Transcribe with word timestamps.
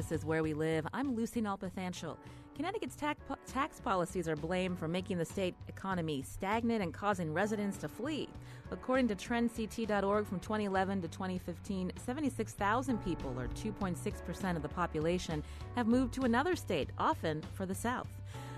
This 0.00 0.12
is 0.12 0.24
Where 0.24 0.42
We 0.42 0.54
Live. 0.54 0.86
I'm 0.94 1.14
Lucy 1.14 1.42
Nalpathanchel. 1.42 2.16
Connecticut's 2.56 2.96
tax, 2.96 3.20
tax 3.46 3.80
policies 3.80 4.30
are 4.30 4.34
blamed 4.34 4.78
for 4.78 4.88
making 4.88 5.18
the 5.18 5.26
state 5.26 5.54
economy 5.68 6.22
stagnant 6.22 6.82
and 6.82 6.94
causing 6.94 7.34
residents 7.34 7.76
to 7.76 7.88
flee. 7.88 8.30
According 8.70 9.08
to 9.08 9.14
trendct.org 9.14 10.26
from 10.26 10.40
2011 10.40 11.02
to 11.02 11.08
2015, 11.08 11.92
76,000 11.96 13.04
people, 13.04 13.38
or 13.38 13.48
2.6% 13.48 14.56
of 14.56 14.62
the 14.62 14.68
population, 14.70 15.42
have 15.76 15.86
moved 15.86 16.14
to 16.14 16.22
another 16.22 16.56
state, 16.56 16.88
often 16.96 17.42
for 17.52 17.66
the 17.66 17.74
South. 17.74 18.08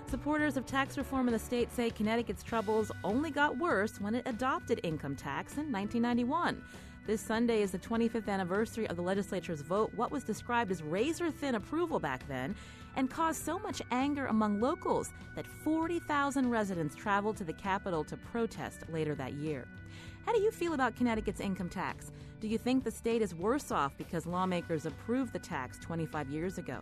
Supporters 0.07 0.55
of 0.55 0.65
tax 0.65 0.97
reform 0.97 1.27
in 1.27 1.33
the 1.33 1.39
state 1.39 1.69
say 1.75 1.89
Connecticut's 1.89 2.43
troubles 2.43 2.89
only 3.03 3.31
got 3.31 3.57
worse 3.57 3.99
when 3.99 4.15
it 4.15 4.25
adopted 4.27 4.79
income 4.83 5.17
tax 5.17 5.57
in 5.57 5.69
1991. 5.73 6.63
This 7.05 7.19
Sunday 7.19 7.61
is 7.61 7.71
the 7.71 7.79
25th 7.79 8.29
anniversary 8.29 8.87
of 8.87 8.95
the 8.95 9.01
legislature's 9.01 9.59
vote, 9.59 9.91
what 9.93 10.09
was 10.09 10.23
described 10.23 10.71
as 10.71 10.81
razor 10.81 11.31
thin 11.31 11.55
approval 11.55 11.99
back 11.99 12.25
then, 12.29 12.55
and 12.95 13.09
caused 13.09 13.43
so 13.43 13.59
much 13.59 13.81
anger 13.91 14.27
among 14.27 14.61
locals 14.61 15.11
that 15.35 15.45
40,000 15.45 16.49
residents 16.49 16.95
traveled 16.95 17.35
to 17.35 17.43
the 17.43 17.51
Capitol 17.51 18.05
to 18.05 18.15
protest 18.15 18.83
later 18.87 19.15
that 19.15 19.33
year. 19.33 19.67
How 20.25 20.31
do 20.31 20.39
you 20.39 20.49
feel 20.49 20.75
about 20.75 20.95
Connecticut's 20.95 21.41
income 21.41 21.67
tax? 21.67 22.13
Do 22.39 22.47
you 22.47 22.57
think 22.57 22.85
the 22.85 22.91
state 22.91 23.21
is 23.21 23.35
worse 23.35 23.69
off 23.69 23.97
because 23.97 24.25
lawmakers 24.25 24.85
approved 24.85 25.33
the 25.33 25.39
tax 25.39 25.79
25 25.79 26.29
years 26.29 26.57
ago? 26.57 26.79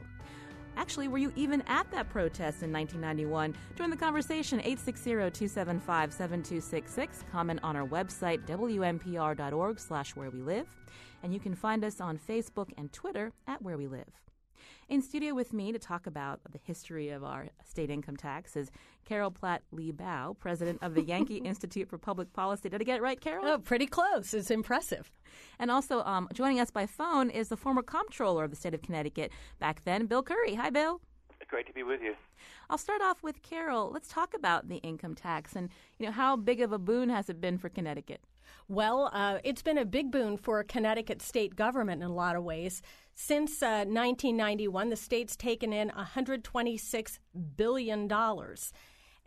Actually, 0.78 1.08
were 1.08 1.18
you 1.18 1.34
even 1.36 1.62
at 1.68 1.90
that 1.92 2.10
protest 2.10 2.62
in 2.64 2.72
1991? 2.72 3.56
Join 3.76 3.90
the 3.90 3.98
conversation 3.98 4.60
860-275-7266. 4.62 7.08
Comment 7.32 7.60
on 7.64 7.76
our 7.76 7.88
website 7.88 8.46
wnpr.org 8.48 9.80
slash 9.80 10.16
where 10.16 10.30
we 10.30 10.42
live. 10.42 10.68
And 11.24 11.34
you 11.34 11.40
can 11.40 11.56
find 11.56 11.84
us 11.84 12.00
on 12.02 12.18
Facebook 12.18 12.70
and 12.78 12.92
Twitter 12.92 13.32
at 13.48 13.62
Where 13.62 13.78
We 13.78 13.88
Live. 13.88 14.22
In 14.90 15.02
studio 15.02 15.34
with 15.34 15.54
me 15.54 15.72
to 15.72 15.80
talk 15.80 16.08
about 16.08 16.42
the 16.52 16.60
history 16.64 17.10
of 17.10 17.24
our 17.24 17.48
state 17.64 17.90
income 17.90 18.18
tax 18.18 18.58
is 18.58 18.72
Carol 19.06 19.32
Platt 19.32 19.64
Liebau, 19.74 20.38
president 20.40 20.80
of 20.82 20.96
the 20.96 21.02
Yankee 21.02 21.38
Institute 21.46 21.90
for 21.90 21.98
Public 21.98 22.34
Policy. 22.34 22.70
Did 22.70 22.82
I 22.82 22.84
get 22.84 22.98
it 22.98 23.02
right, 23.02 23.20
Carol? 23.20 23.46
Oh, 23.46 23.58
pretty 23.58 23.86
close. 23.88 24.34
It's 24.34 24.52
impressive. 24.52 25.12
And 25.60 25.72
also 25.72 26.02
um, 26.04 26.28
joining 26.34 26.60
us 26.60 26.72
by 26.72 26.86
phone 26.86 27.30
is 27.30 27.50
the 27.50 27.58
former 27.58 27.82
comptroller 27.82 28.44
of 28.44 28.50
the 28.50 28.58
state 28.58 28.74
of 28.74 28.82
Connecticut 28.82 29.32
back 29.60 29.84
then, 29.86 30.06
Bill 30.06 30.24
Curry. 30.24 30.56
Hi, 30.56 30.70
Bill. 30.70 31.02
Great 31.48 31.68
to 31.68 31.74
be 31.74 31.84
with 31.84 32.02
you. 32.02 32.16
I'll 32.70 32.78
start 32.78 33.02
off 33.02 33.22
with 33.24 33.42
Carol. 33.42 33.92
Let's 33.92 34.08
talk 34.08 34.34
about 34.34 34.70
the 34.70 34.78
income 34.78 35.16
tax 35.16 35.54
and 35.54 35.70
you 36.00 36.06
know 36.06 36.12
how 36.14 36.38
big 36.38 36.62
of 36.62 36.72
a 36.72 36.78
boon 36.78 37.10
has 37.10 37.30
it 37.30 37.42
been 37.42 37.58
for 37.58 37.68
Connecticut? 37.68 38.22
Well, 38.70 39.10
uh, 39.12 39.40
it's 39.44 39.62
been 39.62 39.78
a 39.78 39.84
big 39.84 40.12
boon 40.12 40.38
for 40.38 40.64
Connecticut 40.64 41.22
state 41.22 41.58
government 41.58 42.02
in 42.02 42.10
a 42.10 42.14
lot 42.14 42.38
of 42.38 42.44
ways. 42.44 42.82
Since 43.14 43.62
uh, 43.62 43.84
1991, 43.86 44.90
the 44.90 44.96
state's 44.96 45.36
taken 45.36 45.74
in 45.74 45.90
$126 45.90 47.20
billion. 47.58 48.08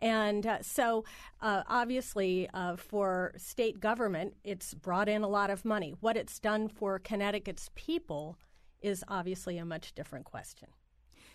And 0.05 0.45
uh, 0.45 0.61
so, 0.61 1.03
uh, 1.41 1.63
obviously, 1.67 2.47
uh, 2.53 2.75
for 2.75 3.33
state 3.37 3.79
government, 3.79 4.35
it's 4.43 4.75
brought 4.75 5.09
in 5.09 5.23
a 5.23 5.27
lot 5.27 5.49
of 5.49 5.65
money. 5.65 5.95
What 5.99 6.15
it's 6.15 6.39
done 6.39 6.67
for 6.67 6.99
Connecticut's 6.99 7.71
people 7.73 8.37
is 8.81 9.03
obviously 9.07 9.57
a 9.57 9.65
much 9.65 9.95
different 9.95 10.25
question. 10.25 10.69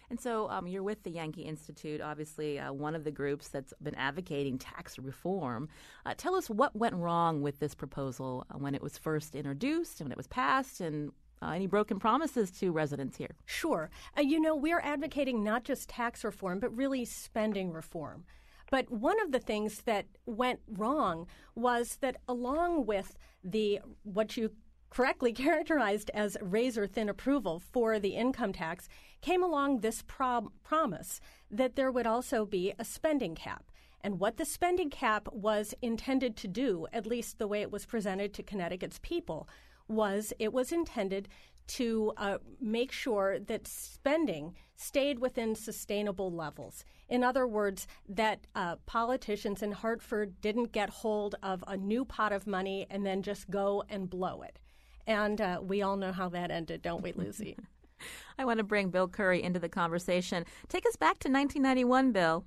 And 0.09 0.21
so 0.21 0.49
um, 0.51 0.69
you're 0.69 0.85
with 0.85 1.03
the 1.03 1.11
Yankee 1.11 1.43
Institute, 1.43 2.01
obviously 2.01 2.61
uh, 2.61 2.73
one 2.73 2.95
of 2.95 3.03
the 3.03 3.11
groups 3.11 3.49
that's 3.49 3.75
been 3.83 3.97
advocating 3.97 4.57
tax 4.57 5.01
reform. 5.01 5.69
Uh, 6.07 6.15
tell 6.17 6.37
us 6.37 6.49
what 6.49 6.77
went 6.77 6.95
wrong 6.95 7.43
with 7.43 7.59
this 7.59 7.75
proposal 7.75 8.47
uh, 8.51 8.59
when 8.59 8.77
it 8.77 8.83
was 8.83 8.97
first 8.97 9.35
introduced, 9.35 10.01
and 10.01 10.07
when 10.07 10.13
it 10.13 10.17
was 10.17 10.29
passed, 10.29 10.81
and 10.81 11.11
uh, 11.43 11.51
any 11.51 11.67
broken 11.67 11.99
promises 11.99 12.53
to 12.53 12.71
residents 12.71 13.17
here? 13.17 13.35
Sure. 13.47 13.91
Uh, 14.17 14.21
you 14.21 14.41
know, 14.41 14.55
we're 14.55 14.81
advocating 14.81 15.43
not 15.43 15.65
just 15.65 15.89
tax 15.89 16.23
reform, 16.23 16.61
but 16.61 16.77
really 16.77 17.05
spending 17.05 17.73
reform. 17.73 18.25
But 18.71 18.91
one 18.91 19.21
of 19.21 19.33
the 19.33 19.41
things 19.41 19.83
that 19.83 20.07
went 20.27 20.61
wrong 20.69 21.27
was 21.55 21.99
that 22.01 22.17
along 22.29 22.87
with 22.87 23.19
the 23.43 23.81
what 24.03 24.37
you 24.37 24.53
correctly 24.91 25.33
characterized 25.45 26.11
as 26.15 26.37
razor 26.41 26.87
thin 26.87 27.09
approval 27.09 27.59
for 27.59 27.99
the 27.99 28.17
income 28.17 28.53
tax, 28.53 28.89
came 29.21 29.43
along 29.43 29.81
this 29.81 30.03
promise 30.03 31.21
that 31.51 31.77
there 31.77 31.93
would 31.93 32.07
also 32.07 32.45
be 32.45 32.73
a 32.79 32.85
spending 32.85 33.35
cap. 33.35 33.71
And 34.03 34.19
what 34.19 34.39
the 34.39 34.47
spending 34.47 34.89
cap 34.89 35.29
was 35.33 35.75
intended 35.83 36.37
to 36.39 36.49
do, 36.49 36.87
at 36.93 37.07
least 37.07 37.39
the 37.39 37.47
way 37.47 37.61
it 37.61 37.71
was 37.71 37.85
presented 37.85 38.33
to 38.35 38.43
Connecticut's 38.43 38.99
people, 39.03 39.47
was 39.89 40.33
it 40.39 40.53
was 40.53 40.73
intended 40.73 41.29
to 41.71 42.13
uh, 42.17 42.39
make 42.61 42.91
sure 42.91 43.39
that 43.39 43.67
spending 43.69 44.55
stayed 44.75 45.21
within 45.21 45.55
sustainable 45.55 46.33
levels. 46.33 46.85
In 47.09 47.23
other 47.23 47.47
words, 47.47 47.87
that 48.09 48.47
uh, 48.57 48.77
politicians 48.87 49.63
in 49.63 49.71
Hartford 49.73 50.41
didn't 50.41 50.73
get 50.73 50.91
hold 50.91 51.37
of 51.45 51.63
a 51.69 51.77
new 51.77 52.05
pot 52.05 52.33
of 52.33 52.47
money 52.47 52.87
and 52.91 53.07
then 53.07 53.23
just 53.23 53.51
go 53.51 53.85
and 53.89 54.11
blow 54.11 54.43
it. 54.43 54.59
And 55.07 55.41
uh, 55.41 55.61
we 55.63 55.81
all 55.81 55.97
know 55.97 56.11
how 56.11 56.29
that 56.31 56.51
ended, 56.51 56.83
don't 56.83 57.03
we, 57.03 57.13
Lucy? 57.13 57.57
I 58.39 58.45
want 58.45 58.59
to 58.59 58.65
bring 58.65 58.91
Bill 58.91 59.07
Curry 59.07 59.41
into 59.41 59.61
the 59.61 59.69
conversation. 59.69 60.45
Take 60.69 60.87
us 60.87 60.97
back 60.97 61.21
to 61.21 61.29
1991, 61.29 62.11
Bill. 62.11 62.45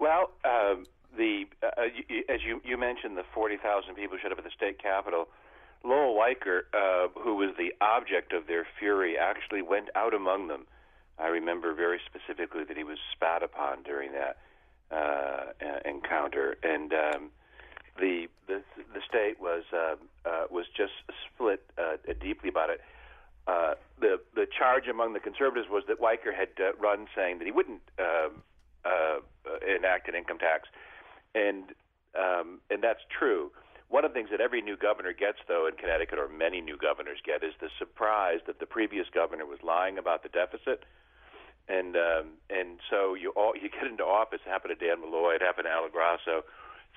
Well, 0.00 0.32
uh, 0.44 0.76
the 1.16 1.44
uh, 1.62 1.82
as 2.28 2.40
you, 2.44 2.60
you 2.64 2.76
mentioned, 2.76 3.16
the 3.16 3.22
40,000 3.32 3.94
people 3.94 4.18
showed 4.20 4.32
up 4.32 4.38
at 4.38 4.44
the 4.44 4.50
state 4.50 4.82
capitol. 4.82 5.28
Lowell 5.84 6.14
Weicker, 6.14 6.62
uh, 6.72 7.08
who 7.20 7.36
was 7.36 7.50
the 7.58 7.72
object 7.80 8.32
of 8.32 8.46
their 8.46 8.66
fury, 8.78 9.16
actually 9.18 9.62
went 9.62 9.90
out 9.94 10.14
among 10.14 10.48
them. 10.48 10.66
I 11.18 11.28
remember 11.28 11.74
very 11.74 12.00
specifically 12.06 12.64
that 12.64 12.76
he 12.76 12.84
was 12.84 12.98
spat 13.12 13.42
upon 13.42 13.82
during 13.82 14.12
that 14.12 14.38
uh, 14.90 15.52
encounter, 15.84 16.56
and 16.62 16.92
um, 16.92 17.30
the, 17.98 18.26
the 18.48 18.62
the 18.92 19.00
state 19.08 19.40
was 19.40 19.62
uh, 19.72 19.96
uh, 20.24 20.46
was 20.50 20.66
just 20.76 20.92
split 21.26 21.62
uh, 21.78 21.96
deeply 22.20 22.48
about 22.48 22.70
it. 22.70 22.80
Uh, 23.46 23.74
the 24.00 24.20
the 24.34 24.46
charge 24.46 24.88
among 24.88 25.12
the 25.12 25.20
conservatives 25.20 25.68
was 25.70 25.84
that 25.86 26.00
Weicker 26.00 26.34
had 26.34 26.48
uh, 26.58 26.74
run 26.80 27.06
saying 27.14 27.38
that 27.38 27.44
he 27.44 27.52
wouldn't 27.52 27.82
um, 27.98 28.42
uh, 28.84 29.18
enact 29.76 30.08
an 30.08 30.14
income 30.14 30.38
tax, 30.38 30.68
and 31.34 31.64
um, 32.18 32.60
and 32.70 32.82
that's 32.82 33.02
true. 33.16 33.50
One 33.94 34.04
of 34.04 34.10
the 34.10 34.18
things 34.18 34.30
that 34.34 34.40
every 34.40 34.60
new 34.60 34.76
governor 34.76 35.12
gets, 35.12 35.38
though, 35.46 35.68
in 35.70 35.78
Connecticut, 35.78 36.18
or 36.18 36.26
many 36.26 36.60
new 36.60 36.76
governors 36.76 37.22
get, 37.24 37.44
is 37.46 37.54
the 37.60 37.70
surprise 37.78 38.40
that 38.48 38.58
the 38.58 38.66
previous 38.66 39.06
governor 39.14 39.46
was 39.46 39.62
lying 39.62 39.98
about 39.98 40.24
the 40.24 40.28
deficit, 40.30 40.82
and 41.68 41.94
um, 41.94 42.34
and 42.50 42.80
so 42.90 43.14
you 43.14 43.30
all 43.36 43.54
you 43.54 43.70
get 43.70 43.86
into 43.86 44.02
office. 44.02 44.40
It 44.44 44.50
happened 44.50 44.74
to 44.76 44.84
Dan 44.84 44.98
Malloy. 45.00 45.36
It 45.36 45.42
happened 45.42 45.66
to 45.66 45.70
Ella 45.70 45.90
Grasso. 45.92 46.42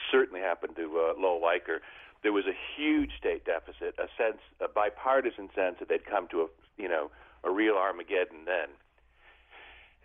Certainly 0.09 0.41
happened 0.41 0.75
to 0.77 1.13
uh, 1.13 1.21
Lowell 1.21 1.39
Weicker 1.39 1.85
there 2.23 2.33
was 2.33 2.45
a 2.45 2.57
huge 2.75 3.11
state 3.17 3.45
deficit, 3.45 3.93
a 3.99 4.09
sense, 4.17 4.41
a 4.59 4.67
bipartisan 4.67 5.49
sense 5.53 5.77
that 5.79 5.87
they'd 5.87 6.05
come 6.05 6.27
to 6.29 6.41
a, 6.41 6.47
you 6.77 6.89
know, 6.89 7.11
a 7.43 7.51
real 7.51 7.75
Armageddon 7.75 8.45
then. 8.45 8.69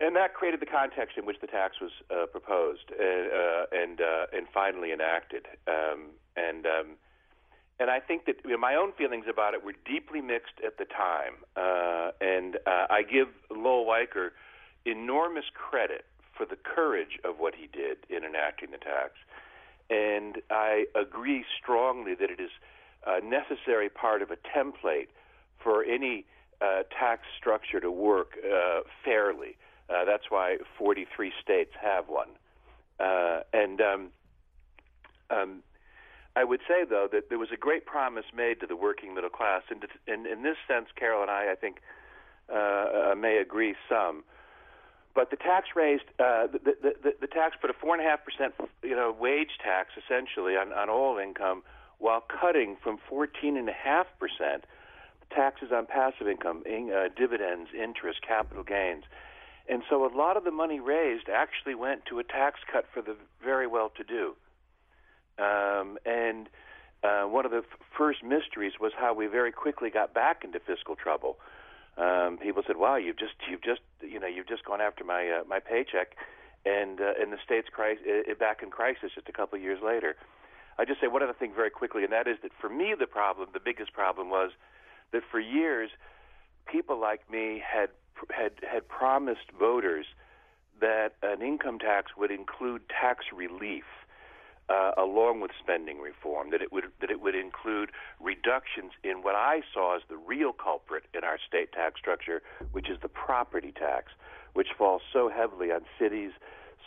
And 0.02 0.16
that 0.16 0.34
created 0.34 0.60
the 0.60 0.66
context 0.66 1.16
in 1.16 1.25
which 1.25 1.40
the 1.40 1.46
tax 1.46 1.76
was 1.81 1.93
uh, 2.10 2.26
proposed 2.26 2.90
uh, 2.90 3.02
uh, 3.02 3.66
and 3.72 4.00
uh, 4.00 4.26
and 4.32 4.46
finally 4.52 4.93
enacted. 4.93 5.46
Um, 5.69 6.10
and 6.37 6.66
um, 6.66 6.87
and 7.78 7.88
I 7.88 8.00
think 8.00 8.26
that 8.26 8.37
you 8.44 8.50
know, 8.50 8.58
my 8.58 8.75
own 8.75 8.93
feelings 8.93 9.26
about 9.31 9.54
it 9.54 9.64
were 9.64 9.75
deeply 9.87 10.20
mixed 10.20 10.60
at 10.66 10.76
the 10.78 10.84
time. 10.84 11.34
And 12.20 12.56
I 12.66 13.02
give 13.02 13.28
Lowell 13.50 13.84
Weicker 13.84 14.31
enormous 14.84 15.44
credit 15.54 16.05
for 16.37 16.46
the 16.46 16.56
courage 16.56 17.19
of 17.25 17.38
what 17.38 17.55
he 17.55 17.66
did 17.66 17.98
in 18.08 18.25
enacting 18.25 18.70
the 18.70 18.78
tax 18.78 19.12
and 19.93 20.38
I 20.50 20.87
agree 20.94 21.44
strongly 21.60 22.14
that 22.14 22.31
it 22.31 22.40
is 22.40 22.50
a 23.06 23.20
necessary 23.20 23.88
part 23.88 24.22
of 24.22 24.31
a 24.31 24.37
template 24.37 25.08
for 25.62 25.84
any 25.84 26.25
uh, 26.60 26.84
tax 26.98 27.22
structure 27.38 27.81
to 27.81 27.90
work 27.90 28.38
uh, 28.44 28.81
fairly. 29.05 29.56
Uh, 29.93 30.05
that's 30.05 30.31
why 30.31 30.56
43 30.79 31.33
states 31.43 31.73
have 31.81 32.09
one. 32.09 32.29
Uh, 32.99 33.41
and 33.53 33.81
um, 33.81 34.09
um, 35.31 35.62
I 36.35 36.44
would 36.44 36.61
say, 36.67 36.85
though, 36.89 37.09
that 37.12 37.29
there 37.29 37.39
was 37.39 37.50
a 37.53 37.56
great 37.56 37.85
promise 37.85 38.25
made 38.35 38.61
to 38.61 38.67
the 38.67 38.77
working 38.77 39.15
middle 39.15 39.31
class. 39.31 39.62
And 39.71 39.85
in, 40.06 40.27
in, 40.27 40.43
this 40.43 40.56
sense, 40.67 40.87
Carol 40.97 41.23
and 41.23 41.31
I, 41.31 41.53
I 41.53 41.55
think, 41.55 41.79
uh, 42.53 43.15
may 43.17 43.39
agree 43.39 43.75
some. 43.89 44.25
but 45.15 45.31
the 45.31 45.37
tax 45.37 45.69
raised 45.77 46.05
uh, 46.19 46.47
the, 46.47 46.59
the, 46.59 46.93
the 47.03 47.15
the 47.21 47.27
tax 47.27 47.56
put 47.61 47.71
a 47.71 47.73
four 47.73 47.94
and 47.94 48.05
a 48.05 48.09
half 48.09 48.21
percent 48.25 48.53
you 48.83 48.97
know 48.97 49.15
wage 49.19 49.59
tax 49.62 49.91
essentially 49.97 50.56
on 50.56 50.73
on 50.73 50.91
all 50.91 51.19
income 51.19 51.62
while 51.99 52.21
cutting 52.21 52.77
from 52.83 52.99
fourteen 53.09 53.56
and 53.56 53.69
a 53.69 53.73
half 53.73 54.06
percent 54.19 54.65
taxes 55.35 55.71
on 55.73 55.87
passive 55.87 56.29
income, 56.29 56.62
in, 56.67 56.93
uh, 56.93 57.09
dividends, 57.17 57.71
interest, 57.75 58.21
capital 58.27 58.62
gains. 58.62 59.05
And 59.69 59.82
so 59.88 60.05
a 60.05 60.12
lot 60.14 60.37
of 60.37 60.44
the 60.44 60.50
money 60.50 60.81
raised 60.81 61.29
actually 61.29 61.75
went 61.75 62.06
to 62.06 62.19
a 62.19 62.25
tax 62.25 62.61
cut 62.70 62.87
for 62.93 63.00
the 63.00 63.17
very 63.43 63.67
well 63.67 63.91
to 63.97 64.05
do. 64.05 64.35
Um, 65.38 65.99
and 66.05 66.49
uh, 67.03 67.25
one 67.25 67.44
of 67.44 67.50
the 67.50 67.59
f- 67.59 67.79
first 67.97 68.23
mysteries 68.23 68.75
was 68.81 68.93
how 68.97 69.14
we 69.14 69.26
very 69.26 69.53
quickly 69.53 69.91
got 69.91 70.14
back 70.14 70.44
into 70.44 70.61
fiscal 70.61 70.97
trouble. 70.97 71.38
Um, 71.97 72.38
people 72.38 72.62
said, 72.67 72.76
"Wow, 72.76 72.97
you've 72.97 73.19
just 73.19 73.35
you've 73.50 73.62
just 73.62 73.81
you 74.00 74.19
know 74.19 74.26
you've 74.26 74.49
just 74.49 74.64
gone 74.64 74.81
after 74.81 75.05
my 75.05 75.29
uh, 75.29 75.44
my 75.47 75.59
paycheck," 75.59 76.17
and 76.65 77.00
uh, 77.00 77.12
and 77.20 77.32
the 77.32 77.38
state's 77.44 77.69
crisis 77.69 78.26
back 78.38 78.62
in 78.62 78.70
crisis 78.70 79.12
just 79.15 79.29
a 79.29 79.32
couple 79.32 79.56
of 79.56 79.62
years 79.62 79.81
later. 79.85 80.17
I 80.79 80.85
just 80.85 81.00
say 81.00 81.06
one 81.06 81.23
other 81.23 81.35
thing 81.35 81.53
very 81.55 81.70
quickly, 81.70 82.03
and 82.03 82.12
that 82.12 82.26
is 82.26 82.38
that 82.43 82.53
for 82.61 82.70
me 82.70 82.94
the 82.99 83.06
problem, 83.06 83.49
the 83.53 83.61
biggest 83.61 83.93
problem 83.93 84.31
was 84.31 84.53
that 85.12 85.23
for 85.31 85.38
years 85.41 85.91
people 86.67 86.99
like 86.99 87.31
me 87.31 87.62
had 87.62 87.91
had 88.31 88.53
had 88.70 88.88
promised 88.88 89.50
voters 89.59 90.06
that 90.81 91.12
an 91.23 91.43
income 91.43 91.79
tax 91.79 92.12
would 92.17 92.31
include 92.31 92.82
tax 92.88 93.26
relief 93.35 93.85
uh, 94.69 94.93
along 94.97 95.41
with 95.41 95.50
spending 95.61 96.00
reform, 96.00 96.50
that 96.50 96.62
it 96.62 96.73
would 96.73 96.85
that 97.00 97.11
it 97.11 97.20
would 97.20 97.35
include 97.35 97.91
reductions 98.20 98.93
in 99.03 99.23
what 99.23 99.35
I 99.35 99.62
saw 99.73 99.97
as 99.97 100.03
the 100.09 100.17
real 100.17 100.53
culprit 100.53 101.05
in 101.14 101.25
our 101.25 101.38
state 101.47 101.73
tax 101.73 101.99
structure, 102.00 102.43
which 102.73 102.88
is 102.88 102.99
the 103.03 103.09
property 103.09 103.73
tax, 103.73 104.12
which 104.55 104.69
falls 104.76 105.03
so 105.12 105.29
heavily 105.29 105.70
on 105.70 105.82
cities, 105.99 106.32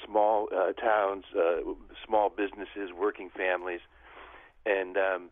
small 0.06 0.48
uh, 0.56 0.71
towns, 0.74 1.25
uh, 1.38 1.57
small 2.06 2.30
businesses, 2.30 2.92
working 2.98 3.30
families, 3.30 3.81
and 4.66 4.98
um, 4.98 5.30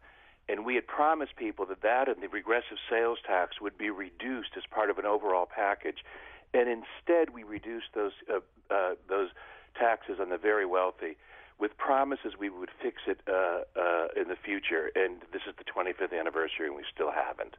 and 0.49 0.65
we 0.65 0.75
had 0.75 0.87
promised 0.87 1.35
people 1.35 1.65
that 1.67 1.81
that 1.81 2.07
and 2.07 2.21
the 2.21 2.27
regressive 2.27 2.77
sales 2.89 3.19
tax 3.25 3.61
would 3.61 3.77
be 3.77 3.89
reduced 3.89 4.51
as 4.57 4.63
part 4.69 4.89
of 4.89 4.97
an 4.97 5.05
overall 5.05 5.45
package, 5.45 6.03
and 6.53 6.67
instead 6.69 7.33
we 7.33 7.43
reduced 7.43 7.87
those 7.95 8.13
uh, 8.31 8.39
uh, 8.73 8.95
those 9.07 9.29
taxes 9.79 10.19
on 10.19 10.29
the 10.29 10.37
very 10.37 10.65
wealthy 10.65 11.17
with 11.59 11.77
promises 11.77 12.33
we 12.37 12.49
would 12.49 12.69
fix 12.81 12.97
it 13.07 13.21
uh, 13.27 13.61
uh, 13.79 14.07
in 14.19 14.27
the 14.27 14.35
future. 14.35 14.91
And 14.95 15.21
this 15.31 15.43
is 15.47 15.53
the 15.57 15.63
25th 15.63 16.17
anniversary, 16.17 16.67
and 16.67 16.75
we 16.75 16.83
still 16.93 17.11
haven't. 17.11 17.55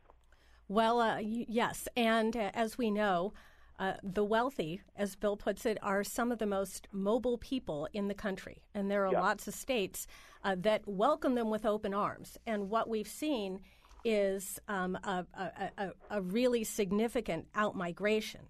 Well, 0.69 1.01
uh, 1.01 1.19
yes, 1.21 1.89
and 1.97 2.37
uh, 2.37 2.51
as 2.55 2.77
we 2.79 2.91
know. 2.91 3.33
Uh, 3.79 3.94
the 4.03 4.25
wealthy, 4.25 4.81
as 4.97 5.15
Bill 5.17 5.37
puts 5.37 5.67
it, 5.67 5.76
are 5.82 6.03
some 6.05 6.31
of 6.31 6.38
the 6.38 6.47
most 6.47 6.87
mobile 6.93 7.38
people 7.38 7.88
in 7.93 8.09
the 8.09 8.15
country. 8.15 8.62
And 8.73 8.91
there 8.91 9.06
are 9.06 9.12
yeah. 9.12 9.21
lots 9.21 9.49
of 9.49 9.55
states 9.55 10.06
uh, 10.44 10.55
that 10.61 10.82
welcome 10.87 11.35
them 11.35 11.50
with 11.50 11.67
open 11.67 11.93
arms. 11.93 12.38
And 12.47 12.71
what 12.71 12.88
we've 12.88 13.09
seen 13.09 13.61
is 14.05 14.61
um, 14.69 14.94
a, 15.03 15.26
a, 15.35 15.71
a, 15.79 15.91
a, 16.11 16.23
really 16.23 16.62
significant 16.62 17.50
outmigration. 17.55 18.43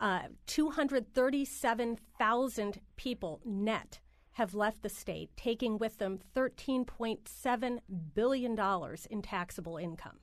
Uh, 0.00 0.22
237,000 0.46 2.80
people 2.96 3.40
net 3.44 3.98
have 4.32 4.54
left 4.54 4.82
the 4.82 4.88
state, 4.88 5.30
taking 5.36 5.76
with 5.78 5.98
them 5.98 6.18
$13.7 6.36 7.78
billion 8.14 8.58
in 9.10 9.22
taxable 9.22 9.76
income. 9.76 10.18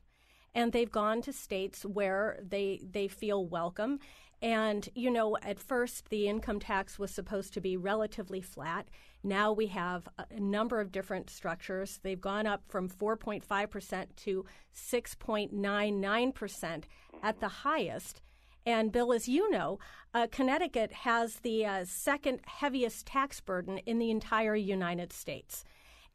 And 0.54 0.74
they've 0.74 0.92
gone 0.92 1.22
to 1.24 1.32
states 1.32 1.86
where 1.86 2.38
they, 2.42 2.82
they 2.90 3.08
feel 3.08 3.46
welcome. 3.46 4.00
And, 4.42 4.90
you 4.96 5.12
know, 5.12 5.38
at 5.44 5.60
first 5.60 6.10
the 6.10 6.28
income 6.28 6.60
tax 6.60 6.98
was 6.98 7.12
supposed 7.12 7.54
to 7.54 7.62
be 7.62 7.78
relatively 7.78 8.42
flat. 8.42 8.88
Now 9.24 9.52
we 9.52 9.68
have 9.68 10.08
a 10.18 10.40
number 10.40 10.82
of 10.82 10.92
different 10.92 11.30
structures. 11.30 12.00
They've 12.02 12.20
gone 12.20 12.48
up 12.48 12.64
from 12.68 12.90
4.5% 12.90 14.08
to 14.16 14.46
6.99% 14.76 16.84
at 17.22 17.40
the 17.40 17.48
highest. 17.48 18.24
And 18.66 18.92
Bill, 18.92 19.14
as 19.14 19.28
you 19.28 19.52
know, 19.52 19.78
uh, 20.14 20.28
Connecticut 20.32 20.92
has 20.92 21.38
the 21.38 21.66
uh, 21.66 21.86
second 21.86 22.42
heaviest 22.46 23.08
tax 23.08 23.42
burden 23.42 23.80
in 23.80 24.00
the 24.00 24.12
entire 24.12 24.56
United 24.56 25.12
States. 25.14 25.64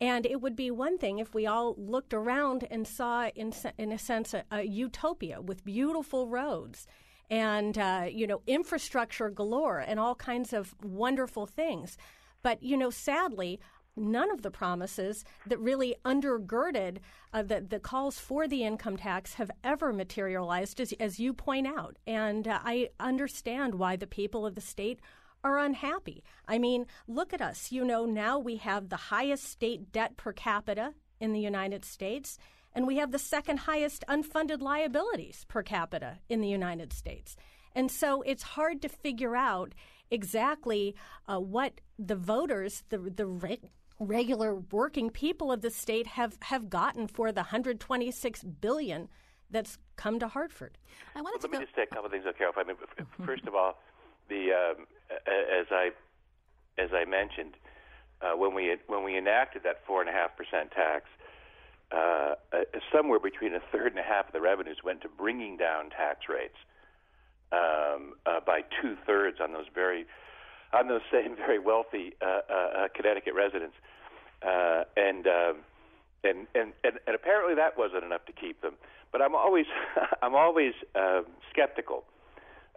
And 0.01 0.27
it 0.27 0.41
would 0.41 0.57
be 0.57 0.71
one 0.71 0.99
thing 0.99 1.19
if 1.19 1.35
we 1.35 1.47
all 1.47 1.75
looked 1.79 2.13
around 2.13 2.67
and 2.71 2.87
saw, 2.87 3.29
in, 3.35 3.53
in 3.79 3.93
a 3.93 3.99
sense, 3.99 4.35
a, 4.35 4.45
a 4.51 4.63
utopia 4.63 5.41
with 5.41 5.65
beautiful 5.65 6.29
roads 6.29 6.87
and 7.31 7.77
uh, 7.79 8.07
you 8.11 8.27
know 8.27 8.43
infrastructure 8.47 9.31
galore 9.31 9.79
and 9.79 9.99
all 9.99 10.15
kinds 10.15 10.53
of 10.53 10.75
wonderful 10.83 11.47
things. 11.47 11.97
But 12.43 12.63
you 12.63 12.77
know, 12.77 12.91
sadly, 12.91 13.61
none 13.97 14.31
of 14.31 14.43
the 14.43 14.51
promises 14.51 15.25
that 15.47 15.59
really 15.59 15.97
undergirded 16.05 16.99
uh, 17.33 17.43
the, 17.43 17.61
the 17.61 17.81
calls 17.81 18.19
for 18.19 18.47
the 18.47 18.63
income 18.63 18.97
tax 18.97 19.35
have 19.35 19.51
ever 19.65 19.93
materialized, 19.93 20.81
as, 20.81 20.93
as 21.01 21.19
you 21.19 21.33
point 21.33 21.67
out. 21.67 21.97
And 22.07 22.47
uh, 22.47 22.61
I 22.63 22.91
understand 23.01 23.77
why 23.77 23.97
the 23.97 24.07
people 24.07 24.47
of 24.47 24.55
the 24.55 24.61
state 24.61 25.01
are 25.43 25.59
unhappy. 25.59 26.23
I 26.47 26.59
mean, 26.59 26.87
look 27.07 27.33
at 27.33 27.41
us. 27.41 27.73
You 27.73 27.85
know, 27.85 28.05
now 28.05 28.39
we 28.39 28.57
have 28.57 28.89
the 28.89 28.97
highest 28.97 29.45
state 29.45 29.93
debt 29.93 30.17
per 30.17 30.33
capita 30.33 30.93
in 31.21 31.33
the 31.33 31.41
United 31.41 31.85
States, 31.85 32.39
and 32.77 32.87
we 32.87 32.99
have 32.99 33.11
the 33.11 33.19
second 33.19 33.61
highest 33.61 34.05
unfunded 34.07 34.61
liabilities 34.61 35.47
per 35.49 35.63
capita 35.63 36.19
in 36.29 36.43
the 36.43 36.49
United 36.49 36.93
States. 36.93 37.35
And 37.75 37.91
so 37.91 38.21
it's 38.23 38.43
hard 38.43 38.83
to 38.83 38.89
figure 38.89 39.35
out 39.35 39.75
exactly 40.11 40.95
uh, 41.27 41.41
what 41.41 41.81
the 41.99 42.15
voters, 42.15 42.85
the, 42.91 42.99
the 42.99 43.27
re- 43.27 43.71
regular 43.99 44.55
working 44.55 45.09
people 45.09 45.51
of 45.51 45.63
the 45.63 45.71
state 45.71 46.07
have, 46.07 46.37
have 46.43 46.69
gotten 46.69 47.09
for 47.09 47.33
the 47.33 47.41
126 47.41 48.45
billion 48.45 49.09
that's 49.51 49.79
come 49.97 50.19
to 50.19 50.29
Hartford. 50.29 50.77
I 51.15 51.23
wanted 51.23 51.41
well, 51.41 51.41
to 51.41 51.47
let 51.47 51.53
go- 51.53 51.59
me 51.61 51.65
just 51.65 51.77
say 51.77 51.83
a 51.83 51.87
couple 51.87 52.07
of 52.07 52.13
things, 52.13 52.25
Carol. 52.37 52.53
I 52.57 52.65
mean, 52.65 52.77
first 53.25 53.47
of 53.47 53.55
all, 53.55 53.79
the 54.29 54.53
um, 54.53 54.87
as 55.11 55.67
I 55.71 55.91
as 56.79 56.91
I 56.93 57.05
mentioned, 57.05 57.55
uh, 58.21 58.37
when 58.37 58.55
we 58.55 58.77
when 58.89 59.05
we 59.05 59.17
enacted 59.17 59.63
that 59.63 59.87
four 59.87 60.01
and 60.01 60.11
a 60.11 60.13
half 60.13 60.37
percent 60.37 60.73
tax, 60.73 61.05
uh, 61.93 62.35
uh, 62.53 62.59
somewhere 62.93 63.21
between 63.21 63.55
a 63.55 63.61
third 63.73 63.93
and 63.93 63.99
a 63.99 64.03
half 64.03 64.27
of 64.27 64.33
the 64.33 64.41
revenues 64.41 64.79
went 64.85 65.01
to 65.03 65.09
bringing 65.09 65.57
down 65.57 65.91
tax 65.91 66.29
rates 66.29 66.57
um, 67.53 68.15
uh, 68.27 68.41
by 68.45 68.63
two 68.83 68.97
thirds 69.07 69.39
on 69.41 69.53
those 69.53 69.67
very 69.75 70.07
on 70.73 70.89
those 70.89 71.03
same 71.13 71.37
very 71.37 71.59
wealthy 71.59 72.15
uh, 72.21 72.41
uh, 72.51 72.55
uh, 72.55 72.89
Connecticut 72.95 73.35
residents, 73.35 73.77
uh, 74.43 74.85
and, 74.97 75.27
uh, 75.27 75.53
and 76.25 76.47
and 76.55 76.73
and 76.85 76.99
and 77.07 77.15
apparently 77.15 77.55
that 77.55 77.79
wasn't 77.79 78.05
enough 78.05 78.25
to 78.27 78.33
keep 78.33 78.61
them. 78.63 78.75
But 79.13 79.23
I'm 79.23 79.35
always 79.35 79.67
I'm 80.23 80.35
always 80.35 80.73
uh, 80.95 81.23
skeptical 81.51 82.05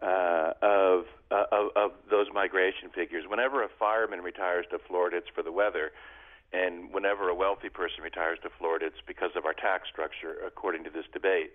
uh, 0.02 0.54
of, 0.62 1.06
uh, 1.32 1.44
of 1.52 1.70
of 1.76 1.92
those 2.10 2.28
migration 2.34 2.90
figures. 2.94 3.26
Whenever 3.28 3.64
a 3.64 3.70
fireman 3.80 4.22
retires 4.22 4.66
to 4.72 4.80
Florida, 4.88 5.18
it's 5.18 5.30
for 5.34 5.44
the 5.44 5.52
weather. 5.52 5.92
And 6.52 6.92
whenever 6.92 7.30
a 7.30 7.36
wealthy 7.36 7.70
person 7.70 8.04
retires 8.04 8.40
to 8.44 8.50
Florida, 8.58 8.88
it's 8.88 9.02
because 9.06 9.32
of 9.36 9.46
our 9.46 9.54
tax 9.54 9.88
structure, 9.88 10.36
according 10.46 10.84
to 10.86 10.90
this 10.90 11.06
debate. 11.14 11.54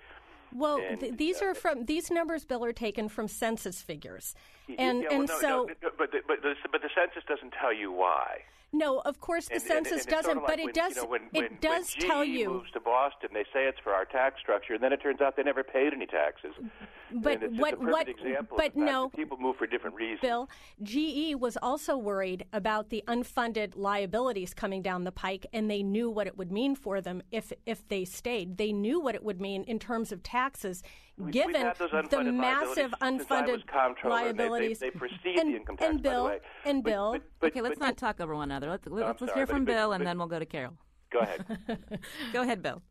Well, 0.54 0.80
and, 0.88 1.00
th- 1.00 1.16
these 1.16 1.42
uh, 1.42 1.46
are 1.46 1.54
from 1.54 1.86
these 1.86 2.10
numbers, 2.10 2.44
Bill, 2.44 2.64
are 2.64 2.72
taken 2.72 3.08
from 3.08 3.26
census 3.26 3.82
figures, 3.82 4.36
and 4.78 5.02
yeah, 5.02 5.08
well, 5.10 5.20
and 5.20 5.28
no, 5.28 5.40
so. 5.40 5.48
No, 5.48 5.90
but 5.98 6.12
the, 6.12 6.18
but 6.28 6.42
the, 6.42 6.54
but 6.70 6.80
the 6.80 6.90
census 6.94 7.24
doesn't 7.28 7.52
tell 7.60 7.72
you 7.72 7.90
why. 7.90 8.42
No, 8.74 8.98
of 9.00 9.20
course 9.20 9.46
the 9.46 9.54
and, 9.54 9.62
census 9.62 10.02
and, 10.02 10.10
doesn't, 10.10 10.24
sort 10.24 10.36
of 10.38 10.46
but 10.46 10.58
like 10.58 10.68
it 10.68 10.74
does. 10.74 10.96
You 10.96 11.02
know, 11.02 11.08
when, 11.08 11.22
it 11.32 11.32
when, 11.32 11.58
does 11.60 11.94
when 11.96 12.08
tell 12.08 12.24
you. 12.24 12.50
moves 12.50 12.70
to 12.72 12.80
Boston, 12.80 13.30
they 13.32 13.44
say 13.52 13.66
it's 13.66 13.78
for 13.82 13.92
our 13.92 14.04
tax 14.04 14.40
structure, 14.40 14.74
and 14.74 14.82
then 14.82 14.92
it 14.92 15.00
turns 15.00 15.20
out 15.20 15.36
they 15.36 15.42
never 15.42 15.64
paid 15.64 15.92
any 15.92 16.06
taxes. 16.06 16.52
But 17.14 17.52
what? 17.52 17.78
what? 17.80 18.08
But 18.56 18.76
no. 18.76 19.08
People 19.10 19.36
move 19.38 19.56
for 19.56 19.66
different 19.66 19.96
reasons. 19.96 20.20
Bill, 20.20 20.48
GE 20.82 21.36
was 21.36 21.56
also 21.62 21.96
worried 21.96 22.44
about 22.52 22.90
the 22.90 23.04
unfunded 23.06 23.74
liabilities 23.76 24.52
coming 24.52 24.82
down 24.82 25.04
the 25.04 25.12
pike, 25.12 25.46
and 25.52 25.70
they 25.70 25.82
knew 25.82 26.10
what 26.10 26.26
it 26.26 26.36
would 26.36 26.50
mean 26.50 26.74
for 26.74 27.00
them 27.00 27.22
if 27.30 27.52
if 27.66 27.86
they 27.88 28.04
stayed. 28.04 28.56
They 28.56 28.72
knew 28.72 29.00
what 29.00 29.14
it 29.14 29.22
would 29.22 29.40
mean 29.40 29.62
in 29.64 29.78
terms 29.78 30.10
of 30.12 30.22
taxes 30.22 30.82
given 31.30 31.72
the 32.10 32.32
massive 32.32 32.92
unfunded 33.00 33.62
liabilities. 34.04 34.80
They, 34.80 34.90
they, 34.90 34.98
they 35.22 35.40
and, 35.40 35.54
the 35.54 35.56
income 35.58 35.76
tax, 35.76 35.90
and 35.90 36.02
Bill, 36.02 36.38
and 36.64 36.82
Bill. 36.82 37.12
But, 37.12 37.22
but, 37.40 37.46
okay, 37.52 37.60
let's 37.60 37.78
not 37.78 37.96
talk 37.96 38.20
over 38.20 38.34
one 38.34 38.50
another. 38.50 38.70
Let's, 38.70 38.86
let's, 38.88 39.20
let's 39.20 39.34
hear 39.34 39.46
from 39.46 39.64
Bill, 39.64 39.92
and 39.92 40.06
then 40.06 40.18
we'll 40.18 40.26
go 40.26 40.38
to 40.38 40.46
Carol. 40.46 40.74
Go 41.10 41.20
ahead. 41.20 41.46
go 42.32 42.42
ahead, 42.42 42.62
Bill. 42.62 42.82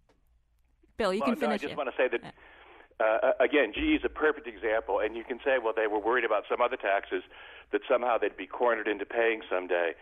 Bill, 0.98 1.13
you 1.13 1.20
well, 1.20 1.30
can 1.32 1.36
finish. 1.36 1.50
No, 1.50 1.53
I 1.53 1.58
just 1.58 1.72
it. 1.72 1.77
want 1.77 1.89
to 1.89 1.96
say 1.98 2.08
that. 2.08 2.34
Uh, 3.00 3.32
again, 3.40 3.74
GE 3.74 4.00
is 4.00 4.06
a 4.06 4.10
perfect 4.10 4.48
example, 4.48 5.00
and 5.00 5.16
you 5.16 5.24
can 5.24 5.40
say, 5.44 5.58
well, 5.62 5.74
they 5.76 5.88
were 5.88 6.00
worried 6.00 6.26
about 6.26 6.44
some 6.50 6.62
other 6.62 6.78
taxes 6.78 7.24
that 7.72 7.82
somehow 7.90 8.18
they'd 8.18 8.38
be 8.38 8.48
cornered 8.48 8.88
into 8.88 9.06
paying 9.06 9.42
someday. 9.50 9.94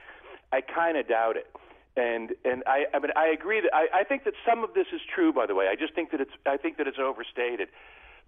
I 0.51 0.61
kind 0.61 0.97
of 0.97 1.07
doubt 1.07 1.37
it. 1.37 1.47
And 1.97 2.31
and 2.45 2.63
I, 2.67 2.85
I 2.93 2.99
mean 2.99 3.11
I 3.17 3.27
agree 3.27 3.59
that 3.59 3.75
I, 3.75 3.99
I 3.99 4.03
think 4.05 4.23
that 4.23 4.33
some 4.47 4.63
of 4.63 4.73
this 4.73 4.87
is 4.93 5.01
true. 5.13 5.33
By 5.33 5.45
the 5.45 5.55
way, 5.55 5.67
I 5.67 5.75
just 5.75 5.93
think 5.93 6.11
that 6.11 6.21
it's 6.21 6.31
I 6.45 6.55
think 6.55 6.77
that 6.77 6.87
it's 6.87 6.99
overstated 6.99 7.67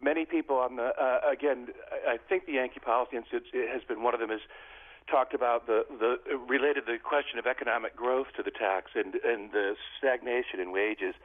many 0.04 0.26
people 0.26 0.58
on 0.58 0.76
the 0.76 0.92
uh, 1.00 1.20
again, 1.32 1.70
I 2.08 2.18
think 2.18 2.46
the 2.46 2.54
Yankee 2.54 2.82
Policy 2.82 3.16
Institute 3.16 3.70
has 3.72 3.82
been 3.88 4.04
one 4.04 4.14
of 4.14 4.20
them 4.20 4.30
has 4.30 4.42
talked 5.10 5.34
about 5.34 5.66
the 5.66 5.86
the 5.90 6.38
related 6.38 6.84
the 6.86 6.98
question 7.02 7.40
of 7.40 7.48
economic 7.48 7.96
growth 7.96 8.28
to 8.36 8.44
the 8.44 8.52
tax 8.52 8.92
and 8.96 9.16
and 9.24 9.52
the 9.52 9.76
stagnation 9.98 10.60
in 10.60 10.72
wages. 10.72 11.16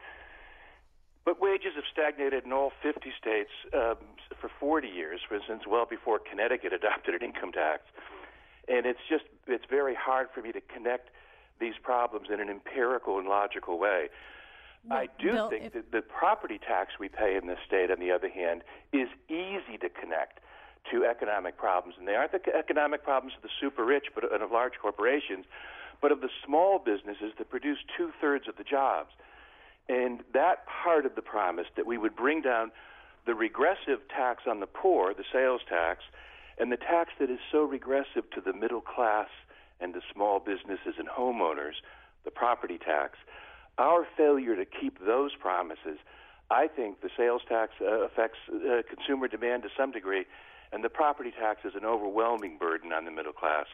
But 1.28 1.42
wages 1.42 1.75
have 1.75 1.85
stagnated 1.92 2.47
in 2.47 2.54
all 2.54 2.73
50 2.82 3.12
states 3.20 3.50
um, 3.75 3.97
for 4.40 4.49
40 4.58 4.88
years, 4.88 5.20
for 5.28 5.35
instance, 5.35 5.64
well 5.68 5.85
before 5.85 6.18
Connecticut 6.18 6.73
adopted 6.73 7.14
an 7.14 7.20
income 7.20 7.52
tax. 7.52 7.82
And 8.66 8.87
it's 8.87 9.04
just 9.11 9.25
it's 9.47 9.66
very 9.68 9.94
hard 9.94 10.28
for 10.35 10.40
me 10.40 10.52
to 10.52 10.62
connect 10.62 11.11
these 11.61 11.75
problems 11.82 12.28
in 12.32 12.40
an 12.40 12.49
empirical 12.49 13.18
and 13.18 13.28
logical 13.28 13.78
way. 13.78 14.08
Well, 14.88 15.00
I 15.00 15.08
do 15.20 15.32
Bill, 15.32 15.50
think 15.50 15.64
if- 15.66 15.73
that 15.75 15.92
the 15.92 16.00
property 16.00 16.56
tax 16.56 16.99
we 16.99 17.11
pay 17.11 17.37
in 17.37 17.47
this 17.47 17.58
state, 17.66 17.90
on 17.90 18.00
the 18.00 18.11
other 18.11 18.30
hand, 18.30 18.62
is 18.94 19.11
easy 19.28 19.76
to 19.82 19.90
connect 19.90 20.40
to 20.90 21.04
economic 21.04 21.58
problems. 21.58 21.97
And 21.99 22.08
they 22.08 22.14
aren't 22.14 22.32
the 22.32 22.40
economic 22.56 23.04
problems 23.04 23.37
of 23.37 23.42
the 23.42 23.52
super 23.61 23.85
rich 23.85 24.06
but 24.14 24.32
and 24.32 24.42
of 24.42 24.50
large 24.50 24.78
corporations, 24.80 25.44
but 26.00 26.11
of 26.11 26.23
the 26.23 26.30
small 26.42 26.78
businesses 26.78 27.35
that 27.37 27.50
produce 27.50 27.80
two 27.99 28.12
thirds 28.18 28.49
of 28.49 28.56
the 28.56 28.64
jobs. 28.64 29.11
And 29.88 30.21
that 30.35 30.64
part 30.66 31.07
of 31.07 31.14
the 31.14 31.23
promise 31.23 31.66
that 31.76 31.87
we 31.87 31.97
would 31.97 32.14
bring 32.14 32.42
down 32.42 32.71
the 33.26 33.35
regressive 33.35 34.00
tax 34.09 34.45
on 34.47 34.61
the 34.61 34.66
poor, 34.66 35.14
the 35.14 35.25
sales 35.33 35.62
tax, 35.68 36.02
and 36.59 36.73
the 36.73 36.76
tax 36.76 37.11
that 37.21 37.30
is 37.30 37.38
so 37.52 37.62
regressive 37.62 38.28
to 38.35 38.40
the 38.40 38.52
middle 38.52 38.80
class 38.80 39.28
and 39.80 39.95
to 39.95 40.00
small 40.12 40.40
businesses 40.40 40.95
and 40.99 41.09
homeowners, 41.09 41.75
the 42.25 42.30
property 42.30 42.78
tax. 42.78 43.18
Our 43.78 44.07
failure 44.16 44.57
to 44.57 44.64
keep 44.64 44.99
those 45.04 45.35
promises, 45.37 45.99
I 46.50 46.66
think 46.66 47.00
the 47.00 47.11
sales 47.16 47.42
tax 47.49 47.73
uh, 47.80 48.00
affects 48.00 48.38
uh, 48.49 48.83
consumer 48.88 49.28
demand 49.28 49.62
to 49.62 49.68
some 49.76 49.92
degree, 49.92 50.25
and 50.73 50.83
the 50.83 50.88
property 50.88 51.30
tax 51.30 51.61
is 51.64 51.75
an 51.75 51.85
overwhelming 51.85 52.59
burden 52.59 52.92
on 52.92 53.04
the 53.04 53.11
middle 53.11 53.33
class. 53.33 53.66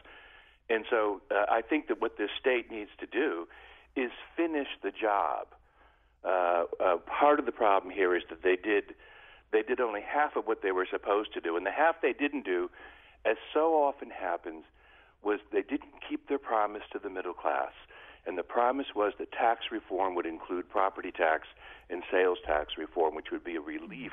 And 0.69 0.85
so 0.89 1.21
uh, 1.31 1.45
I 1.49 1.61
think 1.61 1.87
that 1.87 2.01
what 2.01 2.17
this 2.17 2.29
state 2.39 2.71
needs 2.71 2.91
to 2.99 3.07
do 3.07 3.47
is 3.95 4.11
finish 4.35 4.67
the 4.83 4.91
job. 4.91 5.47
Uh, 6.25 6.63
uh, 6.79 6.97
part 6.97 7.39
of 7.39 7.45
the 7.45 7.51
problem 7.51 7.93
here 7.93 8.15
is 8.15 8.23
that 8.29 8.41
they 8.41 8.55
did 8.55 8.95
they 9.51 9.61
did 9.61 9.79
only 9.79 10.01
half 10.01 10.35
of 10.35 10.47
what 10.47 10.61
they 10.63 10.71
were 10.71 10.87
supposed 10.89 11.33
to 11.33 11.39
do, 11.39 11.55
and 11.55 11.65
the 11.65 11.71
half 11.71 12.01
they 12.01 12.11
didn't 12.11 12.43
do, 12.43 12.69
as 13.23 13.37
so 13.53 13.75
often 13.75 14.09
happens, 14.09 14.65
was 15.23 15.39
they 15.53 15.61
didn't 15.61 15.93
keep 16.07 16.27
their 16.27 16.39
promise 16.39 16.81
to 16.91 16.99
the 16.99 17.09
middle 17.09 17.33
class. 17.33 17.71
And 18.25 18.37
the 18.37 18.43
promise 18.43 18.87
was 18.95 19.13
that 19.19 19.31
tax 19.31 19.65
reform 19.71 20.15
would 20.15 20.25
include 20.25 20.69
property 20.69 21.11
tax 21.11 21.47
and 21.89 22.03
sales 22.11 22.39
tax 22.45 22.73
reform, 22.77 23.15
which 23.15 23.31
would 23.31 23.43
be 23.43 23.55
a 23.55 23.61
relief 23.61 24.11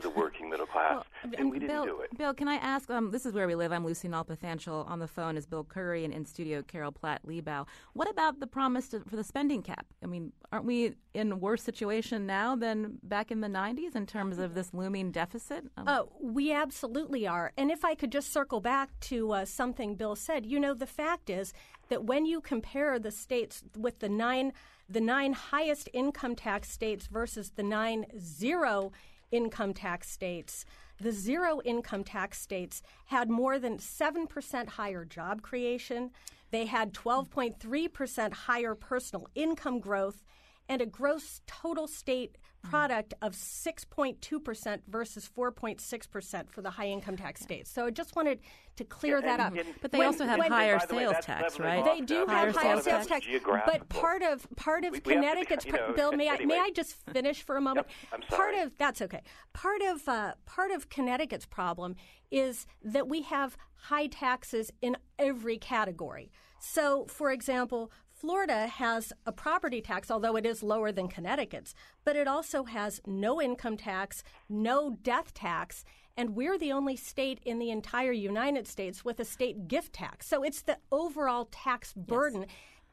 to 0.00 0.08
the 0.08 0.14
working 0.14 0.48
middle 0.48 0.66
class. 0.66 1.04
Well, 1.24 1.32
and 1.36 1.50
we 1.50 1.58
didn't 1.58 1.74
Bill, 1.74 1.84
do 1.84 2.00
it. 2.00 2.16
Bill, 2.16 2.34
can 2.34 2.48
I 2.48 2.54
ask? 2.56 2.90
Um, 2.90 3.10
this 3.10 3.26
is 3.26 3.32
where 3.32 3.46
we 3.46 3.54
live. 3.54 3.72
I'm 3.72 3.84
Lucy 3.84 4.08
Nalpathanchel. 4.08 4.88
On 4.88 4.98
the 4.98 5.08
phone 5.08 5.36
is 5.36 5.46
Bill 5.46 5.64
Curry, 5.64 6.04
and 6.04 6.14
in 6.14 6.24
studio 6.24 6.62
Carol 6.62 6.92
Platt 6.92 7.20
Liebau. 7.26 7.66
What 7.94 8.08
about 8.08 8.40
the 8.40 8.46
promise 8.46 8.88
to, 8.90 9.00
for 9.00 9.16
the 9.16 9.24
spending 9.24 9.62
cap? 9.62 9.86
I 10.02 10.06
mean, 10.06 10.32
aren't 10.52 10.64
we 10.64 10.94
in 11.14 11.32
a 11.32 11.36
worse 11.36 11.62
situation 11.62 12.26
now 12.26 12.54
than 12.54 12.98
back 13.02 13.30
in 13.30 13.40
the 13.40 13.48
90s 13.48 13.96
in 13.96 14.06
terms 14.06 14.38
of 14.38 14.54
this 14.54 14.72
looming 14.72 15.10
deficit? 15.10 15.64
Um, 15.76 15.84
Oh, 15.88 16.12
we 16.20 16.52
absolutely 16.52 17.26
are. 17.26 17.52
And 17.56 17.70
if 17.70 17.84
I 17.84 17.94
could 17.94 18.12
just 18.12 18.32
circle 18.32 18.60
back 18.60 18.90
to 19.00 19.32
uh, 19.32 19.44
something 19.44 19.96
Bill 19.96 20.14
said, 20.14 20.46
you 20.46 20.60
know, 20.60 20.74
the 20.74 20.86
fact 20.86 21.28
is 21.28 21.52
that 21.88 22.04
when 22.04 22.26
you 22.26 22.40
compare 22.40 22.98
the 22.98 23.10
states 23.10 23.62
with 23.76 23.98
the 23.98 24.08
nine, 24.08 24.52
the 24.88 25.00
nine 25.00 25.32
highest 25.32 25.88
income 25.92 26.36
tax 26.36 26.70
states 26.70 27.06
versus 27.06 27.52
the 27.56 27.62
nine 27.62 28.06
zero 28.18 28.92
income 29.30 29.74
tax 29.74 30.10
states, 30.10 30.64
the 31.00 31.12
zero 31.12 31.60
income 31.64 32.04
tax 32.04 32.40
states 32.40 32.82
had 33.06 33.30
more 33.30 33.58
than 33.58 33.78
7% 33.78 34.68
higher 34.68 35.04
job 35.04 35.42
creation. 35.42 36.10
They 36.50 36.66
had 36.66 36.92
12.3% 36.92 38.32
higher 38.32 38.74
personal 38.74 39.28
income 39.34 39.80
growth 39.80 40.24
and 40.68 40.82
a 40.82 40.86
gross 40.86 41.40
total 41.46 41.86
state 41.86 42.36
product 42.62 43.14
of 43.22 43.32
6.2% 43.34 44.80
versus 44.88 45.28
4.6% 45.36 46.50
for 46.50 46.62
the 46.62 46.70
high 46.70 46.88
income 46.88 47.16
tax 47.16 47.40
states. 47.40 47.70
So 47.70 47.86
I 47.86 47.90
just 47.90 48.16
wanted 48.16 48.40
to 48.76 48.84
clear 48.84 49.20
that 49.20 49.40
up. 49.40 49.52
and- 49.52 49.60
and- 49.60 49.74
But 49.80 49.92
they 49.92 49.98
When- 49.98 50.06
also 50.08 50.24
have 50.26 50.38
when- 50.38 50.50
higher 50.52 50.78
By 50.78 50.84
way, 50.96 51.04
sales 51.04 51.24
tax, 51.24 51.58
right? 51.58 51.84
they 51.84 52.00
do 52.00 52.20
have 52.26 52.28
higher 52.28 52.52
lot 52.52 52.84
sales 52.84 53.06
tax, 53.06 53.26
but 53.66 53.88
part 53.88 54.22
of 54.22 54.46
part 54.56 54.84
of 54.84 54.92
We- 54.92 55.00
we 55.04 55.14
have 55.24 55.38
to 55.38 55.40
be- 55.40 55.46
Connecticut's 55.46 55.66
you 55.66 55.72
know, 55.72 55.92
bill. 55.94 56.12
May 56.12 56.28
I 56.28 56.44
may. 56.44 56.58
I 56.58 56.70
just 56.70 56.94
finish 57.12 57.42
for 57.42 57.56
a 57.56 57.60
moment? 57.60 57.86
Yep, 58.12 58.12
I'm 58.12 58.28
Part 58.28 58.54
of 58.54 58.76
that's 58.78 59.02
okay. 59.02 59.22
Part 59.52 59.82
of 59.82 60.08
uh, 60.08 60.34
part 60.46 60.70
of 60.70 60.88
Connecticut's 60.88 61.46
problem 61.46 61.96
is 62.30 62.66
that 62.82 63.08
we 63.08 63.22
have 63.22 63.56
high 63.74 64.06
taxes 64.06 64.70
in 64.82 64.96
every 65.18 65.58
category. 65.58 66.30
So, 66.60 67.06
for 67.06 67.30
example. 67.32 67.90
Florida 68.22 68.66
has 68.66 69.12
a 69.26 69.32
property 69.32 69.80
tax, 69.80 70.10
although 70.10 70.34
it 70.36 70.44
is 70.44 70.62
lower 70.62 70.90
than 70.90 71.06
Connecticut's, 71.08 71.74
but 72.04 72.16
it 72.16 72.26
also 72.26 72.64
has 72.64 73.00
no 73.06 73.40
income 73.40 73.76
tax, 73.76 74.24
no 74.48 74.96
death 75.02 75.32
tax, 75.34 75.84
and 76.16 76.34
we're 76.34 76.58
the 76.58 76.72
only 76.72 76.96
state 76.96 77.38
in 77.44 77.60
the 77.60 77.70
entire 77.70 78.10
United 78.10 78.66
States 78.66 79.04
with 79.04 79.20
a 79.20 79.24
state 79.24 79.68
gift 79.68 79.92
tax. 79.92 80.26
So 80.26 80.42
it's 80.42 80.62
the 80.62 80.78
overall 80.90 81.48
tax 81.52 81.92
burden 81.92 82.46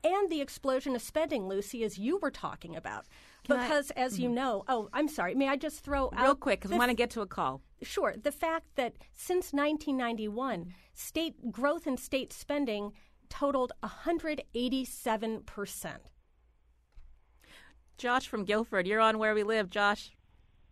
and 0.04 0.30
the 0.30 0.42
explosion 0.42 0.96
of 0.96 1.02
spending, 1.02 1.48
Lucy, 1.48 1.84
as 1.84 1.98
you 1.98 2.18
were 2.22 2.32
talking 2.32 2.76
about. 2.76 3.06
I- 3.06 3.10
Mm-hmm. 3.48 3.62
because, 3.62 3.92
as 3.92 4.20
you 4.20 4.28
know, 4.28 4.64
oh, 4.68 4.90
I'm 4.92 5.08
sorry, 5.08 5.36
may 5.36 5.48
I 5.48 5.56
just 5.56 5.84
throw 5.84 6.06
out. 6.16 6.20
Real 6.24 6.34
quick, 6.36 6.60
because 6.62 6.72
we 6.72 6.76
the 6.76 6.80
want 6.80 6.90
to 6.90 6.96
get 6.96 7.12
to 7.12 7.22
a 7.22 7.28
call. 7.28 7.62
Sure. 7.84 8.16
The 8.20 8.32
fact 8.32 8.66
that 8.76 8.94
since 9.14 9.54
1991, 9.54 10.74
state 10.94 11.52
growth 11.52 11.86
in 11.86 11.96
state 11.98 12.34
spending 12.34 12.92
totaled 13.30 13.72
187%. 13.84 15.96
Josh 17.98 18.28
from 18.28 18.44
Guilford, 18.44 18.86
you're 18.88 19.00
on 19.00 19.18
Where 19.18 19.34
We 19.34 19.44
Live. 19.44 19.70
Josh, 19.70 20.12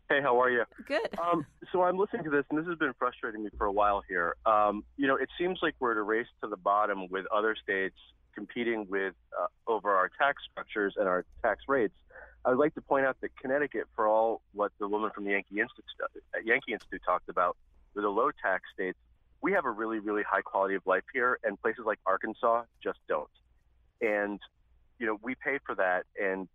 Hey, 0.10 0.20
how 0.22 0.38
are 0.42 0.50
you? 0.52 0.64
good. 0.86 1.18
Um, 1.18 1.46
so 1.72 1.82
I'm 1.84 1.98
listening 1.98 2.26
to 2.26 2.30
this, 2.30 2.44
and 2.50 2.60
this 2.60 2.68
has 2.68 2.78
been 2.78 2.92
frustrating 3.00 3.42
me 3.44 3.50
for 3.58 3.66
a 3.66 3.72
while 3.72 4.04
here. 4.08 4.36
Um, 4.46 4.84
you 4.98 5.08
know, 5.08 5.16
it 5.16 5.30
seems 5.40 5.60
like 5.62 5.76
we're 5.80 5.92
at 5.94 5.98
a 5.98 6.04
race 6.04 6.28
to 6.44 6.50
the 6.50 6.58
bottom 6.58 7.08
with 7.10 7.26
other 7.34 7.56
states 7.56 7.96
competing 8.36 8.86
with 8.90 9.14
uh, 9.40 9.46
over 9.66 9.96
our 9.96 10.10
tax 10.20 10.44
structures 10.52 10.96
and 10.98 11.08
our 11.08 11.24
tax 11.42 11.64
rates. 11.70 11.94
I 12.46 12.50
would 12.50 12.60
like 12.60 12.76
to 12.76 12.82
point 12.82 13.06
out 13.06 13.16
that 13.22 13.30
Connecticut, 13.40 13.86
for 13.96 14.06
all 14.08 14.42
what 14.54 14.74
the 14.80 14.88
woman 14.90 15.10
from 15.16 15.24
the 15.24 15.32
Yankee 15.32 15.62
Institute, 15.62 15.86
uh, 16.04 16.08
Yankee 16.44 16.74
Institute 16.74 17.02
talked 17.06 17.30
about, 17.30 17.56
with 17.96 18.04
the 18.04 18.10
low 18.10 18.30
tax 18.44 18.64
states, 18.74 18.98
we 19.44 19.52
have 19.52 19.66
a 19.66 19.72
really, 19.72 20.00
really 20.00 20.24
high 20.24 20.42
quality 20.42 20.74
of 20.74 20.82
life 20.88 21.04
here, 21.14 21.38
and 21.44 21.62
places 21.62 21.84
like 21.86 22.00
Arkansas 22.06 22.64
just 22.82 22.98
don't. 23.10 23.30
And 24.02 24.40
you 24.98 25.06
know, 25.06 25.20
we 25.22 25.36
pay 25.36 25.60
for 25.66 25.76
that, 25.76 26.06
and 26.20 26.48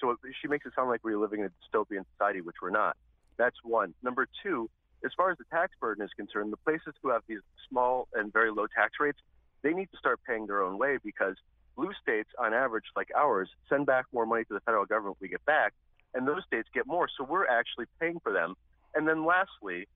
so 0.00 0.16
she 0.42 0.48
makes 0.48 0.66
it 0.66 0.72
sound 0.74 0.90
like 0.90 1.04
we're 1.04 1.18
living 1.18 1.40
in 1.40 1.46
a 1.46 1.50
dystopian 1.50 2.04
society, 2.12 2.40
which 2.40 2.56
we're 2.60 2.70
not. 2.70 2.96
That's 3.38 3.56
one. 3.62 3.94
Number 4.02 4.26
two, 4.42 4.68
as 5.04 5.12
far 5.16 5.30
as 5.30 5.38
the 5.38 5.44
tax 5.52 5.72
burden 5.80 6.04
is 6.04 6.10
concerned, 6.16 6.52
the 6.52 6.56
places 6.58 6.94
who 7.00 7.10
have 7.10 7.22
these 7.28 7.38
small 7.68 8.08
and 8.14 8.32
very 8.32 8.50
low 8.50 8.66
tax 8.66 8.94
rates, 8.98 9.18
they 9.62 9.72
need 9.72 9.90
to 9.92 9.96
start 9.98 10.18
paying 10.26 10.46
their 10.46 10.62
own 10.62 10.78
way 10.78 10.98
because 11.04 11.36
blue 11.76 11.92
states, 12.02 12.30
on 12.38 12.52
average, 12.52 12.86
like 12.96 13.08
ours, 13.16 13.48
send 13.68 13.86
back 13.86 14.06
more 14.12 14.26
money 14.26 14.44
to 14.44 14.54
the 14.54 14.60
federal 14.60 14.84
government 14.84 15.18
we 15.20 15.28
get 15.28 15.44
back, 15.44 15.74
and 16.14 16.26
those 16.26 16.42
states 16.44 16.68
get 16.74 16.86
more. 16.86 17.08
So 17.16 17.24
we're 17.24 17.46
actually 17.46 17.86
paying 18.00 18.18
for 18.20 18.32
them. 18.32 18.54
And 18.94 19.06
then 19.06 19.24
lastly, 19.24 19.86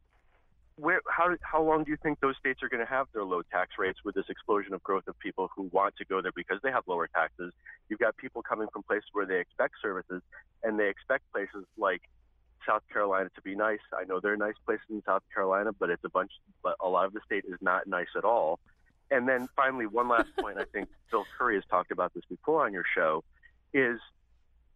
where 0.80 1.00
how 1.08 1.36
how 1.42 1.62
long 1.62 1.84
do 1.84 1.90
you 1.90 1.98
think 2.02 2.20
those 2.20 2.36
states 2.38 2.62
are 2.62 2.68
going 2.68 2.84
to 2.84 2.90
have 2.90 3.06
their 3.12 3.24
low 3.24 3.42
tax 3.42 3.72
rates 3.78 3.98
with 4.04 4.14
this 4.14 4.24
explosion 4.28 4.72
of 4.72 4.82
growth 4.82 5.06
of 5.08 5.18
people 5.18 5.50
who 5.54 5.64
want 5.72 5.94
to 5.96 6.04
go 6.06 6.22
there 6.22 6.32
because 6.34 6.58
they 6.62 6.70
have 6.70 6.84
lower 6.86 7.06
taxes? 7.06 7.52
You've 7.88 7.98
got 7.98 8.16
people 8.16 8.42
coming 8.42 8.68
from 8.72 8.82
places 8.82 9.08
where 9.12 9.26
they 9.26 9.38
expect 9.38 9.74
services 9.82 10.22
and 10.62 10.78
they 10.78 10.88
expect 10.88 11.30
places 11.32 11.66
like 11.76 12.02
South 12.66 12.82
Carolina 12.92 13.30
to 13.34 13.42
be 13.42 13.54
nice. 13.54 13.80
I 13.92 14.04
know 14.04 14.20
there 14.20 14.32
are 14.32 14.38
nice 14.38 14.54
places 14.64 14.86
in 14.90 15.02
South 15.04 15.22
Carolina, 15.34 15.72
but 15.72 15.90
it's 15.90 16.04
a 16.04 16.08
bunch. 16.08 16.32
But 16.62 16.76
a 16.80 16.88
lot 16.88 17.04
of 17.06 17.12
the 17.12 17.20
state 17.26 17.44
is 17.46 17.58
not 17.60 17.86
nice 17.86 18.12
at 18.16 18.24
all. 18.24 18.58
And 19.10 19.28
then 19.28 19.48
finally, 19.56 19.86
one 19.86 20.08
last 20.08 20.28
point. 20.38 20.58
I 20.58 20.64
think 20.64 20.88
Bill 21.10 21.24
Curry 21.36 21.56
has 21.56 21.64
talked 21.68 21.90
about 21.90 22.14
this 22.14 22.24
before 22.28 22.64
on 22.64 22.72
your 22.72 22.84
show. 22.94 23.22
Is 23.74 23.98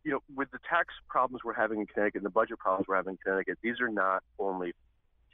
you 0.05 0.11
know, 0.13 0.23
with 0.35 0.51
the 0.51 0.59
tax 0.69 0.93
problems 1.09 1.43
we're 1.45 1.55
having 1.55 1.81
in 1.81 1.87
Connecticut 1.87 2.21
and 2.21 2.27
the 2.27 2.31
budget 2.31 2.59
problems 2.59 2.87
we're 2.87 2.97
having 2.97 3.13
in 3.13 3.19
Connecticut, 3.25 3.59
these 3.63 3.81
are 3.81 3.89
not 3.89 4.23
only 4.39 4.75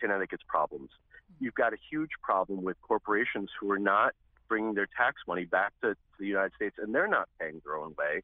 Connecticut's 0.01 0.43
problems. 0.47 0.91
You've 1.39 1.55
got 1.55 1.73
a 1.73 1.77
huge 1.91 2.11
problem 2.23 2.63
with 2.63 2.77
corporations 2.83 3.51
who 3.59 3.71
are 3.71 3.79
not 3.79 4.13
bringing 4.49 4.75
their 4.75 4.89
tax 4.97 5.17
money 5.29 5.45
back 5.45 5.73
to, 5.83 5.95
to 5.95 5.97
the 6.19 6.27
United 6.27 6.53
States, 6.55 6.77
and 6.79 6.95
they're 6.95 7.09
not 7.09 7.29
paying 7.41 7.61
their 7.65 7.77
own 7.77 7.95
way. 7.99 8.23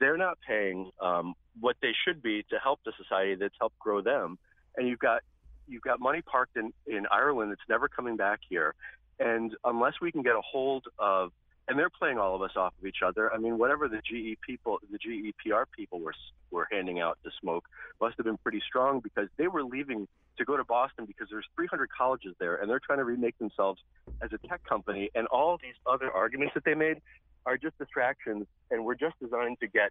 They're 0.00 0.16
not 0.16 0.38
paying 0.46 0.90
um, 1.00 1.34
what 1.60 1.76
they 1.82 1.92
should 2.04 2.22
be 2.22 2.44
to 2.50 2.58
help 2.58 2.80
the 2.84 2.92
society 2.96 3.34
that's 3.34 3.54
helped 3.58 3.78
grow 3.78 4.00
them. 4.00 4.38
And 4.76 4.88
you've 4.88 4.98
got 4.98 5.22
you've 5.66 5.82
got 5.82 6.00
money 6.00 6.22
parked 6.22 6.56
in, 6.56 6.72
in 6.86 7.06
Ireland 7.10 7.50
that's 7.50 7.68
never 7.68 7.88
coming 7.88 8.16
back 8.16 8.40
here. 8.48 8.74
And 9.18 9.54
unless 9.64 9.94
we 10.00 10.12
can 10.12 10.22
get 10.22 10.34
a 10.34 10.40
hold 10.40 10.86
of 10.98 11.32
and 11.68 11.78
they're 11.78 11.90
playing 11.90 12.18
all 12.18 12.34
of 12.34 12.42
us 12.42 12.52
off 12.56 12.72
of 12.80 12.86
each 12.86 13.02
other. 13.04 13.32
I 13.32 13.36
mean, 13.36 13.58
whatever 13.58 13.88
the 13.88 13.98
GE 13.98 14.40
people, 14.40 14.78
the 14.90 14.98
GEPR 14.98 15.64
people 15.76 16.00
were 16.00 16.14
were 16.50 16.66
handing 16.72 16.98
out 16.98 17.18
to 17.24 17.30
smoke 17.40 17.68
must 18.00 18.16
have 18.16 18.24
been 18.24 18.38
pretty 18.38 18.62
strong 18.66 19.00
because 19.00 19.28
they 19.36 19.48
were 19.48 19.62
leaving 19.62 20.08
to 20.38 20.44
go 20.44 20.56
to 20.56 20.64
Boston 20.64 21.04
because 21.04 21.28
there's 21.30 21.46
300 21.56 21.88
colleges 21.90 22.34
there, 22.38 22.56
and 22.56 22.70
they're 22.70 22.80
trying 22.80 22.98
to 22.98 23.04
remake 23.04 23.38
themselves 23.38 23.80
as 24.22 24.30
a 24.32 24.48
tech 24.48 24.64
company. 24.64 25.10
And 25.14 25.26
all 25.28 25.58
these 25.62 25.74
other 25.86 26.10
arguments 26.10 26.54
that 26.54 26.64
they 26.64 26.74
made 26.74 27.00
are 27.46 27.56
just 27.56 27.76
distractions, 27.78 28.46
and 28.70 28.84
we're 28.84 28.94
just 28.94 29.18
designed 29.20 29.58
to 29.60 29.68
get 29.68 29.90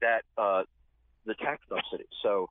that 0.00 0.22
uh, 0.36 0.62
the 1.24 1.34
tax 1.34 1.62
subsidy. 1.68 2.08
So 2.22 2.48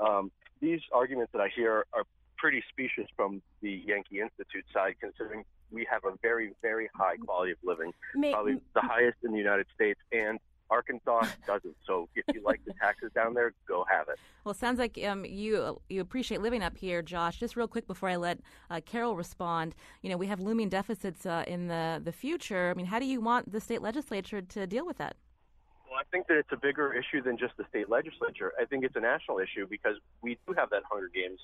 um, 0.00 0.30
these 0.60 0.80
arguments 0.92 1.32
that 1.32 1.40
I 1.40 1.48
hear 1.54 1.86
are 1.92 2.04
pretty 2.36 2.62
specious 2.70 3.08
from 3.16 3.42
the 3.60 3.82
Yankee 3.86 4.20
Institute 4.20 4.64
side, 4.72 4.94
considering 5.00 5.44
we 5.70 5.86
have 5.90 6.04
a 6.04 6.16
very, 6.22 6.52
very 6.62 6.88
high 6.94 7.16
quality 7.16 7.52
of 7.52 7.58
living, 7.64 7.92
May, 8.14 8.32
probably 8.32 8.60
the 8.74 8.82
highest 8.82 9.18
in 9.22 9.32
the 9.32 9.38
United 9.38 9.66
States, 9.74 9.98
and 10.12 10.38
Arkansas 10.70 11.26
doesn't. 11.46 11.76
So 11.86 12.08
if 12.14 12.24
you 12.34 12.42
like 12.42 12.64
the 12.64 12.72
taxes 12.74 13.10
down 13.14 13.34
there, 13.34 13.52
go 13.66 13.84
have 13.90 14.08
it. 14.08 14.18
Well, 14.44 14.52
it 14.52 14.58
sounds 14.58 14.78
like 14.78 14.98
um, 15.06 15.24
you 15.24 15.80
you 15.88 16.00
appreciate 16.00 16.40
living 16.40 16.62
up 16.62 16.76
here, 16.76 17.02
Josh. 17.02 17.38
Just 17.38 17.56
real 17.56 17.68
quick 17.68 17.86
before 17.86 18.08
I 18.08 18.16
let 18.16 18.40
uh, 18.70 18.80
Carol 18.84 19.16
respond, 19.16 19.74
you 20.02 20.10
know, 20.10 20.16
we 20.16 20.26
have 20.26 20.40
looming 20.40 20.68
deficits 20.68 21.26
uh, 21.26 21.44
in 21.46 21.68
the 21.68 22.00
the 22.02 22.12
future. 22.12 22.70
I 22.70 22.74
mean, 22.74 22.86
how 22.86 22.98
do 22.98 23.06
you 23.06 23.20
want 23.20 23.52
the 23.52 23.60
state 23.60 23.82
legislature 23.82 24.42
to 24.42 24.66
deal 24.66 24.86
with 24.86 24.98
that? 24.98 25.16
Well, 25.88 26.00
I 26.00 26.04
think 26.10 26.26
that 26.26 26.38
it's 26.38 26.50
a 26.50 26.56
bigger 26.56 26.92
issue 26.92 27.22
than 27.22 27.38
just 27.38 27.56
the 27.56 27.64
state 27.68 27.88
legislature. 27.88 28.52
I 28.60 28.64
think 28.64 28.84
it's 28.84 28.96
a 28.96 29.00
national 29.00 29.38
issue 29.38 29.66
because 29.68 29.96
we 30.22 30.38
do 30.46 30.52
have 30.54 30.70
that 30.70 30.82
Hunger 30.90 31.08
Games 31.14 31.38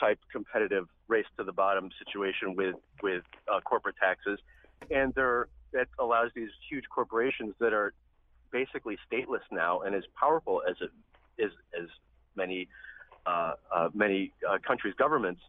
type 0.00 0.18
competitive 0.30 0.86
race 1.08 1.26
to 1.36 1.44
the 1.44 1.52
bottom 1.52 1.90
situation 1.98 2.56
with 2.56 2.76
with 3.02 3.24
uh, 3.52 3.60
corporate 3.60 3.96
taxes, 4.00 4.38
and 4.90 5.12
there 5.14 5.48
that 5.72 5.88
allows 5.98 6.30
these 6.34 6.50
huge 6.70 6.84
corporations 6.88 7.54
that 7.58 7.72
are 7.72 7.92
basically 8.52 8.98
stateless 9.10 9.42
now 9.50 9.80
and 9.80 9.94
as 9.94 10.04
powerful 10.18 10.62
as 10.68 10.76
it 10.80 10.90
is 11.38 11.50
as 11.78 11.88
many 12.36 12.68
uh, 13.26 13.54
uh, 13.74 13.88
many 13.94 14.32
uh, 14.48 14.58
countries' 14.66 14.94
governments 14.98 15.40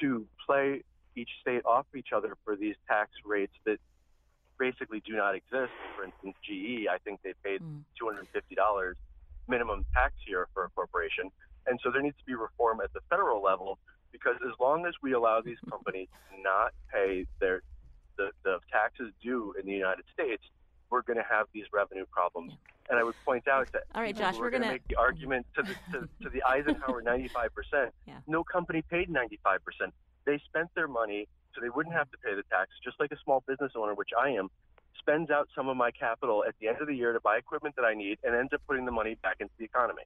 to 0.00 0.26
play 0.44 0.82
each 1.16 1.30
state 1.40 1.64
off 1.64 1.86
each 1.96 2.08
other 2.14 2.36
for 2.44 2.56
these 2.56 2.74
tax 2.86 3.10
rates 3.24 3.54
that 3.64 3.78
basically 4.58 5.02
do 5.06 5.16
not 5.16 5.34
exist. 5.34 5.72
For 5.96 6.04
instance, 6.04 6.34
GE, 6.44 6.86
I 6.90 6.98
think 7.04 7.20
they 7.22 7.32
paid 7.42 7.62
mm. 7.62 7.80
$250 8.00 8.94
minimum 9.48 9.84
tax 9.94 10.12
here 10.26 10.46
for 10.52 10.64
a 10.64 10.68
corporation. 10.70 11.30
And 11.66 11.80
so 11.82 11.90
there 11.90 12.02
needs 12.02 12.16
to 12.18 12.24
be 12.24 12.34
reform 12.34 12.80
at 12.82 12.92
the 12.92 13.00
federal 13.08 13.42
level 13.42 13.78
because 14.12 14.36
as 14.46 14.52
long 14.60 14.86
as 14.86 14.94
we 15.02 15.12
allow 15.12 15.40
these 15.40 15.58
companies 15.70 16.08
not 16.42 16.72
pay 16.92 17.26
their 17.40 17.62
the, 18.16 18.30
the 18.44 18.58
taxes 18.72 19.12
due 19.22 19.54
in 19.60 19.66
the 19.66 19.72
United 19.72 20.04
States, 20.12 20.42
we're 20.96 21.02
going 21.02 21.18
to 21.18 21.30
have 21.30 21.46
these 21.52 21.66
revenue 21.74 22.06
problems. 22.10 22.52
Yeah. 22.52 22.72
And 22.88 22.98
I 22.98 23.04
would 23.04 23.16
point 23.24 23.46
out 23.48 23.70
that 23.72 23.82
all 23.94 24.00
right, 24.00 24.16
Josh, 24.16 24.34
we're, 24.34 24.42
we're 24.42 24.50
going 24.50 24.62
to 24.62 24.68
make 24.68 24.88
the 24.88 24.96
argument 24.96 25.44
to 25.56 25.62
the 25.62 25.74
to, 25.92 26.08
to 26.22 26.28
the 26.30 26.42
Eisenhower 26.42 27.02
95 27.04 27.54
percent. 27.54 27.92
Yeah. 28.06 28.14
No 28.26 28.42
company 28.42 28.82
paid 28.82 29.10
95 29.10 29.64
percent. 29.64 29.94
They 30.24 30.40
spent 30.48 30.70
their 30.74 30.88
money 30.88 31.28
so 31.54 31.60
they 31.60 31.68
wouldn't 31.68 31.94
have 31.94 32.10
to 32.12 32.18
pay 32.18 32.34
the 32.34 32.44
tax, 32.44 32.70
just 32.82 32.98
like 32.98 33.12
a 33.12 33.16
small 33.24 33.42
business 33.46 33.72
owner, 33.76 33.94
which 33.94 34.10
I 34.18 34.30
am, 34.30 34.48
spends 34.98 35.30
out 35.30 35.48
some 35.54 35.68
of 35.68 35.76
my 35.76 35.90
capital 35.90 36.44
at 36.46 36.54
the 36.60 36.68
end 36.68 36.78
of 36.80 36.86
the 36.86 36.94
year 36.94 37.12
to 37.12 37.20
buy 37.20 37.36
equipment 37.36 37.76
that 37.76 37.84
I 37.84 37.94
need, 37.94 38.18
and 38.24 38.34
ends 38.34 38.52
up 38.52 38.62
putting 38.66 38.86
the 38.86 38.92
money 38.92 39.16
back 39.22 39.36
into 39.40 39.52
the 39.58 39.64
economy. 39.64 40.02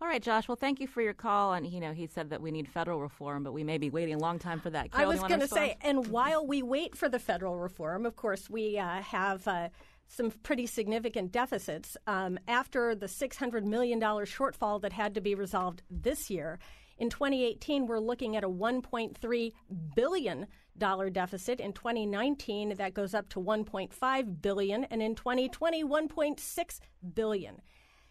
All 0.00 0.06
right, 0.06 0.22
Josh. 0.22 0.46
Well, 0.46 0.56
thank 0.56 0.80
you 0.80 0.86
for 0.86 1.02
your 1.02 1.12
call. 1.12 1.54
And 1.54 1.66
you 1.66 1.80
know, 1.80 1.92
he 1.92 2.06
said 2.06 2.30
that 2.30 2.40
we 2.40 2.50
need 2.50 2.68
federal 2.68 3.00
reform, 3.00 3.42
but 3.42 3.52
we 3.52 3.64
may 3.64 3.78
be 3.78 3.90
waiting 3.90 4.14
a 4.14 4.18
long 4.18 4.38
time 4.38 4.60
for 4.60 4.70
that. 4.70 4.92
Carol, 4.92 5.10
I 5.10 5.12
was 5.12 5.20
going 5.20 5.40
to 5.40 5.48
say, 5.48 5.76
and 5.80 6.06
while 6.08 6.46
we 6.46 6.62
wait 6.62 6.96
for 6.96 7.08
the 7.08 7.18
federal 7.18 7.58
reform, 7.58 8.06
of 8.06 8.16
course, 8.16 8.48
we 8.48 8.78
uh, 8.78 9.02
have. 9.02 9.46
Uh, 9.46 9.68
some 10.08 10.30
pretty 10.42 10.66
significant 10.66 11.30
deficits. 11.30 11.96
Um, 12.06 12.38
after 12.48 12.94
the 12.94 13.06
$600 13.06 13.62
million 13.64 14.00
shortfall 14.00 14.80
that 14.80 14.92
had 14.92 15.14
to 15.14 15.20
be 15.20 15.34
resolved 15.34 15.82
this 15.90 16.30
year, 16.30 16.58
in 16.98 17.10
2018, 17.10 17.86
we're 17.86 18.00
looking 18.00 18.34
at 18.36 18.42
a 18.42 18.48
$1.3 18.48 19.52
billion 19.94 20.46
deficit. 20.76 21.60
In 21.60 21.72
2019, 21.72 22.74
that 22.76 22.94
goes 22.94 23.14
up 23.14 23.28
to 23.30 23.40
1.5 23.40 24.42
billion. 24.42 24.84
and 24.84 25.02
in 25.02 25.14
2020, 25.14 25.84
$1.6 25.84 26.80
billion. 27.14 27.60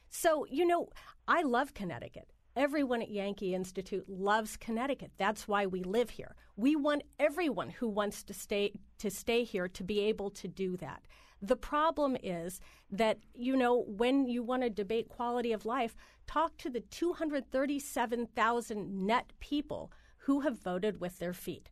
So, 0.10 0.46
you 0.50 0.66
know, 0.66 0.90
I 1.28 1.42
love 1.42 1.74
Connecticut. 1.74 2.32
Everyone 2.56 3.02
at 3.02 3.12
Yankee 3.12 3.54
Institute 3.54 4.06
loves 4.08 4.58
Connecticut. 4.58 5.12
That's 5.18 5.48
why 5.48 5.66
we 5.66 5.84
live 5.84 6.10
here. 6.10 6.36
We 6.56 6.76
want 6.76 7.04
everyone 7.20 7.70
who 7.70 7.88
wants 7.88 8.24
to 8.24 8.34
stay 8.34 8.72
to 8.98 9.12
stay 9.12 9.44
here 9.44 9.68
to 9.68 9.84
be 9.84 10.00
able 10.00 10.32
to 10.32 10.48
do 10.48 10.76
that. 10.78 11.04
The 11.42 11.56
problem 11.56 12.18
is 12.24 12.60
that, 12.90 13.20
you 13.34 13.56
know, 13.56 13.84
when 13.88 14.28
you 14.28 14.44
want 14.44 14.64
to 14.64 14.70
debate 14.70 15.10
quality 15.10 15.52
of 15.52 15.66
life, 15.66 15.96
talk 16.26 16.58
to 16.58 16.70
the 16.70 16.82
237,000 16.82 19.06
net 19.06 19.34
people 19.40 19.92
who 20.20 20.40
have 20.42 20.58
voted 20.58 21.00
with 21.00 21.20
their 21.20 21.34
feet 21.34 21.70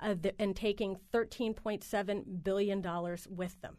uh, 0.00 0.14
the, 0.20 0.34
and 0.40 0.56
taking 0.56 0.96
$13.7 1.12 2.42
billion 2.42 2.82
with 3.28 3.60
them. 3.60 3.76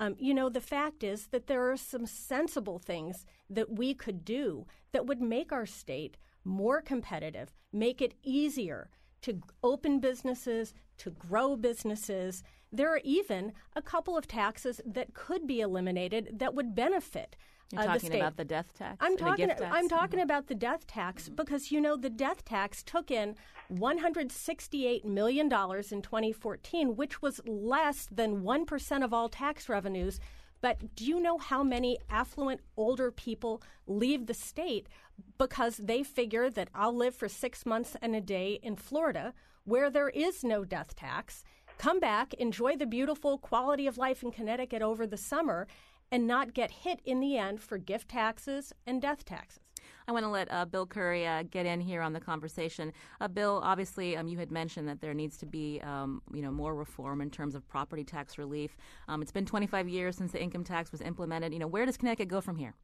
Um, 0.00 0.16
you 0.18 0.32
know, 0.34 0.48
the 0.48 0.60
fact 0.60 1.04
is 1.04 1.28
that 1.28 1.46
there 1.46 1.70
are 1.70 1.76
some 1.76 2.06
sensible 2.06 2.78
things 2.78 3.24
that 3.48 3.76
we 3.76 3.94
could 3.94 4.24
do 4.24 4.66
that 4.92 5.06
would 5.06 5.20
make 5.20 5.52
our 5.52 5.66
state 5.66 6.16
more 6.44 6.82
competitive, 6.82 7.52
make 7.72 8.02
it 8.02 8.14
easier 8.22 8.90
to 9.22 9.40
open 9.62 10.00
businesses, 10.00 10.74
to 10.98 11.10
grow 11.10 11.56
businesses, 11.56 12.42
there 12.72 12.92
are 12.92 13.00
even 13.04 13.52
a 13.76 13.82
couple 13.82 14.16
of 14.16 14.26
taxes 14.26 14.80
that 14.86 15.14
could 15.14 15.46
be 15.46 15.60
eliminated 15.60 16.38
that 16.38 16.54
would 16.54 16.74
benefit. 16.74 17.36
You're 17.72 17.82
uh, 17.82 17.86
talking 17.86 18.10
the 18.10 18.18
about 18.18 18.36
the 18.36 18.44
death 18.44 18.72
tax. 18.76 18.96
I'm 19.00 19.16
talking. 19.16 19.48
Tax? 19.48 19.62
I'm 19.62 19.88
talking 19.88 20.18
mm-hmm. 20.18 20.24
about 20.24 20.46
the 20.46 20.54
death 20.54 20.86
tax 20.86 21.24
mm-hmm. 21.24 21.36
because 21.36 21.70
you 21.70 21.80
know 21.80 21.96
the 21.96 22.10
death 22.10 22.44
tax 22.44 22.82
took 22.82 23.10
in 23.10 23.34
168 23.68 25.04
million 25.04 25.48
dollars 25.48 25.90
in 25.90 26.02
2014, 26.02 26.96
which 26.96 27.22
was 27.22 27.40
less 27.46 28.08
than 28.10 28.42
one 28.42 28.66
percent 28.66 29.04
of 29.04 29.14
all 29.14 29.28
tax 29.28 29.68
revenues. 29.68 30.20
But 30.60 30.94
do 30.94 31.04
you 31.04 31.18
know 31.18 31.38
how 31.38 31.64
many 31.64 31.98
affluent 32.08 32.60
older 32.76 33.10
people 33.10 33.62
leave 33.86 34.26
the 34.26 34.34
state 34.34 34.88
because 35.36 35.76
they 35.76 36.02
figure 36.02 36.50
that 36.50 36.68
I'll 36.74 36.94
live 36.94 37.14
for 37.14 37.28
six 37.28 37.66
months 37.66 37.96
and 38.00 38.14
a 38.14 38.20
day 38.20 38.60
in 38.62 38.76
Florida, 38.76 39.34
where 39.64 39.90
there 39.90 40.08
is 40.08 40.44
no 40.44 40.64
death 40.64 40.94
tax, 40.94 41.42
come 41.82 41.98
back, 41.98 42.32
enjoy 42.34 42.76
the 42.76 42.86
beautiful 42.86 43.38
quality 43.38 43.88
of 43.88 43.98
life 43.98 44.22
in 44.22 44.30
Connecticut 44.30 44.82
over 44.82 45.04
the 45.04 45.16
summer, 45.16 45.66
and 46.12 46.28
not 46.28 46.54
get 46.54 46.70
hit 46.70 47.00
in 47.04 47.18
the 47.18 47.36
end 47.36 47.60
for 47.60 47.76
gift 47.76 48.08
taxes 48.08 48.72
and 48.86 49.02
death 49.02 49.24
taxes. 49.24 49.58
I 50.06 50.12
want 50.12 50.24
to 50.24 50.28
let 50.28 50.46
uh, 50.52 50.64
Bill 50.64 50.86
Curry 50.86 51.26
uh, 51.26 51.42
get 51.42 51.66
in 51.66 51.80
here 51.80 52.00
on 52.00 52.12
the 52.12 52.20
conversation. 52.20 52.92
Uh, 53.20 53.26
Bill, 53.26 53.60
obviously, 53.64 54.16
um, 54.16 54.28
you 54.28 54.38
had 54.38 54.52
mentioned 54.52 54.88
that 54.88 55.00
there 55.00 55.12
needs 55.12 55.36
to 55.38 55.46
be, 55.46 55.80
um, 55.82 56.22
you 56.32 56.40
know, 56.40 56.52
more 56.52 56.72
reform 56.72 57.20
in 57.20 57.30
terms 57.30 57.56
of 57.56 57.68
property 57.68 58.04
tax 58.04 58.38
relief. 58.38 58.76
Um, 59.08 59.20
it's 59.20 59.32
been 59.32 59.46
25 59.46 59.88
years 59.88 60.16
since 60.16 60.30
the 60.30 60.40
income 60.40 60.62
tax 60.62 60.92
was 60.92 61.00
implemented. 61.00 61.52
You 61.52 61.58
know, 61.58 61.66
where 61.66 61.84
does 61.84 61.96
Connecticut 61.96 62.28
go 62.28 62.40
from 62.40 62.56
here? 62.56 62.74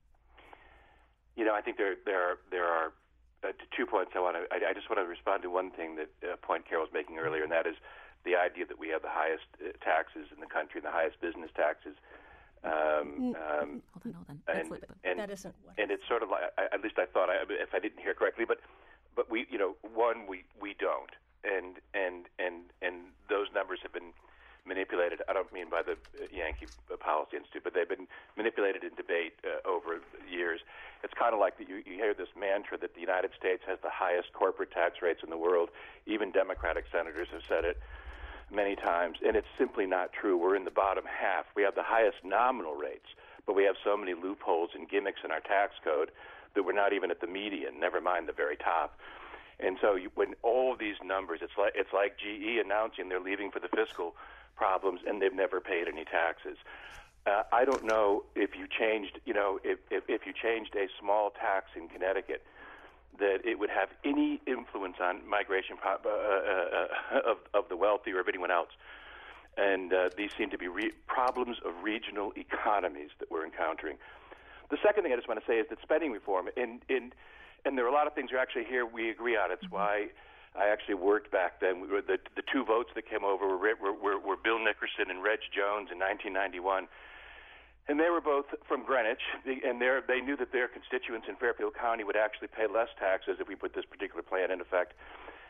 You 1.37 1.45
know, 1.45 1.55
I 1.55 1.61
think 1.61 1.77
there 1.77 1.95
there 2.05 2.21
are, 2.21 2.39
there 2.51 2.65
are 2.65 2.93
uh, 3.45 3.53
two 3.77 3.87
points 3.87 4.13
I 4.17 4.21
want 4.21 4.37
to. 4.37 4.43
I, 4.53 4.71
I, 4.71 4.73
just 4.75 4.91
want 4.91 4.99
to 4.99 5.07
respond 5.07 5.43
to 5.43 5.51
one 5.51 5.71
thing 5.71 5.95
that 5.97 6.11
uh, 6.25 6.35
point 6.43 6.69
Carol 6.69 6.83
was 6.83 6.93
making 6.93 7.19
earlier, 7.19 7.45
and 7.45 7.53
that 7.53 7.67
is 7.67 7.77
the 8.29 8.37
idea 8.37 8.67
that 8.69 8.79
we 8.79 8.89
have 8.93 9.01
the 9.01 9.09
highest 9.11 9.49
uh, 9.57 9.73
taxes 9.81 10.29
in 10.29 10.41
the 10.41 10.47
country 10.47 10.85
and 10.85 10.87
the 10.87 10.93
highest 10.93 11.17
business 11.21 11.49
taxes. 11.57 11.97
Um, 12.61 13.33
um, 13.41 13.81
hold 13.97 14.05
on, 14.05 14.13
hold 14.13 14.29
on. 14.29 14.41
And, 14.53 14.85
and, 15.05 15.19
that 15.19 15.31
isn't 15.31 15.55
what. 15.65 15.79
And 15.79 15.91
it's 15.91 16.07
sort 16.07 16.23
of 16.23 16.29
like, 16.29 16.53
at 16.59 16.83
least 16.83 16.99
I 16.99 17.07
thought, 17.07 17.31
I, 17.31 17.41
if 17.49 17.73
I 17.73 17.79
didn't 17.79 18.01
hear 18.01 18.13
correctly, 18.13 18.45
but 18.45 18.61
but 19.17 19.31
we, 19.31 19.47
you 19.51 19.59
know, 19.59 19.75
one 19.95 20.27
we 20.29 20.45
we 20.61 20.75
don't, 20.79 21.11
and 21.43 21.81
and 21.95 22.27
and 22.39 22.69
and 22.83 23.15
those 23.31 23.47
numbers 23.55 23.81
have 23.83 23.93
been 23.93 24.13
manipulated. 24.67 25.23
I 25.29 25.33
don't 25.33 25.51
mean 25.53 25.71
by 25.71 25.83
the 25.83 25.97
Yankee 26.31 26.67
Policy 27.01 27.39
Institute, 27.39 27.65
but 27.65 27.73
they've 27.73 27.89
been 27.89 28.07
manipulated 28.37 28.85
in 28.85 28.95
debate 28.95 29.35
uh, 29.43 29.67
over 29.67 30.03
years. 30.29 30.61
It's 31.03 31.15
kind 31.15 31.33
of 31.33 31.41
like 31.41 31.57
that 31.59 31.69
you, 31.71 31.77
you 31.87 31.95
hear 31.95 32.13
this 32.13 32.29
mantra 32.39 32.77
that 32.79 32.95
the 32.95 33.01
United 33.01 33.31
States 33.39 33.63
has 33.67 33.79
the 33.83 33.91
highest 33.91 34.35
corporate 34.35 34.71
tax 34.71 35.01
rates 35.01 35.23
in 35.25 35.31
the 35.31 35.39
world. 35.39 35.71
Even 36.07 36.31
Democratic 36.31 36.85
senators 36.93 37.29
have 37.33 37.43
said 37.49 37.65
it 37.65 37.81
many 38.51 38.77
times, 38.77 39.19
and 39.25 39.37
it's 39.37 39.47
simply 39.59 39.87
not 39.87 40.13
true. 40.13 40.37
We're 40.37 40.57
in 40.57 40.65
the 40.65 40.71
bottom 40.71 41.05
half. 41.05 41.47
We 41.55 41.63
have 41.63 41.75
the 41.75 41.83
highest 41.83 42.19
nominal 42.25 42.75
rates, 42.75 43.09
but 43.47 43.55
we 43.55 43.65
have 43.65 43.77
so 43.85 43.97
many 43.97 44.15
loopholes 44.15 44.71
and 44.75 44.89
gimmicks 44.89 45.21
in 45.25 45.31
our 45.31 45.41
tax 45.41 45.75
code 45.85 46.11
that 46.55 46.63
we're 46.65 46.73
not 46.73 46.93
even 46.93 47.11
at 47.11 47.21
the 47.21 47.27
median, 47.27 47.79
never 47.79 48.01
mind 48.01 48.29
the 48.29 48.33
very 48.33 48.57
top. 48.57 48.99
And 49.61 49.77
so 49.81 49.95
you, 49.97 50.11
when 50.15 50.35
all 50.43 50.77
these 50.77 50.97
numbers, 51.05 51.41
it's 51.43 51.57
like 51.59 51.73
it's 51.75 51.93
like 51.93 52.17
GE 52.19 52.65
announcing 52.65 53.09
they're 53.09 53.21
leaving 53.21 53.51
for 53.51 53.61
the 53.61 53.69
fiscal 53.69 54.15
problems 54.57 55.01
and 55.07 55.21
they've 55.21 55.35
never 55.35 55.61
paid 55.61 55.89
any 55.89 56.05
taxes. 56.05 56.59
Uh, 57.27 57.43
I 57.53 57.65
don't 57.65 57.85
know 57.85 58.25
if 58.35 58.57
you 58.57 58.67
changed, 58.67 59.21
you 59.25 59.35
know, 59.35 59.59
if, 59.65 59.79
if, 59.91 60.05
if 60.09 60.27
you 60.27 60.33
changed 60.33 60.75
a 60.77 60.87
small 61.01 61.31
tax 61.31 61.67
in 61.77 61.89
Connecticut, 61.89 62.45
that 63.19 63.39
it 63.45 63.59
would 63.59 63.71
have 63.71 63.89
any 64.05 64.41
influence 64.47 64.97
on 65.03 65.29
migration 65.29 65.77
uh, 65.85 65.89
uh, 65.89 66.09
uh, 66.09 67.31
of, 67.31 67.39
of 67.55 67.69
the 67.69 67.77
wealthy 67.77 68.13
or 68.13 68.21
of 68.21 68.29
anyone 68.29 68.51
else. 68.51 68.71
And 69.57 69.93
uh, 69.93 70.11
these 70.17 70.31
seem 70.39 70.51
to 70.51 70.59
be 70.59 70.69
re- 70.69 70.93
problems 71.07 71.57
of 71.65 71.73
regional 71.83 72.33
economies 72.37 73.11
that 73.19 73.31
we're 73.31 73.45
encountering. 73.45 73.97
The 74.71 74.79
second 74.83 75.03
thing 75.03 75.13
I 75.13 75.17
just 75.17 75.29
want 75.29 75.41
to 75.41 75.47
say 75.47 75.59
is 75.59 75.67
that 75.71 75.81
spending 75.83 76.13
reform, 76.13 76.49
and, 76.57 76.83
and, 76.89 77.15
and 77.65 77.77
there 77.77 77.85
are 77.85 77.89
a 77.89 77.93
lot 77.93 78.07
of 78.07 78.15
things 78.15 78.31
you 78.31 78.39
actually 78.39 78.65
here 78.65 78.87
we 78.87 79.11
agree 79.11 79.37
on. 79.37 79.51
It's 79.51 79.69
why 79.71 80.09
I 80.55 80.69
actually 80.69 80.95
worked 80.95 81.31
back 81.33 81.61
then. 81.61 81.81
We 81.81 81.89
were 81.89 82.03
the 82.03 82.19
the 82.37 82.43
two 82.43 82.65
votes 82.65 82.91
that 82.95 83.09
came 83.09 83.25
over 83.25 83.47
were, 83.47 83.77
were, 83.93 84.19
were 84.19 84.37
Bill 84.37 84.59
Nickerson 84.59 85.11
and 85.11 85.23
Reg 85.23 85.41
Jones 85.55 85.91
in 85.93 85.99
1991 85.99 86.89
and 87.89 87.99
they 87.99 88.11
were 88.11 88.21
both 88.21 88.47
from 88.67 88.85
Greenwich, 88.85 89.23
and 89.47 89.81
they 89.81 90.21
knew 90.21 90.37
that 90.37 90.53
their 90.53 90.69
constituents 90.69 91.27
in 91.29 91.37
Fairfield 91.37 91.75
County 91.75 92.05
would 92.05 92.17
actually 92.17 92.49
pay 92.49 92.67
less 92.67 92.89
taxes 92.99 93.39
if 93.41 93.49
we 93.49 93.55
put 93.55 93.75
this 93.75 93.87
particular 93.87 94.23
plan 94.23 94.51
in 94.51 94.61
effect. 94.61 94.93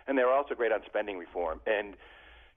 And 0.06 0.16
they 0.16 0.24
were 0.24 0.32
also 0.32 0.54
great 0.54 0.72
on 0.72 0.80
spending 0.86 1.18
reform. 1.18 1.60
And 1.66 1.94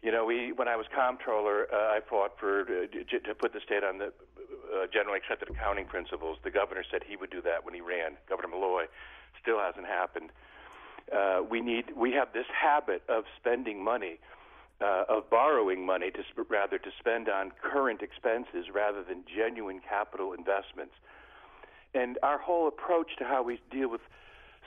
you 0.01 0.11
know, 0.11 0.25
we 0.25 0.51
when 0.51 0.67
I 0.67 0.75
was 0.75 0.85
comptroller, 0.93 1.67
uh, 1.71 1.97
I 1.97 1.99
fought 2.07 2.37
for 2.39 2.61
uh, 2.61 2.87
to 2.87 3.35
put 3.35 3.53
the 3.53 3.59
state 3.59 3.83
on 3.83 3.97
the 3.97 4.05
uh, 4.07 4.87
generally 4.91 5.17
accepted 5.17 5.49
accounting 5.49 5.85
principles. 5.85 6.37
The 6.43 6.51
governor 6.51 6.83
said 6.89 7.03
he 7.07 7.15
would 7.15 7.29
do 7.29 7.41
that 7.41 7.65
when 7.65 7.73
he 7.73 7.81
ran. 7.81 8.17
Governor 8.29 8.49
Malloy 8.49 8.85
still 9.41 9.59
hasn't 9.59 9.85
happened. 9.85 10.31
Uh, 11.11 11.41
we 11.47 11.61
need 11.61 11.93
we 11.95 12.13
have 12.13 12.33
this 12.33 12.47
habit 12.49 13.03
of 13.09 13.25
spending 13.37 13.83
money 13.83 14.17
uh, 14.81 15.03
of 15.07 15.29
borrowing 15.29 15.85
money 15.85 16.11
to 16.11 16.23
sp- 16.25 16.49
rather 16.49 16.77
to 16.77 16.89
spend 16.99 17.29
on 17.29 17.51
current 17.61 18.01
expenses 18.01 18.65
rather 18.73 19.03
than 19.03 19.23
genuine 19.23 19.79
capital 19.79 20.33
investments. 20.33 20.93
And 21.93 22.17
our 22.23 22.37
whole 22.37 22.67
approach 22.67 23.17
to 23.19 23.25
how 23.25 23.43
we 23.43 23.59
deal 23.69 23.89
with 23.89 24.01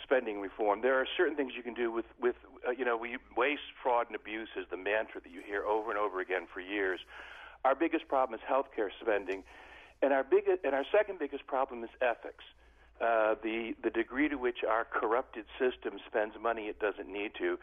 spending 0.03 0.40
reform, 0.40 0.83
there 0.83 1.00
are 1.00 1.07
certain 1.16 1.37
things 1.37 1.53
you 1.57 1.62
can 1.62 1.74
do 1.74 1.90
with 1.90 2.05
with 2.20 2.37
uh, 2.66 2.70
you 2.70 2.85
know 2.85 2.96
we 2.96 3.16
waste, 3.37 3.72
fraud, 3.83 4.07
and 4.07 4.16
abuse 4.16 4.48
is 4.57 4.66
the 4.70 4.77
mantra 4.77 5.20
that 5.20 5.33
you 5.33 5.40
hear 5.44 5.64
over 5.64 5.90
and 5.90 5.98
over 5.98 6.20
again 6.20 6.46
for 6.53 6.61
years. 6.61 7.00
Our 7.64 7.74
biggest 7.74 8.09
problem 8.09 8.38
is 8.38 8.44
healthcare 8.48 8.90
spending, 9.00 9.42
and 10.03 10.12
our 10.12 10.22
biggest 10.22 10.64
and 10.64 10.74
our 10.74 10.85
second 10.92 11.18
biggest 11.18 11.46
problem 11.46 11.83
is 11.83 11.90
ethics. 12.00 12.44
Uh, 13.00 13.35
the 13.42 13.74
the 13.83 13.90
degree 13.90 14.29
to 14.29 14.37
which 14.37 14.59
our 14.68 14.85
corrupted 14.85 15.46
system 15.59 15.98
spends 16.07 16.35
money 16.40 16.66
it 16.68 16.79
doesn't 16.79 17.09
need 17.09 17.33
to 17.38 17.59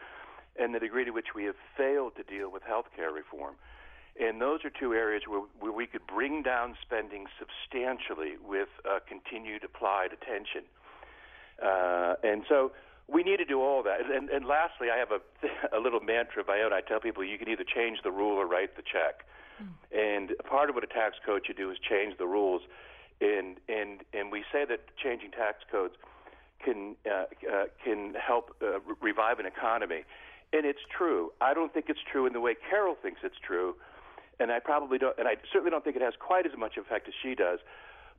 and 0.58 0.74
the 0.74 0.78
degree 0.78 1.04
to 1.04 1.10
which 1.10 1.34
we 1.34 1.44
have 1.44 1.56
failed 1.76 2.12
to 2.16 2.22
deal 2.22 2.50
with 2.50 2.62
health 2.62 2.86
care 2.94 3.12
reform. 3.12 3.54
And 4.20 4.40
those 4.40 4.60
are 4.64 4.70
two 4.70 4.92
areas 4.92 5.22
where, 5.26 5.42
where 5.58 5.72
we 5.72 5.86
could 5.86 6.06
bring 6.06 6.42
down 6.42 6.76
spending 6.82 7.26
substantially 7.38 8.36
with 8.44 8.68
uh, 8.84 8.98
continued 9.08 9.64
applied 9.64 10.12
attention. 10.12 10.64
Uh, 11.62 12.14
and 12.22 12.44
so 12.48 12.72
we 13.08 13.22
need 13.22 13.38
to 13.38 13.44
do 13.44 13.60
all 13.60 13.82
that. 13.82 14.00
And, 14.10 14.28
and 14.28 14.44
lastly, 14.44 14.88
I 14.92 14.98
have 14.98 15.10
a, 15.10 15.20
a 15.76 15.80
little 15.80 16.00
mantra 16.00 16.42
of 16.42 16.48
my 16.48 16.60
own. 16.60 16.72
I 16.72 16.80
tell 16.82 17.00
people 17.00 17.24
you 17.24 17.38
can 17.38 17.48
either 17.48 17.64
change 17.64 17.98
the 18.04 18.10
rule 18.10 18.36
or 18.36 18.46
write 18.46 18.76
the 18.76 18.82
check. 18.82 19.24
Mm. 19.62 20.28
And 20.28 20.32
part 20.48 20.68
of 20.68 20.74
what 20.74 20.84
a 20.84 20.88
tax 20.88 21.16
code 21.24 21.42
should 21.46 21.56
do 21.56 21.70
is 21.70 21.78
change 21.78 22.18
the 22.18 22.26
rules. 22.26 22.62
And, 23.20 23.56
and, 23.68 24.00
and 24.12 24.30
we 24.30 24.44
say 24.52 24.64
that 24.66 24.80
changing 25.02 25.30
tax 25.30 25.58
codes 25.70 25.94
can, 26.62 26.96
uh, 27.06 27.24
uh, 27.50 27.64
can 27.82 28.14
help 28.14 28.54
uh, 28.60 28.80
revive 29.00 29.38
an 29.38 29.46
economy 29.46 30.04
and 30.52 30.66
it's 30.66 30.80
true. 30.96 31.32
I 31.40 31.54
don't 31.54 31.72
think 31.72 31.86
it's 31.88 32.02
true 32.10 32.26
in 32.26 32.32
the 32.32 32.40
way 32.40 32.54
Carol 32.54 32.96
thinks 33.00 33.20
it's 33.24 33.38
true, 33.44 33.74
and 34.38 34.50
I 34.52 34.58
probably 34.58 34.98
don't, 34.98 35.18
and 35.18 35.26
I 35.26 35.36
certainly 35.52 35.70
don't 35.70 35.84
think 35.84 35.96
it 35.96 36.02
has 36.02 36.14
quite 36.18 36.46
as 36.46 36.52
much 36.56 36.76
effect 36.76 37.08
as 37.08 37.14
she 37.22 37.34
does. 37.34 37.60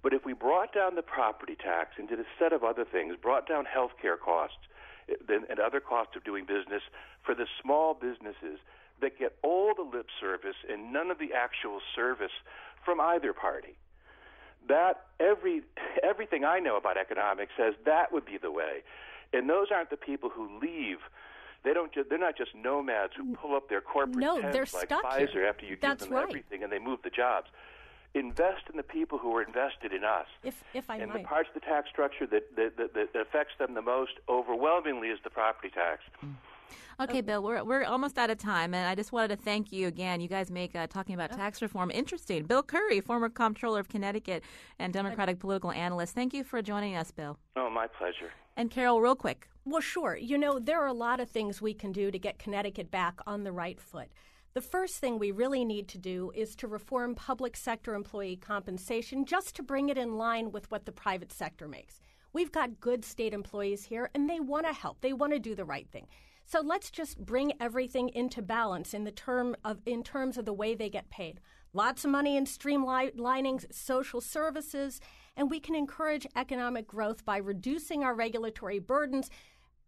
But 0.02 0.14
if 0.14 0.26
we 0.26 0.34
brought 0.34 0.74
down 0.74 0.96
the 0.96 1.02
property 1.02 1.56
tax 1.56 1.92
and 1.98 2.10
did 2.10 2.20
a 2.20 2.26
set 2.38 2.52
of 2.52 2.64
other 2.64 2.86
things, 2.86 3.16
brought 3.22 3.48
down 3.48 3.66
health 3.66 3.92
care 4.02 4.18
costs 4.18 4.58
eh, 5.10 5.14
and 5.50 5.60
other 5.60 5.80
costs 5.80 6.16
of 6.16 6.24
doing 6.24 6.46
business 6.46 6.82
for 7.24 7.34
the 7.34 7.48
small 7.62 7.94
businesses 7.94 8.60
that 9.02 9.18
get 9.18 9.36
all 9.44 9.74
the 9.76 9.84
lip 9.84 10.08
service 10.20 10.56
and 10.70 10.92
none 10.92 11.10
of 11.10 11.20
the 11.20 11.32
actual 11.34 11.80
service 11.96 12.32
from 12.84 13.00
either 13.00 13.32
party, 13.34 13.76
that 14.68 15.06
every 15.20 15.62
everything 16.04 16.44
I 16.44 16.60
know 16.60 16.78
about 16.78 16.98
economics 16.98 17.54
says 17.58 17.74
that 17.86 18.12
would 18.12 18.26
be 18.26 18.38
the 18.38 18.52
way. 18.52 18.84
And 19.32 19.50
those 19.50 19.68
aren't 19.74 19.90
the 19.90 19.98
people 19.98 20.30
who 20.30 20.60
leave 20.62 21.00
they 21.64 21.74
don't. 21.74 21.94
Ju- 21.94 22.06
they're 22.10 22.20
not 22.20 22.38
just 22.38 22.52
nomads 22.56 23.14
who 23.16 23.36
pull 23.36 23.56
up 23.56 23.70
their 23.70 23.82
corporate 23.82 24.18
no, 24.18 24.40
tents 24.40 24.54
they're 24.54 24.80
like 24.80 24.88
stuck 24.88 25.04
Pfizer 25.04 25.32
here. 25.32 25.48
after 25.48 25.66
you 25.66 25.78
That's 25.82 26.04
give 26.04 26.10
them 26.10 26.18
right. 26.18 26.30
everything 26.30 26.64
and 26.64 26.72
they 26.72 26.80
move 26.80 27.00
the 27.04 27.10
jobs. 27.10 27.48
Invest 28.16 28.70
in 28.70 28.78
the 28.78 28.84
people 28.84 29.18
who 29.18 29.36
are 29.36 29.42
invested 29.42 29.92
in 29.92 30.04
us. 30.04 30.28
If, 30.44 30.64
if 30.76 30.88
I 30.90 30.98
and 30.98 31.12
might. 31.12 31.24
the 31.24 31.28
parts 31.28 31.50
of 31.50 31.60
the 31.60 31.66
tax 31.66 31.90
structure 31.90 32.28
that, 32.28 32.56
that, 32.56 32.78
that, 32.78 32.94
that 32.94 33.20
affects 33.20 33.54
them 33.58 33.74
the 33.74 33.82
most 33.82 34.12
overwhelmingly 34.30 35.08
is 35.08 35.18
the 35.24 35.32
property 35.32 35.72
tax. 35.74 36.04
Mm. 36.24 36.36
Okay, 37.00 37.22
Bill, 37.22 37.42
we're, 37.42 37.64
we're 37.64 37.84
almost 37.86 38.20
out 38.20 38.30
of 38.30 38.38
time, 38.38 38.76
and 38.76 38.88
I 38.88 38.94
just 38.94 39.12
wanted 39.12 39.30
to 39.30 39.36
thank 39.36 39.72
you 39.72 39.88
again. 39.88 40.22
You 40.22 40.28
guys 40.28 40.52
make 40.52 40.76
uh, 40.76 40.86
talking 40.86 41.16
about 41.16 41.32
tax 41.32 41.62
reform 41.62 41.90
interesting. 41.90 42.44
Bill 42.44 42.62
Curry, 42.62 43.02
former 43.02 43.30
comptroller 43.30 43.80
of 43.80 43.90
Connecticut 43.90 44.44
and 44.78 44.94
Democratic 44.94 45.40
political 45.40 45.72
analyst, 45.72 46.14
thank 46.14 46.34
you 46.36 46.44
for 46.44 46.62
joining 46.62 46.96
us, 46.96 47.10
Bill. 47.10 47.40
Oh, 47.56 47.70
my 47.70 47.88
pleasure. 47.88 48.32
And 48.56 48.70
Carol, 48.70 49.02
real 49.02 49.16
quick. 49.16 49.48
Well, 49.66 49.82
sure. 49.82 50.18
You 50.18 50.38
know, 50.38 50.60
there 50.60 50.82
are 50.82 50.88
a 50.88 50.94
lot 50.94 51.22
of 51.22 51.30
things 51.30 51.62
we 51.62 51.74
can 51.74 51.94
do 51.94 52.12
to 52.12 52.20
get 52.20 52.38
Connecticut 52.38 52.92
back 52.92 53.20
on 53.26 53.44
the 53.44 53.52
right 53.54 53.80
foot. 53.80 54.10
The 54.54 54.62
first 54.62 54.98
thing 54.98 55.18
we 55.18 55.32
really 55.32 55.64
need 55.64 55.88
to 55.90 55.98
do 55.98 56.32
is 56.36 56.56
to 56.58 56.68
reform 56.68 57.16
public 57.16 57.56
sector 57.56 57.96
employee 57.96 58.36
compensation 58.36 59.26
just 59.26 59.56
to 59.56 59.64
bring 59.64 59.88
it 59.88 59.98
in 59.98 60.18
line 60.18 60.52
with 60.52 60.70
what 60.70 60.86
the 60.86 60.92
private 60.92 61.32
sector 61.32 61.68
makes. 61.68 62.02
We've 62.34 62.52
got 62.52 62.82
good 62.82 63.06
state 63.06 63.34
employees 63.34 63.86
here, 63.86 64.10
and 64.14 64.30
they 64.30 64.40
want 64.40 64.68
to 64.68 64.74
help. 64.74 65.00
They 65.00 65.14
want 65.14 65.34
to 65.34 65.40
do 65.40 65.56
the 65.56 65.66
right 65.66 65.88
thing. 65.90 66.08
So 66.46 66.60
let's 66.60 66.92
just 66.92 67.26
bring 67.26 67.54
everything 67.60 68.10
into 68.10 68.42
balance 68.42 68.94
in 68.94 69.06
the 69.06 69.12
term 69.12 69.56
of 69.64 69.80
in 69.86 70.04
terms 70.04 70.38
of 70.38 70.44
the 70.44 70.54
way 70.54 70.76
they 70.76 70.90
get 70.90 71.10
paid. 71.10 71.40
Lots 71.74 72.06
of 72.06 72.12
money 72.12 72.38
in 72.38 72.46
streamlining 72.46 73.74
social 73.74 74.22
services, 74.22 75.00
and 75.36 75.50
we 75.50 75.60
can 75.60 75.74
encourage 75.74 76.28
economic 76.36 76.86
growth 76.86 77.26
by 77.26 77.38
reducing 77.38 78.04
our 78.04 78.14
regulatory 78.14 78.78
burdens, 78.78 79.32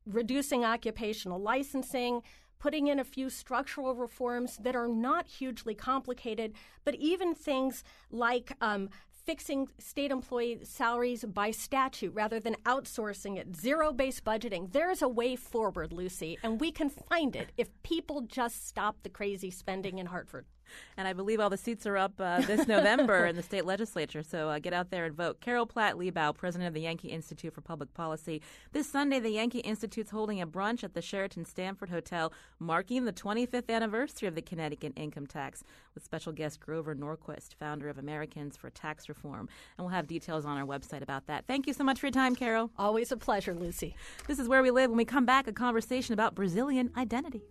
reducing 0.06 0.64
occupational 0.64 1.40
licensing, 1.40 2.22
putting 2.60 2.88
in 2.88 3.00
a 3.00 3.04
few 3.04 3.30
structural 3.30 3.96
reforms 3.96 4.58
that 4.58 4.76
are 4.76 4.88
not 4.88 5.28
hugely 5.28 5.76
complicated, 5.76 6.54
but 6.84 6.96
even 6.96 7.36
things 7.36 7.84
like 8.10 8.56
um, 8.62 8.90
fixing 9.26 9.68
state 9.80 10.12
employee 10.12 10.60
salaries 10.64 11.26
by 11.26 11.52
statute 11.52 12.14
rather 12.14 12.40
than 12.40 12.56
outsourcing 12.66 13.38
it, 13.38 13.56
zero 13.56 13.92
based 13.92 14.24
budgeting. 14.24 14.72
There's 14.72 15.02
a 15.02 15.08
way 15.08 15.36
forward, 15.36 15.92
Lucy, 15.92 16.38
and 16.44 16.62
we 16.62 16.72
can 16.72 16.90
find 16.90 17.36
it 17.36 17.52
if 17.58 17.70
people 17.84 18.22
just 18.22 18.68
stop 18.68 18.98
the 19.04 19.10
crazy 19.10 19.50
spending 19.50 19.98
in 19.98 20.08
Hartford. 20.08 20.46
And 20.98 21.08
I 21.08 21.14
believe 21.14 21.40
all 21.40 21.50
the 21.50 21.58
seats 21.58 21.86
are 21.86 21.98
up 21.98 22.14
uh, 22.20 22.42
this 22.42 22.68
November 22.68 23.26
in 23.26 23.36
the 23.36 23.44
state 23.44 23.66
legislature. 23.66 24.24
So 24.24 24.50
uh, 24.50 24.60
get 24.60 24.74
out 24.74 24.90
there 24.90 25.06
and 25.06 25.16
vote. 25.16 25.42
Carol 25.42 25.66
Platt 25.66 25.96
Liebau, 25.96 26.36
president 26.36 26.68
of 26.68 26.74
the 26.74 26.82
Yankee 26.82 27.10
Institute 27.10 27.54
for 27.54 27.62
Public 27.62 27.94
Policy. 27.94 28.42
This 28.72 28.90
Sunday, 28.90 29.20
the 29.20 29.30
Yankee 29.30 29.60
Institute's 29.60 30.12
holding 30.12 30.42
a 30.42 30.48
brunch 30.48 30.84
at 30.84 30.94
the 30.94 31.02
Sheraton 31.02 31.46
Stamford 31.46 31.90
Hotel, 31.90 32.32
marking 32.60 33.06
the 33.06 33.14
25th 33.14 33.70
anniversary 33.70 34.28
of 34.28 34.36
the 34.36 34.42
Connecticut 34.42 34.94
income 34.96 35.28
tax, 35.28 35.64
with 35.94 36.04
special 36.04 36.32
guest 36.32 36.60
Grover 36.60 36.96
Norquist, 36.96 37.56
founder 37.56 37.90
of 37.90 37.98
Americans 37.98 38.58
for 38.58 38.70
Tax 38.70 39.10
Reform. 39.10 39.50
And 39.78 39.86
we'll 39.86 39.96
have 39.96 40.08
details 40.08 40.46
on 40.46 40.58
our 40.58 40.66
website 40.66 41.02
about 41.02 41.28
that. 41.28 41.46
Thank 41.48 41.68
you 41.68 41.74
so 41.74 41.84
much 41.84 42.00
for 42.00 42.08
your 42.08 42.12
time, 42.12 42.36
Carol. 42.36 42.72
Always 42.78 43.12
a 43.12 43.18
pleasure, 43.18 43.54
Lucy. 43.54 43.96
This 44.28 44.40
is 44.40 44.48
where 44.48 44.62
we 44.62 44.72
live. 44.72 44.90
When 44.90 44.98
we 44.98 45.06
come 45.06 45.26
back, 45.26 45.48
a 45.48 45.54
conversation 45.54 46.14
about 46.14 46.36
Brazilian 46.36 46.92
identity. 46.98 47.42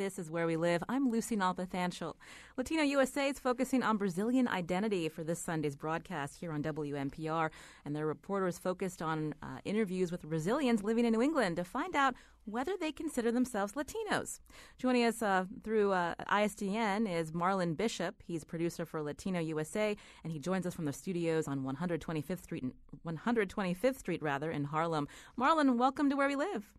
This 0.00 0.18
is 0.18 0.30
Where 0.30 0.46
We 0.46 0.56
Live. 0.56 0.82
I'm 0.88 1.10
Lucy 1.10 1.36
Nalpathanchel. 1.36 2.14
Latino 2.56 2.82
USA 2.82 3.28
is 3.28 3.38
focusing 3.38 3.82
on 3.82 3.98
Brazilian 3.98 4.48
identity 4.48 5.10
for 5.10 5.22
this 5.22 5.38
Sunday's 5.38 5.76
broadcast 5.76 6.40
here 6.40 6.52
on 6.52 6.62
WNPR, 6.62 7.50
and 7.84 7.94
their 7.94 8.06
reporters 8.06 8.58
focused 8.58 9.02
on 9.02 9.34
uh, 9.42 9.58
interviews 9.66 10.10
with 10.10 10.22
Brazilians 10.22 10.82
living 10.82 11.04
in 11.04 11.12
New 11.12 11.20
England 11.20 11.56
to 11.56 11.64
find 11.64 11.94
out 11.94 12.14
whether 12.46 12.78
they 12.80 12.92
consider 12.92 13.30
themselves 13.30 13.74
Latinos. 13.74 14.40
Joining 14.78 15.04
us 15.04 15.20
uh, 15.20 15.44
through 15.62 15.92
uh, 15.92 16.14
ISDN 16.30 17.06
is 17.06 17.32
Marlon 17.32 17.76
Bishop. 17.76 18.22
He's 18.26 18.42
producer 18.42 18.86
for 18.86 19.02
Latino 19.02 19.38
USA, 19.38 19.94
and 20.24 20.32
he 20.32 20.38
joins 20.38 20.64
us 20.64 20.72
from 20.72 20.86
the 20.86 20.94
studios 20.94 21.46
on 21.46 21.60
125th 21.60 22.42
Street, 22.42 22.64
125th 23.06 23.98
Street 23.98 24.22
rather, 24.22 24.50
in 24.50 24.64
Harlem. 24.64 25.08
Marlon, 25.38 25.76
welcome 25.76 26.08
to 26.08 26.16
Where 26.16 26.28
We 26.28 26.36
Live. 26.36 26.72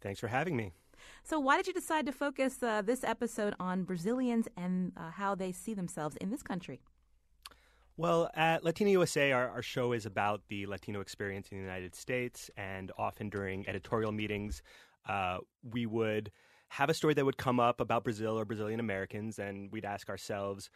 Thanks 0.00 0.18
for 0.18 0.28
having 0.28 0.56
me. 0.56 0.72
So, 1.26 1.40
why 1.40 1.56
did 1.56 1.66
you 1.66 1.72
decide 1.72 2.04
to 2.04 2.12
focus 2.12 2.62
uh, 2.62 2.82
this 2.82 3.02
episode 3.02 3.54
on 3.58 3.84
Brazilians 3.84 4.46
and 4.58 4.92
uh, 4.94 5.10
how 5.10 5.34
they 5.34 5.52
see 5.52 5.72
themselves 5.72 6.16
in 6.16 6.30
this 6.30 6.42
country? 6.42 6.82
Well, 7.96 8.28
at 8.34 8.62
Latino 8.62 8.90
USA, 8.90 9.32
our, 9.32 9.48
our, 9.48 9.62
show 9.62 9.92
is 9.92 10.04
about 10.04 10.42
the 10.48 10.66
Latino 10.66 11.00
experience 11.00 11.48
in 11.50 11.56
the 11.56 11.64
United 11.64 11.94
States, 11.94 12.50
and 12.58 12.92
often 12.98 13.30
during 13.30 13.66
editorial 13.66 14.12
meetings, 14.12 14.62
uh, 15.08 15.38
we 15.72 15.86
would 15.86 16.30
have 16.68 16.90
a 16.90 16.94
story 16.94 17.14
that 17.14 17.24
would 17.24 17.38
come 17.38 17.58
up 17.58 17.80
about 17.80 18.04
Brazil 18.04 18.38
or 18.38 18.44
Brazilian 18.44 18.78
Americans, 18.78 19.38
and 19.38 19.72
we'd 19.72 19.86
ask 19.86 20.10
ourselves, 20.10 20.68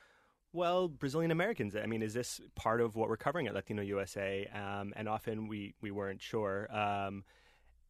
well, 0.55 0.89
Brazilian 0.89 1.31
Americans. 1.31 1.77
I 1.77 1.85
mean, 1.85 2.01
is 2.01 2.15
this 2.15 2.41
part 2.55 2.81
of 2.81 2.97
what 2.97 3.11
we're 3.11 3.19
covering 3.19 3.49
at 3.49 3.55
Latino 3.55 3.83
USA? 3.83 4.47
Um, 4.47 4.95
and 4.97 5.11
often 5.11 5.47
we 5.47 5.75
we 5.83 5.91
weren't 5.91 6.23
sure. 6.23 6.75
Um, 6.75 7.25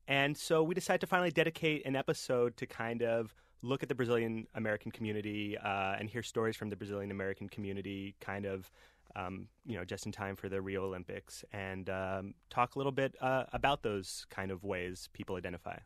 and 0.08 0.36
so 0.36 0.62
we 0.62 0.74
decided 0.74 1.00
to 1.02 1.06
finally 1.06 1.30
dedicate 1.30 1.86
an 1.86 1.94
episode 1.94 2.56
to 2.56 2.66
kind 2.66 3.02
of 3.02 3.34
look 3.62 3.82
at 3.82 3.88
the 3.88 3.94
Brazilian 3.94 4.46
American 4.54 4.90
community 4.90 5.56
uh, 5.58 5.96
and 5.98 6.08
hear 6.08 6.22
stories 6.22 6.56
from 6.56 6.70
the 6.70 6.76
Brazilian 6.76 7.10
American 7.10 7.48
community, 7.48 8.16
kind 8.20 8.44
of. 8.44 8.70
Um, 9.16 9.48
you 9.64 9.74
know, 9.74 9.86
just 9.86 10.04
in 10.04 10.12
time 10.12 10.36
for 10.36 10.50
the 10.50 10.60
Rio 10.60 10.84
Olympics, 10.84 11.42
and 11.52 11.88
um, 11.88 12.34
talk 12.50 12.74
a 12.74 12.78
little 12.78 12.92
bit 12.92 13.14
uh, 13.22 13.44
about 13.54 13.82
those 13.82 14.26
kind 14.28 14.50
of 14.50 14.64
ways 14.64 15.08
people 15.14 15.36
identify. 15.36 15.78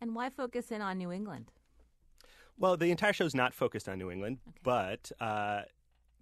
And 0.00 0.16
why 0.16 0.30
focus 0.30 0.72
in 0.72 0.82
on 0.82 0.98
New 0.98 1.12
England? 1.12 1.52
Well, 2.58 2.76
the 2.76 2.90
entire 2.90 3.12
show 3.12 3.24
is 3.24 3.36
not 3.36 3.54
focused 3.54 3.88
on 3.88 3.98
New 3.98 4.10
England, 4.10 4.38
okay. 4.48 4.58
but 4.64 5.12
uh, 5.20 5.62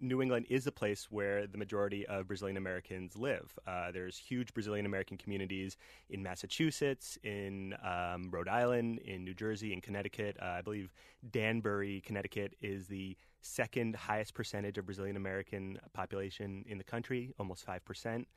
New 0.01 0.23
England 0.23 0.47
is 0.49 0.67
a 0.67 0.73
place 0.73 1.09
where 1.11 1.47
the 1.47 1.59
majority 1.59 2.07
of 2.07 2.29
Brazilian 2.29 2.57
Americans 2.57 3.17
live. 3.17 3.59
Uh, 3.67 3.91
there's 3.91 4.17
huge 4.17 4.55
Brazilian 4.55 4.87
American 4.87 5.17
communities 5.17 5.77
in 6.09 6.23
Massachusetts, 6.23 7.19
in 7.25 7.75
um, 7.83 8.31
Rhode 8.31 8.49
Island, 8.49 9.01
in 9.01 9.25
New 9.25 9.35
Jersey, 9.35 9.73
in 9.73 9.81
Connecticut. 9.81 10.37
Uh, 10.41 10.47
I 10.47 10.63
believe 10.63 10.93
Danbury, 11.31 12.01
Connecticut, 12.03 12.55
is 12.61 12.87
the 12.87 13.17
second 13.41 13.97
highest 13.97 14.35
percentage 14.35 14.79
of 14.79 14.87
Brazilian 14.87 15.17
American 15.17 15.79
population 15.93 16.65
in 16.69 16.79
the 16.79 16.85
country, 16.85 17.35
almost 17.39 17.65
five 17.65 17.85
percent. 17.85 18.29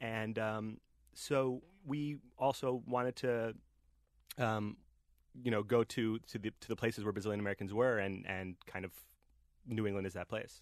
And 0.00 0.38
um, 0.38 0.78
so 1.14 1.62
we 1.84 2.18
also 2.38 2.82
wanted 2.86 3.16
to. 3.16 3.54
Um, 4.38 4.76
you 5.42 5.50
know, 5.50 5.62
go 5.62 5.82
to 5.82 6.18
to 6.18 6.38
the 6.38 6.50
to 6.60 6.68
the 6.68 6.76
places 6.76 7.04
where 7.04 7.12
Brazilian 7.12 7.40
Americans 7.40 7.72
were, 7.72 7.98
and 7.98 8.26
and 8.26 8.54
kind 8.66 8.84
of 8.84 8.92
New 9.66 9.86
England 9.86 10.06
is 10.06 10.12
that 10.12 10.28
place. 10.28 10.60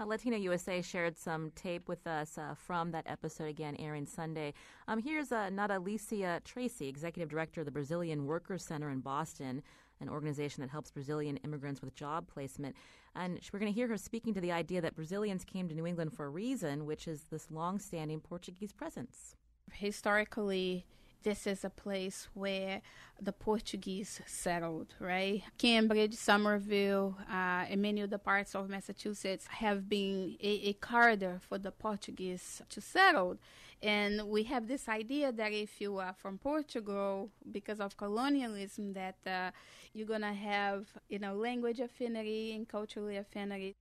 Uh, 0.00 0.06
Latino 0.06 0.36
USA 0.38 0.80
shared 0.80 1.18
some 1.18 1.50
tape 1.54 1.86
with 1.86 2.06
us 2.06 2.38
uh, 2.38 2.54
from 2.54 2.90
that 2.92 3.04
episode 3.06 3.48
again, 3.48 3.76
airing 3.78 4.06
Sunday. 4.06 4.54
Um, 4.88 5.02
here's 5.02 5.30
uh, 5.30 5.50
Natalicia 5.50 6.42
Tracy, 6.42 6.88
Executive 6.88 7.28
Director 7.28 7.60
of 7.60 7.66
the 7.66 7.70
Brazilian 7.70 8.24
Workers 8.24 8.64
Center 8.64 8.88
in 8.88 9.00
Boston, 9.00 9.62
an 10.00 10.08
organization 10.08 10.62
that 10.62 10.70
helps 10.70 10.90
Brazilian 10.90 11.36
immigrants 11.38 11.82
with 11.82 11.94
job 11.94 12.26
placement. 12.28 12.76
And 13.14 13.38
we're 13.52 13.58
going 13.58 13.70
to 13.70 13.76
hear 13.76 13.88
her 13.88 13.98
speaking 13.98 14.32
to 14.32 14.40
the 14.40 14.52
idea 14.52 14.80
that 14.80 14.96
Brazilians 14.96 15.44
came 15.44 15.68
to 15.68 15.74
New 15.74 15.86
England 15.86 16.14
for 16.14 16.24
a 16.24 16.30
reason, 16.30 16.86
which 16.86 17.06
is 17.06 17.24
this 17.30 17.50
long-standing 17.50 18.20
Portuguese 18.20 18.72
presence. 18.72 19.36
Historically, 19.70 20.86
this 21.22 21.46
is 21.46 21.64
a 21.64 21.70
place 21.70 22.28
where 22.34 22.82
the 23.20 23.32
Portuguese 23.32 24.20
settled, 24.26 24.94
right? 24.98 25.42
Cambridge, 25.58 26.14
Somerville, 26.14 27.16
uh, 27.30 27.66
and 27.68 27.82
many 27.82 28.00
of 28.00 28.10
the 28.10 28.18
parts 28.18 28.54
of 28.54 28.68
Massachusetts 28.68 29.46
have 29.48 29.88
been 29.88 30.36
a, 30.40 30.68
a 30.68 30.72
corridor 30.74 31.40
for 31.46 31.58
the 31.58 31.70
Portuguese 31.70 32.62
to 32.68 32.80
settle. 32.80 33.38
And 33.82 34.28
we 34.28 34.42
have 34.44 34.68
this 34.68 34.88
idea 34.88 35.32
that 35.32 35.52
if 35.52 35.80
you 35.80 35.98
are 35.98 36.14
from 36.14 36.38
Portugal, 36.38 37.30
because 37.50 37.80
of 37.80 37.96
colonialism, 37.96 38.92
that 38.92 39.16
uh, 39.26 39.50
you're 39.94 40.06
going 40.06 40.20
to 40.20 40.34
have, 40.34 40.86
you 41.08 41.18
know, 41.18 41.34
language 41.34 41.80
affinity 41.80 42.54
and 42.54 42.68
cultural 42.68 43.08
affinity. 43.16 43.76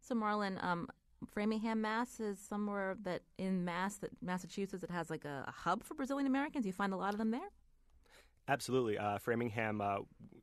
So, 0.00 0.14
Marlon, 0.14 0.62
um, 0.62 0.88
Framingham, 1.30 1.80
Mass 1.80 2.20
is 2.20 2.38
somewhere 2.38 2.96
that 3.02 3.22
in 3.38 3.64
Mass 3.64 3.96
that 3.96 4.10
Massachusetts 4.22 4.82
it 4.82 4.90
has 4.90 5.10
like 5.10 5.24
a, 5.24 5.44
a 5.46 5.50
hub 5.50 5.82
for 5.82 5.94
Brazilian 5.94 6.26
Americans. 6.26 6.66
You 6.66 6.72
find 6.72 6.92
a 6.92 6.96
lot 6.96 7.12
of 7.12 7.18
them 7.18 7.30
there. 7.30 7.50
Absolutely, 8.48 8.98
uh, 8.98 9.18
Framingham. 9.18 9.80
Uh, 9.80 9.98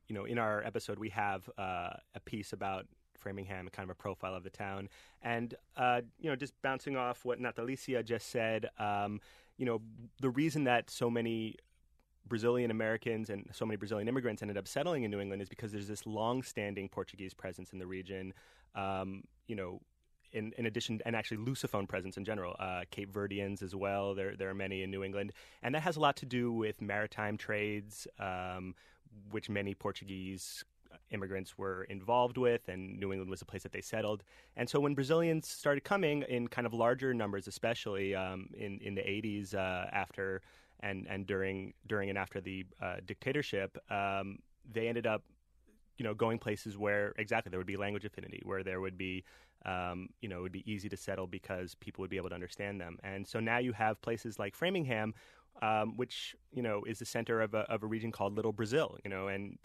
you 0.08 0.14
know, 0.14 0.24
in 0.24 0.38
our 0.38 0.64
episode, 0.64 0.98
we 0.98 1.10
have 1.10 1.48
uh, 1.58 1.90
a 2.14 2.20
piece 2.24 2.52
about 2.52 2.86
Framingham, 3.16 3.68
kind 3.68 3.84
of 3.84 3.90
a 3.90 3.94
profile 3.94 4.34
of 4.34 4.42
the 4.42 4.50
town, 4.50 4.88
and 5.22 5.54
uh, 5.76 6.00
you 6.18 6.30
know, 6.30 6.36
just 6.36 6.54
bouncing 6.62 6.96
off 6.96 7.24
what 7.24 7.40
Natalicia 7.40 8.02
just 8.04 8.30
said. 8.30 8.68
Um, 8.78 9.20
you 9.58 9.66
know, 9.66 9.82
the 10.20 10.30
reason 10.30 10.64
that 10.64 10.88
so 10.88 11.10
many 11.10 11.56
Brazilian 12.26 12.70
Americans 12.70 13.28
and 13.28 13.46
so 13.52 13.66
many 13.66 13.76
Brazilian 13.76 14.08
immigrants 14.08 14.40
ended 14.40 14.56
up 14.56 14.66
settling 14.66 15.02
in 15.02 15.10
New 15.10 15.20
England 15.20 15.42
is 15.42 15.48
because 15.48 15.72
there's 15.72 15.88
this 15.88 16.06
long-standing 16.06 16.88
Portuguese 16.88 17.34
presence 17.34 17.72
in 17.72 17.78
the 17.78 17.86
region. 17.86 18.32
Um, 18.74 19.24
you 19.46 19.56
know, 19.56 19.80
in, 20.32 20.52
in 20.56 20.66
addition, 20.66 21.00
and 21.04 21.16
actually 21.16 21.38
Lusophone 21.38 21.88
presence 21.88 22.16
in 22.16 22.24
general, 22.24 22.56
uh, 22.58 22.82
Cape 22.90 23.12
Verdeans 23.12 23.62
as 23.62 23.74
well. 23.74 24.14
There, 24.14 24.36
there 24.36 24.48
are 24.48 24.54
many 24.54 24.82
in 24.82 24.90
New 24.90 25.02
England, 25.02 25.32
and 25.62 25.74
that 25.74 25.82
has 25.82 25.96
a 25.96 26.00
lot 26.00 26.16
to 26.16 26.26
do 26.26 26.52
with 26.52 26.80
maritime 26.80 27.36
trades, 27.36 28.06
um, 28.18 28.74
which 29.30 29.48
many 29.48 29.74
Portuguese 29.74 30.64
immigrants 31.10 31.58
were 31.58 31.84
involved 31.84 32.36
with, 32.36 32.68
and 32.68 32.98
New 32.98 33.12
England 33.12 33.30
was 33.30 33.42
a 33.42 33.44
place 33.44 33.62
that 33.62 33.72
they 33.72 33.80
settled. 33.80 34.22
And 34.56 34.68
so 34.68 34.80
when 34.80 34.94
Brazilians 34.94 35.48
started 35.48 35.84
coming 35.84 36.22
in 36.22 36.48
kind 36.48 36.66
of 36.66 36.72
larger 36.72 37.12
numbers, 37.14 37.48
especially 37.48 38.14
um, 38.14 38.50
in 38.56 38.78
in 38.80 38.94
the 38.94 39.02
80s 39.02 39.54
uh, 39.54 39.86
after 39.92 40.42
and 40.80 41.06
and 41.08 41.26
during 41.26 41.74
during 41.86 42.08
and 42.08 42.18
after 42.18 42.40
the 42.40 42.64
uh, 42.80 42.96
dictatorship, 43.04 43.78
um, 43.90 44.38
they 44.70 44.88
ended 44.88 45.06
up 45.06 45.22
you 45.98 46.04
know 46.04 46.14
going 46.14 46.38
places 46.38 46.78
where 46.78 47.12
exactly 47.18 47.50
there 47.50 47.60
would 47.60 47.66
be 47.66 47.76
language 47.76 48.04
affinity, 48.04 48.40
where 48.44 48.62
there 48.62 48.80
would 48.80 48.96
be 48.96 49.24
um, 49.64 50.08
you 50.20 50.28
know, 50.28 50.38
it 50.38 50.42
would 50.42 50.52
be 50.52 50.70
easy 50.70 50.88
to 50.88 50.96
settle 50.96 51.26
because 51.26 51.74
people 51.76 52.02
would 52.02 52.10
be 52.10 52.16
able 52.16 52.28
to 52.30 52.34
understand 52.34 52.80
them. 52.80 52.98
And 53.02 53.26
so 53.26 53.40
now 53.40 53.58
you 53.58 53.72
have 53.72 54.00
places 54.02 54.38
like 54.38 54.54
Framingham, 54.54 55.14
um, 55.62 55.96
which 55.96 56.34
you 56.52 56.62
know 56.62 56.84
is 56.86 56.98
the 56.98 57.04
center 57.04 57.40
of 57.40 57.54
a, 57.54 57.60
of 57.70 57.82
a 57.82 57.86
region 57.86 58.10
called 58.12 58.36
Little 58.36 58.52
Brazil, 58.52 58.96
you 59.04 59.10
know, 59.10 59.28
and 59.28 59.58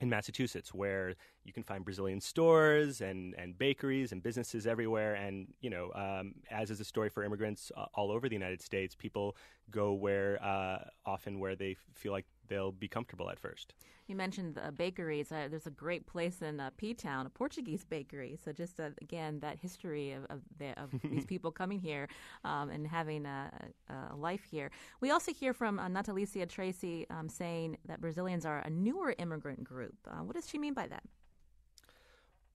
in 0.00 0.08
Massachusetts, 0.08 0.72
where 0.72 1.14
you 1.44 1.52
can 1.52 1.62
find 1.62 1.84
Brazilian 1.84 2.20
stores 2.20 3.02
and, 3.02 3.34
and 3.36 3.56
bakeries 3.58 4.12
and 4.12 4.22
businesses 4.22 4.66
everywhere. 4.66 5.14
And, 5.14 5.48
you 5.60 5.68
know, 5.68 5.92
um, 5.94 6.34
as 6.50 6.70
is 6.70 6.78
the 6.78 6.84
story 6.84 7.10
for 7.10 7.22
immigrants 7.22 7.70
uh, 7.76 7.84
all 7.94 8.10
over 8.10 8.28
the 8.28 8.34
United 8.34 8.62
States, 8.62 8.94
people 8.94 9.36
go 9.70 9.92
where 9.92 10.42
uh, 10.42 10.84
often 11.04 11.38
where 11.38 11.54
they 11.54 11.76
feel 11.94 12.12
like 12.12 12.24
they'll 12.50 12.72
be 12.72 12.88
comfortable 12.88 13.30
at 13.30 13.40
first. 13.40 13.72
You 14.08 14.16
mentioned 14.16 14.56
the 14.56 14.72
bakeries. 14.72 15.30
Uh, 15.30 15.46
there's 15.48 15.68
a 15.68 15.70
great 15.70 16.06
place 16.06 16.42
in 16.42 16.58
uh, 16.58 16.70
P 16.76 16.92
Town, 16.92 17.26
a 17.26 17.30
Portuguese 17.30 17.84
bakery. 17.84 18.36
So 18.44 18.52
just 18.52 18.78
uh, 18.80 18.90
again, 19.00 19.38
that 19.40 19.56
history 19.58 20.12
of 20.12 20.24
of, 20.28 20.40
the, 20.58 20.78
of 20.78 20.90
these 21.10 21.24
people 21.24 21.50
coming 21.50 21.78
here 21.78 22.08
um, 22.44 22.70
and 22.70 22.86
having 22.86 23.24
a, 23.24 23.50
a, 23.88 24.16
life 24.16 24.42
here. 24.50 24.70
We 25.00 25.10
also 25.10 25.32
hear 25.32 25.54
from 25.54 25.78
uh, 25.78 25.88
Natalicia 25.88 26.48
Tracy 26.48 27.06
um, 27.08 27.28
saying 27.28 27.78
that 27.86 28.00
Brazilians 28.00 28.44
are 28.44 28.58
a 28.58 28.68
newer 28.68 29.14
immigrant 29.18 29.64
group. 29.64 29.94
Uh, 30.06 30.24
what 30.24 30.34
does 30.34 30.48
she 30.48 30.58
mean 30.58 30.74
by 30.74 30.88
that? 30.88 31.04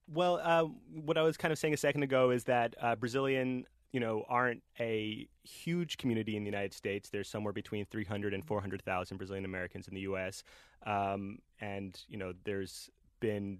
Well, 0.08 0.40
uh, 0.42 0.64
what 1.04 1.18
I 1.18 1.22
was 1.22 1.36
kind 1.36 1.50
of 1.50 1.58
saying 1.58 1.74
a 1.74 1.78
second 1.78 2.02
ago 2.02 2.30
is 2.30 2.44
that 2.44 2.76
uh, 2.80 2.94
Brazilian 2.94 3.66
you 3.92 4.00
know, 4.00 4.24
aren't 4.28 4.62
a 4.80 5.28
huge 5.42 5.96
community 5.96 6.36
in 6.36 6.42
the 6.42 6.50
United 6.50 6.74
States. 6.74 7.08
There's 7.08 7.28
somewhere 7.28 7.52
between 7.52 7.84
300 7.86 8.34
and 8.34 8.44
400,000 8.44 9.16
Brazilian 9.16 9.44
Americans 9.44 9.88
in 9.88 9.94
the 9.94 10.02
U.S. 10.02 10.42
Um, 10.84 11.38
and, 11.60 11.98
you 12.08 12.18
know, 12.18 12.32
there's 12.44 12.90
been 13.20 13.58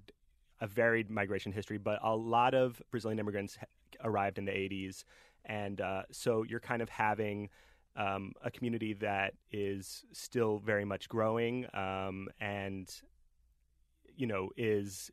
a 0.61 0.67
varied 0.67 1.11
migration 1.11 1.53
history, 1.53 1.79
but 1.79 1.99
a 2.03 2.15
lot 2.15 2.55
of 2.55 2.81
Brazilian 2.91 3.19
immigrants 3.19 3.59
arrived 4.03 4.39
in 4.39 4.45
the 4.45 4.53
80s. 4.53 5.05
And 5.45 5.81
uh, 5.81 6.03
so 6.11 6.43
you're 6.43 6.61
kind 6.61 6.83
of 6.83 6.89
having 6.89 7.49
um, 7.97 8.33
a 8.43 8.51
community 8.51 8.95
that 8.95 9.35
is 9.53 10.05
still 10.13 10.59
very 10.59 10.85
much 10.85 11.09
growing 11.09 11.67
um, 11.73 12.29
and, 12.41 12.93
you 14.17 14.27
know, 14.27 14.51
is 14.57 15.11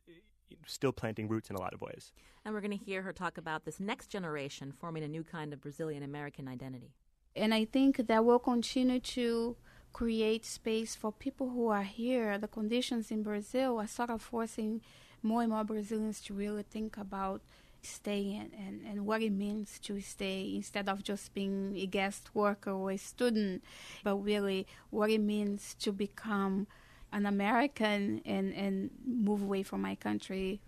still 0.66 0.92
planting 0.92 1.28
roots 1.28 1.50
in 1.50 1.56
a 1.56 1.60
lot 1.60 1.74
of 1.74 1.80
ways. 1.80 2.12
And 2.44 2.54
we're 2.54 2.60
going 2.60 2.78
to 2.78 2.84
hear 2.84 3.02
her 3.02 3.12
talk 3.12 3.38
about 3.38 3.64
this 3.64 3.80
next 3.80 4.08
generation 4.08 4.72
forming 4.72 5.02
a 5.02 5.08
new 5.08 5.24
kind 5.24 5.52
of 5.52 5.60
Brazilian 5.60 6.02
American 6.02 6.48
identity. 6.48 6.92
And 7.36 7.52
I 7.52 7.64
think 7.64 8.06
that 8.06 8.24
will 8.24 8.38
continue 8.38 9.00
to 9.00 9.56
create 9.92 10.44
space 10.44 10.94
for 10.94 11.12
people 11.12 11.50
who 11.50 11.68
are 11.68 11.82
here. 11.82 12.38
The 12.38 12.48
conditions 12.48 13.10
in 13.10 13.22
Brazil 13.22 13.78
are 13.80 13.86
sort 13.86 14.10
of 14.10 14.22
forcing 14.22 14.82
more 15.22 15.42
and 15.42 15.50
more 15.50 15.64
Brazilians 15.64 16.20
to 16.22 16.34
really 16.34 16.64
think 16.64 16.96
about 16.96 17.40
staying 17.80 18.50
and, 18.58 18.82
and 18.86 19.06
what 19.06 19.22
it 19.22 19.30
means 19.30 19.78
to 19.78 20.00
stay 20.00 20.52
instead 20.54 20.88
of 20.88 21.02
just 21.02 21.34
being 21.34 21.74
a 21.76 21.86
guest 21.86 22.34
worker 22.34 22.70
or 22.70 22.90
a 22.90 22.96
student, 22.96 23.62
but 24.02 24.16
really 24.16 24.66
what 24.90 25.10
it 25.10 25.20
means 25.20 25.74
to 25.80 25.92
become 25.92 26.66
an 27.14 27.26
American 27.26 28.20
and, 28.26 28.52
and 28.52 28.90
move 29.06 29.42
away 29.42 29.62
from 29.62 29.80
my 29.80 29.94
country. 29.94 30.60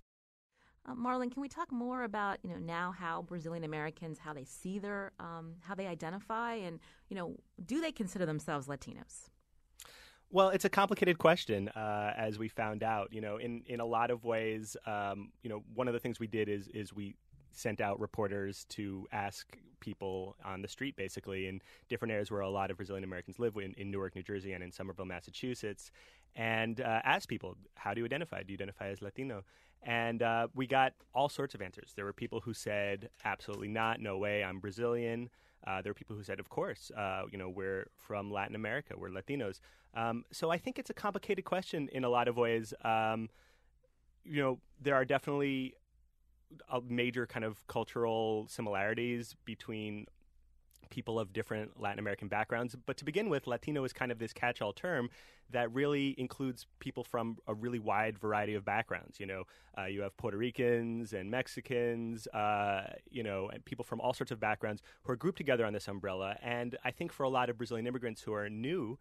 Uh, 0.85 0.95
Marlon, 0.95 1.31
can 1.31 1.41
we 1.41 1.49
talk 1.49 1.71
more 1.71 2.03
about 2.03 2.39
you 2.41 2.49
know 2.49 2.57
now 2.57 2.95
how 2.97 3.21
Brazilian 3.21 3.65
Americans 3.65 4.17
how 4.17 4.33
they 4.33 4.45
see 4.45 4.79
their 4.79 5.11
um, 5.19 5.55
how 5.59 5.75
they 5.75 5.85
identify 5.85 6.53
and 6.55 6.79
you 7.09 7.17
know 7.17 7.35
do 7.65 7.81
they 7.81 7.91
consider 7.91 8.25
themselves 8.25 8.67
Latinos? 8.67 9.29
Well, 10.29 10.49
it's 10.49 10.65
a 10.65 10.69
complicated 10.69 11.17
question, 11.19 11.69
uh, 11.69 12.13
as 12.17 12.37
we 12.37 12.49
found 12.49 12.83
out. 12.83 13.13
You 13.13 13.21
know, 13.21 13.37
in, 13.37 13.63
in 13.67 13.79
a 13.79 13.85
lot 13.85 14.11
of 14.11 14.25
ways, 14.25 14.75
um, 14.85 15.31
you 15.41 15.49
know, 15.49 15.63
one 15.73 15.87
of 15.87 15.93
the 15.93 16.01
things 16.01 16.19
we 16.19 16.27
did 16.27 16.49
is 16.49 16.67
is 16.69 16.93
we 16.93 17.15
sent 17.51 17.81
out 17.81 17.99
reporters 17.99 18.65
to 18.69 19.07
ask 19.11 19.57
people 19.79 20.35
on 20.43 20.61
the 20.61 20.67
street, 20.67 20.95
basically, 20.95 21.47
in 21.47 21.61
different 21.89 22.11
areas 22.11 22.31
where 22.31 22.41
a 22.41 22.49
lot 22.49 22.71
of 22.71 22.77
Brazilian 22.77 23.03
Americans 23.03 23.39
live, 23.39 23.55
in, 23.57 23.73
in 23.77 23.91
Newark, 23.91 24.15
New 24.15 24.23
Jersey, 24.23 24.53
and 24.53 24.63
in 24.63 24.71
Somerville, 24.71 25.05
Massachusetts, 25.05 25.91
and 26.37 26.79
uh, 26.79 27.01
ask 27.03 27.27
people, 27.27 27.57
how 27.75 27.93
do 27.93 27.99
you 27.99 28.05
identify? 28.05 28.43
Do 28.43 28.53
you 28.53 28.57
identify 28.57 28.89
as 28.89 29.01
Latino? 29.01 29.43
And 29.83 30.21
uh, 30.21 30.47
we 30.53 30.67
got 30.67 30.93
all 31.13 31.29
sorts 31.29 31.55
of 31.55 31.61
answers. 31.61 31.93
There 31.95 32.05
were 32.05 32.13
people 32.13 32.41
who 32.41 32.53
said, 32.53 33.09
absolutely 33.25 33.67
not, 33.67 33.99
no 33.99 34.17
way, 34.17 34.43
I'm 34.43 34.59
Brazilian. 34.59 35.29
Uh, 35.65 35.81
there 35.81 35.89
were 35.89 35.95
people 35.95 36.15
who 36.15 36.23
said, 36.23 36.39
of 36.39 36.49
course, 36.49 36.91
uh, 36.95 37.23
you 37.31 37.37
know, 37.37 37.49
we're 37.49 37.87
from 37.97 38.31
Latin 38.31 38.55
America, 38.55 38.93
we're 38.95 39.09
Latinos. 39.09 39.59
Um, 39.95 40.23
so 40.31 40.51
I 40.51 40.57
think 40.57 40.77
it's 40.77 40.91
a 40.91 40.93
complicated 40.93 41.43
question 41.43 41.89
in 41.91 42.03
a 42.03 42.09
lot 42.09 42.27
of 42.27 42.37
ways. 42.37 42.73
Um, 42.85 43.29
you 44.23 44.41
know, 44.41 44.59
there 44.79 44.93
are 44.95 45.05
definitely 45.05 45.73
major 46.87 47.25
kind 47.25 47.43
of 47.43 47.65
cultural 47.67 48.45
similarities 48.47 49.35
between 49.43 50.05
people 50.89 51.19
of 51.19 51.33
different 51.33 51.79
Latin 51.79 51.99
American 51.99 52.27
backgrounds. 52.27 52.75
But 52.85 52.97
to 52.97 53.05
begin 53.05 53.29
with, 53.29 53.47
Latino 53.47 53.83
is 53.83 53.93
kind 53.93 54.11
of 54.11 54.19
this 54.19 54.33
catch 54.33 54.61
all 54.61 54.73
term 54.73 55.09
that 55.51 55.73
really 55.73 56.15
includes 56.17 56.67
people 56.79 57.03
from 57.03 57.37
a 57.47 57.53
really 57.53 57.79
wide 57.79 58.17
variety 58.19 58.53
of 58.53 58.65
backgrounds. 58.65 59.19
You 59.19 59.25
know, 59.25 59.43
uh, 59.77 59.85
you 59.85 60.01
have 60.01 60.15
Puerto 60.17 60.37
Ricans 60.37 61.13
and 61.13 61.31
Mexicans, 61.31 62.27
uh, 62.27 62.93
you 63.09 63.23
know, 63.23 63.49
and 63.49 63.63
people 63.63 63.85
from 63.85 64.01
all 64.01 64.13
sorts 64.13 64.31
of 64.31 64.39
backgrounds 64.39 64.81
who 65.03 65.11
are 65.13 65.15
grouped 65.15 65.37
together 65.37 65.65
on 65.65 65.73
this 65.73 65.87
umbrella. 65.87 66.37
And 66.41 66.77
I 66.83 66.91
think 66.91 67.11
for 67.11 67.23
a 67.23 67.29
lot 67.29 67.49
of 67.49 67.57
Brazilian 67.57 67.87
immigrants 67.87 68.21
who 68.21 68.33
are 68.33 68.49
new 68.49 68.97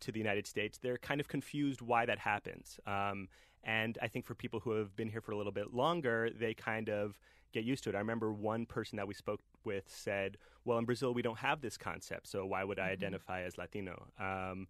to 0.00 0.12
the 0.12 0.18
United 0.18 0.46
States, 0.46 0.78
they're 0.78 0.98
kind 0.98 1.20
of 1.20 1.28
confused 1.28 1.82
why 1.82 2.06
that 2.06 2.18
happens. 2.18 2.80
Um, 2.86 3.28
and 3.64 3.98
I 4.02 4.08
think 4.08 4.24
for 4.24 4.34
people 4.34 4.60
who 4.60 4.72
have 4.72 4.94
been 4.96 5.08
here 5.08 5.20
for 5.20 5.32
a 5.32 5.36
little 5.36 5.52
bit 5.52 5.72
longer, 5.72 6.30
they 6.30 6.54
kind 6.54 6.88
of 6.88 7.18
get 7.52 7.64
used 7.64 7.84
to 7.84 7.90
it. 7.90 7.94
I 7.94 7.98
remember 7.98 8.32
one 8.32 8.66
person 8.66 8.96
that 8.96 9.06
we 9.06 9.14
spoke 9.14 9.40
with 9.64 9.84
said, 9.88 10.38
"Well, 10.64 10.78
in 10.78 10.84
Brazil, 10.84 11.14
we 11.14 11.22
don't 11.22 11.38
have 11.38 11.60
this 11.60 11.76
concept, 11.76 12.26
so 12.26 12.44
why 12.44 12.64
would 12.64 12.78
I 12.78 12.84
mm-hmm. 12.84 12.92
identify 12.92 13.42
as 13.42 13.58
Latino?" 13.58 14.08
Um, 14.18 14.66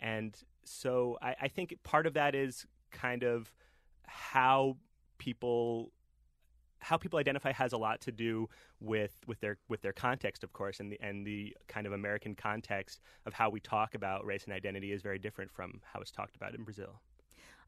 and 0.00 0.36
so 0.64 1.18
I, 1.22 1.36
I, 1.42 1.48
think 1.48 1.74
part 1.84 2.06
of 2.06 2.14
that 2.14 2.34
is 2.34 2.66
kind 2.90 3.22
of 3.22 3.52
how 4.06 4.76
people 5.18 5.92
how 6.80 6.98
people 6.98 7.18
identify 7.18 7.52
has 7.52 7.72
a 7.72 7.78
lot 7.78 8.00
to 8.02 8.12
do 8.12 8.48
with 8.80 9.16
with 9.26 9.40
their 9.40 9.56
with 9.68 9.80
their 9.80 9.92
context, 9.92 10.44
of 10.44 10.52
course, 10.52 10.80
and 10.80 10.92
the 10.92 11.00
and 11.00 11.26
the 11.26 11.56
kind 11.68 11.86
of 11.86 11.92
American 11.92 12.34
context 12.34 13.00
of 13.24 13.32
how 13.32 13.48
we 13.48 13.60
talk 13.60 13.94
about 13.94 14.24
race 14.26 14.44
and 14.44 14.52
identity 14.52 14.92
is 14.92 15.00
very 15.00 15.18
different 15.18 15.50
from 15.50 15.80
how 15.92 16.00
it's 16.00 16.10
talked 16.10 16.36
about 16.36 16.54
in 16.54 16.62
Brazil. 16.62 17.00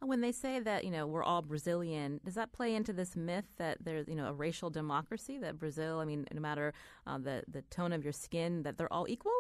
When 0.01 0.21
they 0.21 0.33
say 0.33 0.61
that 0.61 0.85
you 0.85 0.91
know 0.91 1.07
we're 1.07 1.25
all 1.25 1.43
Brazilian, 1.43 2.21
does 2.25 2.35
that 2.35 2.53
play 2.53 2.75
into 2.75 2.93
this 2.93 3.17
myth 3.17 3.47
that 3.59 3.79
there's 3.81 4.07
you 4.09 4.15
know 4.15 4.27
a 4.27 4.33
racial 4.33 4.71
democracy 4.71 5.39
that 5.39 5.59
Brazil? 5.59 6.01
I 6.01 6.05
mean, 6.05 6.27
no 6.33 6.41
matter 6.41 6.75
uh, 7.07 7.19
the 7.19 7.45
the 7.49 7.63
tone 7.63 7.93
of 7.93 8.05
your 8.05 8.13
skin, 8.13 8.63
that 8.65 8.77
they're 8.77 8.93
all 8.93 9.07
equal. 9.09 9.33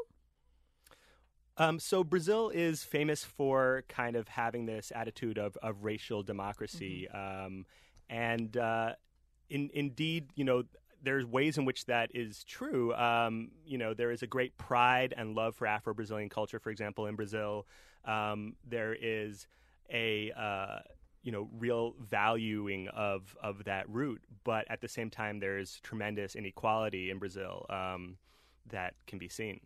Um, 1.58 1.78
so 1.78 2.04
Brazil 2.04 2.50
is 2.50 2.84
famous 2.84 3.24
for 3.24 3.84
kind 3.88 4.14
of 4.14 4.28
having 4.28 4.66
this 4.66 4.92
attitude 4.94 5.38
of, 5.38 5.56
of 5.62 5.84
racial 5.84 6.22
democracy, 6.22 7.08
mm-hmm. 7.14 7.46
um, 7.46 7.66
and 8.10 8.54
uh, 8.56 8.92
in, 9.48 9.70
indeed, 9.72 10.26
you 10.34 10.44
know, 10.44 10.64
there's 11.02 11.24
ways 11.24 11.56
in 11.56 11.64
which 11.64 11.86
that 11.86 12.10
is 12.14 12.44
true. 12.44 12.94
Um, 12.94 13.50
you 13.64 13.78
know, 13.78 13.94
there 13.94 14.10
is 14.10 14.22
a 14.22 14.26
great 14.26 14.56
pride 14.58 15.14
and 15.16 15.34
love 15.34 15.54
for 15.54 15.66
Afro-Brazilian 15.66 16.28
culture, 16.28 16.58
for 16.58 16.70
example, 16.70 17.06
in 17.06 17.14
Brazil. 17.16 17.66
Um, 18.04 18.56
there 18.68 18.94
is 18.94 19.46
a 19.92 20.32
uh, 20.32 20.78
you 21.22 21.32
know 21.32 21.48
real 21.58 21.94
valuing 21.98 22.88
of 22.88 23.36
of 23.42 23.64
that 23.64 23.88
root, 23.88 24.20
but 24.44 24.64
at 24.70 24.80
the 24.80 24.88
same 24.88 25.10
time, 25.10 25.40
there's 25.40 25.80
tremendous 25.80 26.36
inequality 26.36 27.10
in 27.10 27.18
Brazil 27.18 27.66
um, 27.70 28.16
that 28.70 28.94
can 29.06 29.18
be 29.18 29.28
seen. 29.28 29.60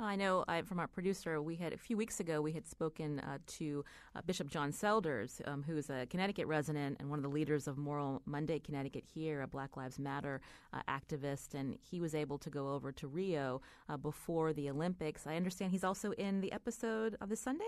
I 0.00 0.14
know 0.14 0.44
from 0.64 0.78
our 0.78 0.86
producer, 0.86 1.42
we 1.42 1.56
had 1.56 1.72
a 1.72 1.76
few 1.76 1.96
weeks 1.96 2.20
ago, 2.20 2.40
we 2.40 2.52
had 2.52 2.68
spoken 2.68 3.18
uh, 3.18 3.38
to 3.58 3.84
uh, 4.14 4.20
Bishop 4.24 4.48
John 4.48 4.70
Selders, 4.70 5.42
um, 5.44 5.64
who 5.64 5.76
is 5.76 5.90
a 5.90 6.06
Connecticut 6.06 6.46
resident 6.46 6.98
and 7.00 7.10
one 7.10 7.18
of 7.18 7.24
the 7.24 7.28
leaders 7.28 7.66
of 7.66 7.78
Moral 7.78 8.22
Monday 8.24 8.60
Connecticut 8.60 9.02
here, 9.12 9.42
a 9.42 9.48
Black 9.48 9.76
Lives 9.76 9.98
Matter 9.98 10.40
uh, 10.72 10.82
activist, 10.88 11.54
and 11.54 11.76
he 11.80 12.00
was 12.00 12.14
able 12.14 12.38
to 12.38 12.48
go 12.48 12.68
over 12.74 12.92
to 12.92 13.08
Rio 13.08 13.60
uh, 13.88 13.96
before 13.96 14.52
the 14.52 14.70
Olympics. 14.70 15.26
I 15.26 15.34
understand 15.34 15.72
he's 15.72 15.82
also 15.82 16.12
in 16.12 16.42
the 16.42 16.52
episode 16.52 17.16
of 17.20 17.28
this 17.28 17.40
Sunday? 17.40 17.64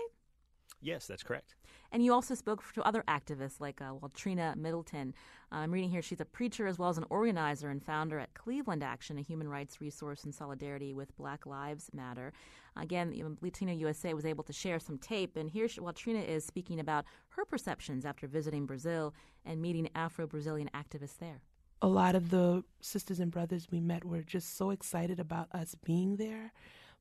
Yes, 0.79 1.05
that's 1.05 1.23
correct. 1.23 1.55
And 1.91 2.03
you 2.03 2.13
also 2.13 2.35
spoke 2.35 2.63
to 2.73 2.83
other 2.83 3.03
activists 3.07 3.59
like 3.59 3.81
uh, 3.81 3.93
Waltrina 3.93 4.55
Middleton. 4.55 5.13
Uh, 5.51 5.57
I'm 5.57 5.71
reading 5.71 5.89
here 5.89 6.01
she's 6.01 6.21
a 6.21 6.25
preacher 6.25 6.65
as 6.65 6.79
well 6.79 6.89
as 6.89 6.97
an 6.97 7.05
organizer 7.09 7.69
and 7.69 7.83
founder 7.83 8.17
at 8.17 8.33
Cleveland 8.33 8.81
Action, 8.81 9.17
a 9.17 9.21
human 9.21 9.49
rights 9.49 9.81
resource 9.81 10.23
in 10.23 10.31
solidarity 10.31 10.93
with 10.93 11.15
Black 11.17 11.45
Lives 11.45 11.89
Matter. 11.93 12.31
Again, 12.77 13.35
Latino 13.41 13.73
USA 13.73 14.13
was 14.13 14.25
able 14.25 14.45
to 14.45 14.53
share 14.53 14.79
some 14.79 14.97
tape, 14.97 15.35
and 15.35 15.49
here 15.49 15.67
Waltrina 15.67 16.25
is 16.25 16.45
speaking 16.45 16.79
about 16.79 17.03
her 17.29 17.43
perceptions 17.43 18.05
after 18.05 18.25
visiting 18.25 18.65
Brazil 18.65 19.13
and 19.45 19.61
meeting 19.61 19.89
Afro 19.93 20.25
Brazilian 20.25 20.69
activists 20.73 21.17
there. 21.19 21.41
A 21.81 21.87
lot 21.87 22.15
of 22.15 22.29
the 22.29 22.63
sisters 22.79 23.19
and 23.19 23.31
brothers 23.31 23.67
we 23.69 23.81
met 23.81 24.05
were 24.05 24.21
just 24.21 24.55
so 24.55 24.69
excited 24.69 25.19
about 25.19 25.49
us 25.51 25.75
being 25.83 26.15
there, 26.15 26.53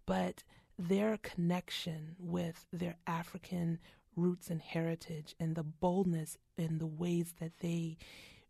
but 0.07 0.43
their 0.81 1.19
connection 1.19 2.17
with 2.19 2.67
their 2.73 2.97
African 3.07 3.79
roots 4.17 4.49
and 4.49 4.63
heritage 4.63 5.35
and 5.39 5.55
the 5.55 5.63
boldness 5.63 6.39
in 6.57 6.79
the 6.79 6.87
ways 6.87 7.35
that 7.39 7.53
they 7.61 7.99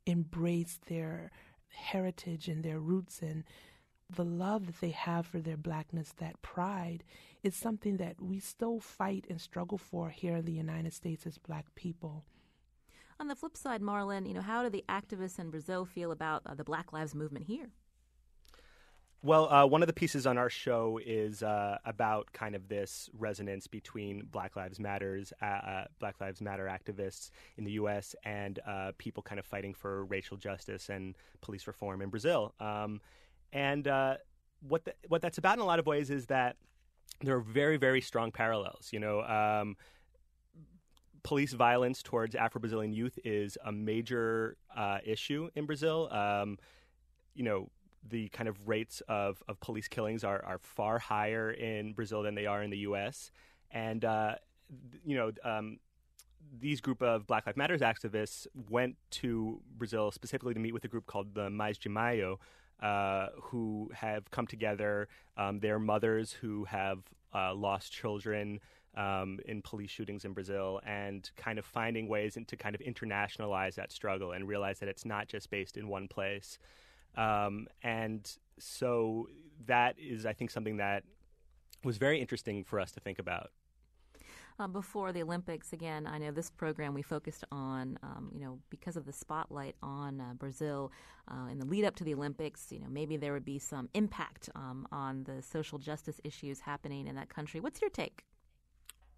embrace 0.07 0.79
their 0.87 1.31
heritage 1.69 2.49
and 2.49 2.63
their 2.63 2.79
roots 2.79 3.21
and 3.21 3.45
the 4.15 4.25
love 4.25 4.67
that 4.67 4.81
they 4.81 4.91
have 4.91 5.27
for 5.27 5.39
their 5.39 5.57
blackness, 5.57 6.13
that 6.19 6.41
pride, 6.43 7.05
is 7.43 7.55
something 7.55 7.97
that 7.97 8.21
we 8.21 8.41
still 8.41 8.81
fight 8.81 9.25
and 9.29 9.41
struggle 9.41 9.79
for 9.79 10.11
here 10.11 10.37
in 10.37 10.45
the 10.45 10.53
United 10.53 10.93
States 10.93 11.27
as 11.27 11.39
black 11.39 11.75
people. 11.75 12.25
On 13.21 13.29
the 13.29 13.37
flip 13.37 13.57
side, 13.57 13.83
Marlon, 13.83 14.27
you 14.27 14.35
know, 14.35 14.41
how 14.41 14.63
do 14.63 14.71
the 14.71 14.85
activists 14.89 15.39
in 15.39 15.51
Brazil 15.51 15.85
feel 15.85 16.11
about 16.11 16.43
uh, 16.47 16.55
the 16.55 16.65
Black 16.65 16.93
Lives 16.93 17.15
Movement 17.15 17.47
here? 17.47 17.71
Well, 19.23 19.53
uh, 19.53 19.67
one 19.67 19.83
of 19.83 19.87
the 19.87 19.93
pieces 19.93 20.27
on 20.27 20.39
our 20.39 20.49
show 20.49 20.99
is 21.05 21.43
uh, 21.43 21.77
about 21.85 22.33
kind 22.33 22.55
of 22.55 22.69
this 22.69 23.11
resonance 23.19 23.67
between 23.67 24.27
Black 24.31 24.57
Lives 24.57 24.81
Matters, 24.81 25.31
uh, 25.43 25.45
uh 25.45 25.85
Black 25.99 26.19
Lives 26.23 26.41
Matter 26.41 26.65
activists 26.65 27.31
in 27.59 27.65
the 27.65 27.73
U.S. 27.73 28.15
and 28.25 28.59
uh, 28.67 28.93
people 28.97 29.23
kind 29.23 29.39
of 29.39 29.45
fighting 29.45 29.75
for 29.75 30.07
racial 30.07 30.39
justice 30.39 30.89
and 30.89 31.17
police 31.43 31.67
reform 31.67 32.01
in 32.01 32.09
Brazil. 32.09 32.55
Um, 32.61 33.03
and 33.53 33.87
uh, 33.87 34.17
what 34.67 34.87
the, 34.87 34.95
what 35.09 35.21
that's 35.21 35.37
about 35.37 35.59
in 35.59 35.61
a 35.61 35.67
lot 35.67 35.79
of 35.79 35.87
ways 35.87 36.09
is 36.09 36.27
that 36.27 36.57
there 37.21 37.37
are 37.37 37.43
very 37.43 37.77
very 37.77 38.01
strong 38.01 38.33
parallels. 38.33 38.89
You 38.91 39.01
know. 39.01 39.23
Um, 39.23 39.77
police 41.23 41.53
violence 41.53 42.03
towards 42.03 42.35
Afro 42.35 42.63
Brazilian 42.63 42.95
youth 42.95 43.19
is 43.27 43.59
a 43.63 43.71
major 43.71 44.57
issue 45.05 45.51
in 45.55 45.67
Brazil. 45.67 46.09
Um, 46.11 46.57
you 47.35 47.45
know, 47.45 47.69
the 48.09 48.29
kind 48.31 48.49
of 48.49 48.69
rates 48.69 49.03
of, 49.09 49.43
of 49.49 49.61
police 49.61 49.89
killings 49.89 50.25
are, 50.25 50.45
are 50.45 50.59
far 50.59 50.99
higher 50.99 51.51
in 51.51 51.93
Brazil 51.93 52.23
than 52.23 52.35
they 52.35 52.47
are 52.47 52.63
in 52.63 52.71
the 52.71 52.79
U.S. 52.79 53.31
And, 53.71 54.05
uh, 54.05 54.37
you 55.05 55.17
know, 55.17 55.33
um, 55.45 55.79
these 56.59 56.81
group 56.81 57.03
of 57.03 57.27
Black 57.27 57.47
Lives 57.47 57.57
Matters 57.57 57.81
activists 57.81 58.47
went 58.69 58.97
to 59.11 59.61
Brazil 59.77 60.11
specifically 60.11 60.55
to 60.55 60.61
meet 60.61 60.73
with 60.73 60.85
a 60.85 60.89
group 60.89 61.07
called 61.07 61.35
the 61.35 61.51
Mais 61.51 61.79
de 61.79 62.37
uh, 62.83 63.27
who 63.43 63.91
have 63.95 64.31
come 64.31 64.47
together. 64.47 65.09
Um, 65.37 65.61
they're 65.61 65.79
mothers 65.79 66.33
who 66.33 66.65
have 66.65 67.01
uh, 67.35 67.55
lost 67.55 67.93
children 67.93 68.61
um, 68.97 69.39
in 69.45 69.63
police 69.63 69.91
shootings 69.91 70.25
in 70.25 70.33
Brazil, 70.33 70.81
and 70.85 71.31
kind 71.37 71.59
of 71.59 71.65
finding 71.65 72.09
ways 72.09 72.37
to 72.45 72.57
kind 72.57 72.75
of 72.75 72.81
internationalize 72.81 73.75
that 73.77 73.93
struggle 73.93 74.33
and 74.33 74.49
realize 74.49 74.81
that 74.81 74.89
it's 74.89 75.05
not 75.05 75.29
just 75.29 75.51
based 75.51 75.77
in 75.77 75.89
one 75.89 76.09
place. 76.09 76.59
Um, 77.17 77.67
and 77.83 78.31
so 78.59 79.29
that 79.67 79.97
is, 79.99 80.27
I 80.27 80.33
think, 80.33 80.51
something 80.51 80.79
that 80.79 81.05
was 81.85 81.97
very 81.97 82.21
interesting 82.21 82.65
for 82.65 82.79
us 82.81 82.93
to 82.93 83.01
think 83.01 83.19
about. 83.19 83.51
Uh, 84.59 84.67
before 84.67 85.11
the 85.11 85.23
Olympics, 85.23 85.73
again, 85.73 86.07
I 86.07 86.19
know 86.19 86.33
this 86.33 86.51
program 86.51 86.93
we 86.93 87.01
focused 87.01 87.45
on, 87.51 87.99
um, 88.03 88.31
you 88.35 88.41
know, 88.41 88.59
because 88.69 88.95
of 88.95 89.07
the 89.07 89.13
spotlight 89.13 89.75
on 89.83 90.21
uh, 90.21 90.35
Brazil 90.35 90.93
uh, 91.29 91.47
in 91.51 91.59
the 91.59 91.65
lead 91.65 91.87
up 91.87 91.97
to 91.97 92.05
the 92.05 92.13
Olympics, 92.13 92.67
you 92.71 92.79
know, 92.79 92.89
maybe 92.91 93.17
there 93.17 93.33
would 93.33 93.45
be 93.45 93.59
some 93.59 93.89
impact 93.95 94.51
um, 94.55 94.87
on 94.93 95.25
the 95.25 95.41
social 95.41 95.79
justice 95.79 96.21
issues 96.25 96.61
happening 96.61 97.07
in 97.07 97.15
that 97.17 97.31
country. 97.31 97.59
What's 97.59 97.81
your 97.81 97.89
take? 97.89 98.25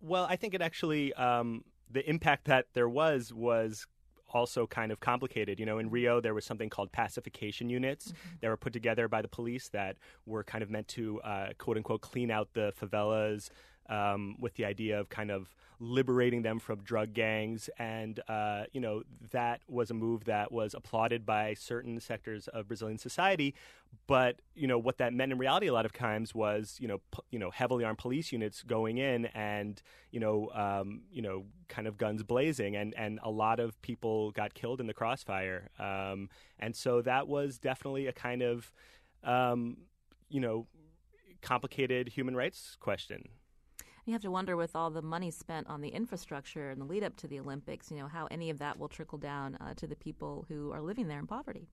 Well, 0.01 0.27
I 0.31 0.37
think 0.37 0.55
it 0.55 0.63
actually, 0.63 1.13
um, 1.15 1.65
the 1.91 2.09
impact 2.09 2.45
that 2.45 2.67
there 2.73 2.89
was 2.89 3.33
was 3.33 3.87
also 4.33 4.67
kind 4.67 4.93
of 4.93 5.01
complicated. 5.01 5.59
You 5.61 5.67
know, 5.67 5.79
in 5.79 5.91
Rio, 5.91 6.21
there 6.21 6.35
was 6.35 6.45
something 6.45 6.69
called 6.69 6.93
pacification 6.93 7.69
units 7.69 8.09
mm-hmm. 8.09 8.37
that 8.41 8.49
were 8.49 8.57
put 8.57 8.73
together 8.73 9.09
by 9.09 9.23
the 9.23 9.29
police 9.29 9.69
that 9.69 9.97
were 10.27 10.45
kind 10.45 10.63
of 10.63 10.71
meant 10.71 10.89
to, 10.89 11.21
uh, 11.23 11.49
quote 11.59 11.77
unquote, 11.77 12.01
clean 12.01 12.31
out 12.31 12.49
the 12.55 12.73
favelas. 12.81 13.51
Um, 13.93 14.37
with 14.41 14.55
the 14.55 14.65
idea 14.65 14.99
of 14.99 15.09
kind 15.09 15.31
of 15.31 15.55
liberating 15.79 16.43
them 16.43 16.59
from 16.61 16.79
drug 16.83 17.13
gangs. 17.13 17.69
And, 17.79 18.21
uh, 18.29 18.65
you 18.73 18.81
know, 18.81 19.03
that 19.33 19.61
was 19.69 19.91
a 19.91 19.95
move 19.95 20.25
that 20.25 20.53
was 20.53 20.75
applauded 20.75 21.27
by 21.27 21.55
certain 21.55 22.01
sectors 22.01 22.49
of 22.49 22.69
Brazilian 22.69 22.99
society. 22.99 23.55
But, 24.07 24.37
you 24.55 24.67
know, 24.67 24.79
what 24.79 24.99
that 24.99 25.13
meant 25.13 25.33
in 25.33 25.39
reality 25.39 25.67
a 25.67 25.73
lot 25.73 25.85
of 25.85 25.93
times 25.93 26.35
was, 26.35 26.79
you 26.81 26.89
know, 26.89 27.01
p- 27.11 27.23
you 27.33 27.39
know, 27.39 27.51
heavily 27.51 27.85
armed 27.85 27.99
police 27.99 28.33
units 28.33 28.63
going 28.63 28.99
in 28.99 29.27
and, 29.27 29.83
you 30.13 30.21
know, 30.21 30.51
um, 30.55 31.03
you 31.11 31.21
know, 31.21 31.45
kind 31.69 31.87
of 31.87 31.99
guns 31.99 32.23
blazing. 32.23 32.77
And, 32.77 32.95
and 32.97 33.19
a 33.23 33.31
lot 33.31 33.61
of 33.61 33.81
people 33.83 34.31
got 34.31 34.55
killed 34.55 34.81
in 34.81 34.87
the 34.87 34.95
crossfire. 34.95 35.69
Um, 35.79 36.31
and 36.59 36.75
so 36.75 37.03
that 37.03 37.29
was 37.29 37.59
definitely 37.59 38.07
a 38.07 38.13
kind 38.13 38.43
of, 38.43 38.73
um, 39.25 39.77
you 40.31 40.41
know, 40.41 40.67
complicated 41.43 42.09
human 42.09 42.37
rights 42.37 42.77
question. 42.79 43.29
You 44.05 44.13
have 44.15 44.23
to 44.23 44.31
wonder 44.33 44.57
with 44.57 44.75
all 44.75 44.91
the 44.91 45.03
money 45.03 45.31
spent 45.31 45.69
on 45.69 45.81
the 45.81 45.91
infrastructure 45.91 46.71
and 46.71 46.81
the 46.81 46.85
lead 46.85 47.05
up 47.05 47.17
to 47.19 47.29
the 47.29 47.39
Olympics, 47.39 47.91
you 47.91 47.99
know, 47.99 48.09
how 48.09 48.27
any 48.33 48.51
of 48.51 48.59
that 48.59 48.77
will 48.79 48.89
trickle 48.89 49.19
down 49.19 49.57
uh, 49.61 49.75
to 49.75 49.87
the 49.87 49.95
people 49.95 50.45
who 50.49 50.73
are 50.73 50.81
living 50.81 51.07
there 51.07 51.21
in 51.21 51.27
poverty. 51.27 51.69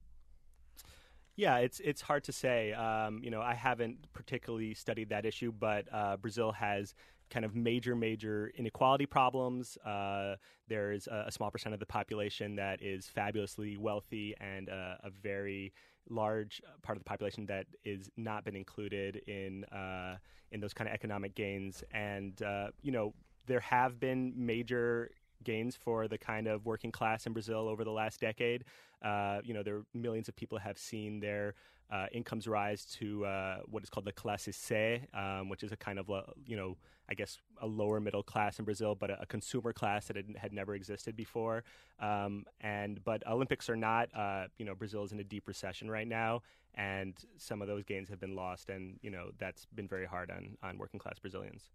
Yeah, 1.34 1.58
it's 1.58 1.80
it's 1.80 2.02
hard 2.02 2.22
to 2.24 2.32
say. 2.32 2.72
Um, 2.72 3.20
you 3.22 3.30
know, 3.30 3.40
I 3.40 3.54
haven't 3.54 4.12
particularly 4.12 4.74
studied 4.74 5.08
that 5.08 5.24
issue, 5.24 5.52
but 5.52 5.86
uh, 5.92 6.18
Brazil 6.18 6.52
has 6.52 6.94
kind 7.30 7.44
of 7.44 7.54
major, 7.54 7.96
major 7.96 8.52
inequality 8.56 9.06
problems. 9.06 9.78
Uh, 9.78 10.36
there's 10.68 11.06
a, 11.06 11.24
a, 11.28 11.32
small 11.32 11.50
percent 11.50 11.72
of 11.72 11.78
the 11.78 11.86
population 11.86 12.56
that 12.56 12.82
is 12.82 13.06
fabulously 13.06 13.76
wealthy, 13.76 14.34
and 14.40 14.68
uh, 14.68 14.96
a 15.02 15.10
very 15.22 15.72
large 16.08 16.60
part 16.82 16.96
of 16.96 17.04
the 17.04 17.08
population 17.08 17.46
that 17.46 17.66
is 17.84 18.10
not 18.16 18.44
been 18.44 18.56
included 18.56 19.16
in 19.26 19.64
uh, 19.64 20.16
in 20.52 20.60
those 20.60 20.74
kind 20.74 20.88
of 20.88 20.94
economic 20.94 21.34
gains. 21.34 21.84
And 21.92 22.40
uh, 22.42 22.68
you 22.82 22.92
know, 22.92 23.14
there 23.46 23.60
have 23.60 24.00
been 24.00 24.32
major 24.36 25.10
gains 25.44 25.76
for 25.76 26.08
the 26.08 26.18
kind 26.18 26.46
of 26.46 26.66
working 26.66 26.92
class 26.92 27.26
in 27.26 27.32
Brazil 27.32 27.68
over 27.68 27.84
the 27.84 27.90
last 27.90 28.20
decade. 28.20 28.64
Uh, 29.02 29.40
you 29.44 29.54
know, 29.54 29.62
there 29.62 29.76
are 29.76 29.84
millions 29.94 30.28
of 30.28 30.36
people 30.36 30.58
have 30.58 30.78
seen 30.78 31.20
their 31.20 31.54
uh, 31.90 32.06
incomes 32.12 32.46
rise 32.46 32.84
to 32.84 33.24
uh, 33.24 33.58
what 33.68 33.82
is 33.82 33.90
called 33.90 34.06
the 34.06 34.12
classe 34.12 34.48
C, 34.52 35.00
um, 35.12 35.48
which 35.48 35.62
is 35.62 35.72
a 35.72 35.76
kind 35.76 35.98
of, 35.98 36.08
you 36.46 36.56
know, 36.56 36.76
I 37.08 37.14
guess 37.14 37.38
a 37.60 37.66
lower 37.66 37.98
middle 37.98 38.22
class 38.22 38.60
in 38.60 38.64
Brazil, 38.64 38.94
but 38.94 39.10
a, 39.10 39.22
a 39.22 39.26
consumer 39.26 39.72
class 39.72 40.06
that 40.06 40.16
had, 40.16 40.26
had 40.36 40.52
never 40.52 40.74
existed 40.74 41.16
before. 41.16 41.64
Um, 41.98 42.44
and 42.60 43.02
but 43.04 43.26
Olympics 43.26 43.68
are 43.68 43.76
not, 43.76 44.08
uh, 44.14 44.44
you 44.58 44.64
know, 44.64 44.74
Brazil 44.74 45.02
is 45.02 45.10
in 45.10 45.18
a 45.18 45.24
deep 45.24 45.48
recession 45.48 45.90
right 45.90 46.06
now, 46.06 46.42
and 46.74 47.14
some 47.36 47.60
of 47.60 47.68
those 47.68 47.82
gains 47.84 48.08
have 48.08 48.20
been 48.20 48.36
lost, 48.36 48.70
and 48.70 48.98
you 49.02 49.10
know 49.10 49.30
that's 49.38 49.66
been 49.74 49.88
very 49.88 50.06
hard 50.06 50.30
on 50.30 50.56
on 50.62 50.78
working 50.78 51.00
class 51.00 51.18
Brazilians. 51.18 51.70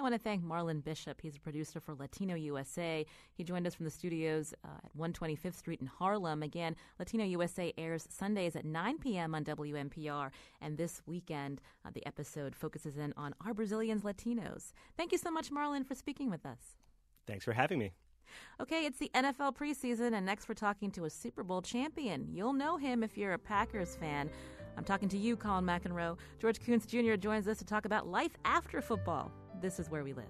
I 0.00 0.02
want 0.02 0.14
to 0.14 0.18
thank 0.18 0.42
Marlon 0.42 0.82
Bishop. 0.82 1.20
He's 1.20 1.36
a 1.36 1.40
producer 1.40 1.78
for 1.78 1.94
Latino 1.94 2.34
USA. 2.34 3.04
He 3.34 3.44
joined 3.44 3.66
us 3.66 3.74
from 3.74 3.84
the 3.84 3.90
studios 3.90 4.54
uh, 4.64 4.68
at 4.82 4.96
125th 4.96 5.56
Street 5.56 5.82
in 5.82 5.86
Harlem. 5.86 6.42
Again, 6.42 6.74
Latino 6.98 7.22
USA 7.24 7.70
airs 7.76 8.06
Sundays 8.08 8.56
at 8.56 8.64
9 8.64 8.96
p.m. 9.00 9.34
on 9.34 9.44
WNPR. 9.44 10.30
And 10.62 10.78
this 10.78 11.02
weekend, 11.04 11.60
uh, 11.84 11.90
the 11.92 12.06
episode 12.06 12.56
focuses 12.56 12.96
in 12.96 13.12
on 13.18 13.34
our 13.44 13.52
Brazilians 13.52 14.00
Latinos? 14.00 14.72
Thank 14.96 15.12
you 15.12 15.18
so 15.18 15.30
much, 15.30 15.50
Marlon, 15.50 15.86
for 15.86 15.94
speaking 15.94 16.30
with 16.30 16.46
us. 16.46 16.78
Thanks 17.26 17.44
for 17.44 17.52
having 17.52 17.78
me. 17.78 17.92
Okay, 18.58 18.86
it's 18.86 18.98
the 18.98 19.10
NFL 19.14 19.54
preseason, 19.54 20.14
and 20.14 20.24
next 20.24 20.48
we're 20.48 20.54
talking 20.54 20.90
to 20.92 21.04
a 21.04 21.10
Super 21.10 21.42
Bowl 21.42 21.60
champion. 21.60 22.26
You'll 22.32 22.54
know 22.54 22.78
him 22.78 23.02
if 23.02 23.18
you're 23.18 23.34
a 23.34 23.38
Packers 23.38 23.96
fan. 23.96 24.30
I'm 24.78 24.84
talking 24.84 25.10
to 25.10 25.18
you, 25.18 25.36
Colin 25.36 25.66
McEnroe. 25.66 26.16
George 26.38 26.58
Koonce 26.58 26.86
Jr. 26.86 27.16
joins 27.16 27.46
us 27.46 27.58
to 27.58 27.66
talk 27.66 27.84
about 27.84 28.06
life 28.06 28.32
after 28.46 28.80
football. 28.80 29.30
This 29.60 29.78
is 29.78 29.90
where 29.90 30.02
we 30.02 30.14
live. 30.14 30.24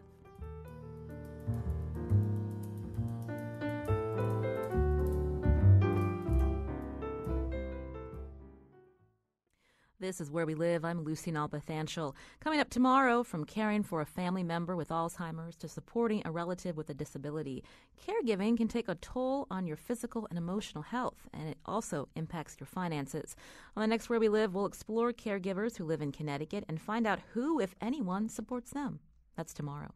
This 10.01 10.21
is 10.21 10.31
Where 10.31 10.47
We 10.47 10.55
Live. 10.55 10.85
I'm 10.85 11.05
Lucy 11.05 11.31
Nalpathanchel. 11.31 12.15
Coming 12.41 12.59
up 12.59 12.71
tomorrow, 12.71 13.23
from 13.23 13.45
caring 13.45 13.85
for 13.85 14.01
a 14.01 14.07
family 14.07 14.43
member 14.43 14.75
with 14.75 14.89
Alzheimer's 14.89 15.55
to 15.57 15.69
supporting 15.69 16.23
a 16.25 16.33
relative 16.33 16.77
with 16.77 16.91
a 16.91 16.95
disability, 16.95 17.63
caregiving 18.05 18.57
can 18.57 18.67
take 18.67 18.89
a 18.89 18.95
toll 18.97 19.47
on 19.51 19.67
your 19.67 19.77
physical 19.77 20.27
and 20.31 20.39
emotional 20.39 20.83
health, 20.83 21.29
and 21.35 21.49
it 21.51 21.59
also 21.67 22.09
impacts 22.17 22.57
your 22.59 22.67
finances. 22.67 23.37
On 23.77 23.83
the 23.83 23.87
next 23.87 24.09
Where 24.09 24.19
We 24.19 24.29
Live, 24.31 24.55
we'll 24.55 24.67
explore 24.67 25.13
caregivers 25.13 25.77
who 25.77 25.85
live 25.85 26.03
in 26.03 26.11
Connecticut 26.11 26.65
and 26.67 26.81
find 26.81 27.07
out 27.07 27.21
who, 27.35 27.61
if 27.61 27.77
anyone, 27.81 28.29
supports 28.31 28.71
them. 28.71 29.01
That's 29.37 29.55
tomorrow. 29.55 29.93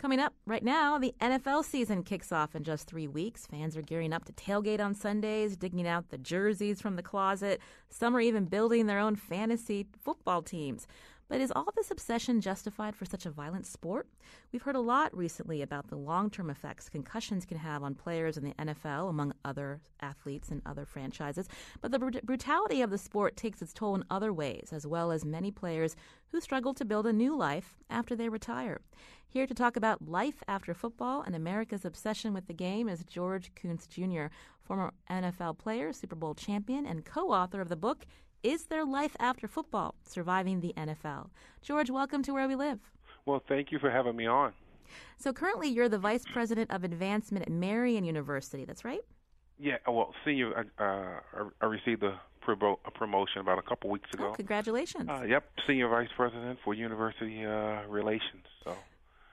Coming 0.00 0.18
up 0.18 0.32
right 0.46 0.64
now, 0.64 0.96
the 0.96 1.14
NFL 1.20 1.62
season 1.62 2.02
kicks 2.02 2.32
off 2.32 2.54
in 2.54 2.64
just 2.64 2.86
three 2.86 3.06
weeks. 3.06 3.46
Fans 3.46 3.76
are 3.76 3.82
gearing 3.82 4.14
up 4.14 4.24
to 4.24 4.32
tailgate 4.32 4.80
on 4.80 4.94
Sundays, 4.94 5.58
digging 5.58 5.86
out 5.86 6.08
the 6.08 6.16
jerseys 6.16 6.80
from 6.80 6.96
the 6.96 7.02
closet. 7.02 7.60
Some 7.90 8.16
are 8.16 8.20
even 8.20 8.46
building 8.46 8.86
their 8.86 8.98
own 8.98 9.14
fantasy 9.14 9.86
football 10.02 10.40
teams. 10.40 10.86
But 11.30 11.40
is 11.40 11.52
all 11.54 11.68
this 11.76 11.92
obsession 11.92 12.40
justified 12.40 12.96
for 12.96 13.04
such 13.04 13.24
a 13.24 13.30
violent 13.30 13.64
sport? 13.64 14.08
We've 14.50 14.62
heard 14.62 14.74
a 14.74 14.80
lot 14.80 15.16
recently 15.16 15.62
about 15.62 15.86
the 15.86 15.96
long 15.96 16.28
term 16.28 16.50
effects 16.50 16.88
concussions 16.88 17.46
can 17.46 17.56
have 17.56 17.84
on 17.84 17.94
players 17.94 18.36
in 18.36 18.42
the 18.42 18.54
NFL, 18.54 19.08
among 19.08 19.34
other 19.44 19.80
athletes 20.00 20.48
and 20.48 20.60
other 20.66 20.84
franchises. 20.84 21.48
But 21.80 21.92
the 21.92 22.00
br- 22.00 22.18
brutality 22.24 22.82
of 22.82 22.90
the 22.90 22.98
sport 22.98 23.36
takes 23.36 23.62
its 23.62 23.72
toll 23.72 23.94
in 23.94 24.04
other 24.10 24.32
ways, 24.32 24.70
as 24.72 24.88
well 24.88 25.12
as 25.12 25.24
many 25.24 25.52
players 25.52 25.94
who 26.32 26.40
struggle 26.40 26.74
to 26.74 26.84
build 26.84 27.06
a 27.06 27.12
new 27.12 27.36
life 27.36 27.78
after 27.88 28.16
they 28.16 28.28
retire. 28.28 28.80
Here 29.28 29.46
to 29.46 29.54
talk 29.54 29.76
about 29.76 30.08
life 30.08 30.42
after 30.48 30.74
football 30.74 31.22
and 31.22 31.36
America's 31.36 31.84
obsession 31.84 32.34
with 32.34 32.48
the 32.48 32.54
game 32.54 32.88
is 32.88 33.04
George 33.04 33.52
Koonce 33.54 33.86
Jr., 33.86 34.34
former 34.60 34.92
NFL 35.08 35.58
player, 35.58 35.92
Super 35.92 36.16
Bowl 36.16 36.34
champion, 36.34 36.84
and 36.86 37.04
co 37.04 37.30
author 37.30 37.60
of 37.60 37.68
the 37.68 37.76
book 37.76 38.04
is 38.42 38.64
There 38.64 38.84
Life 38.84 39.16
After 39.20 39.46
Football? 39.46 39.94
Surviving 40.02 40.60
the 40.60 40.72
NFL. 40.76 41.30
George, 41.62 41.90
welcome 41.90 42.22
to 42.22 42.32
Where 42.32 42.48
We 42.48 42.54
Live. 42.54 42.78
Well, 43.26 43.42
thank 43.46 43.70
you 43.70 43.78
for 43.78 43.90
having 43.90 44.16
me 44.16 44.26
on. 44.26 44.52
So, 45.18 45.32
currently, 45.32 45.68
you're 45.68 45.88
the 45.88 45.98
Vice 45.98 46.24
President 46.32 46.70
of 46.70 46.82
Advancement 46.82 47.46
at 47.46 47.52
Marian 47.52 48.04
University, 48.04 48.64
that's 48.64 48.84
right? 48.84 49.02
Yeah, 49.58 49.76
well, 49.86 50.14
senior, 50.24 50.66
uh, 50.78 51.48
I 51.60 51.66
received 51.66 52.02
a, 52.02 52.18
a 52.48 52.90
promotion 52.90 53.40
about 53.40 53.58
a 53.58 53.62
couple 53.62 53.90
weeks 53.90 54.08
ago. 54.14 54.30
Oh, 54.30 54.34
congratulations. 54.34 55.08
Uh, 55.08 55.22
yep, 55.22 55.44
Senior 55.66 55.88
Vice 55.88 56.08
President 56.16 56.58
for 56.64 56.72
University 56.74 57.44
uh, 57.44 57.82
Relations. 57.88 58.46
So. 58.64 58.74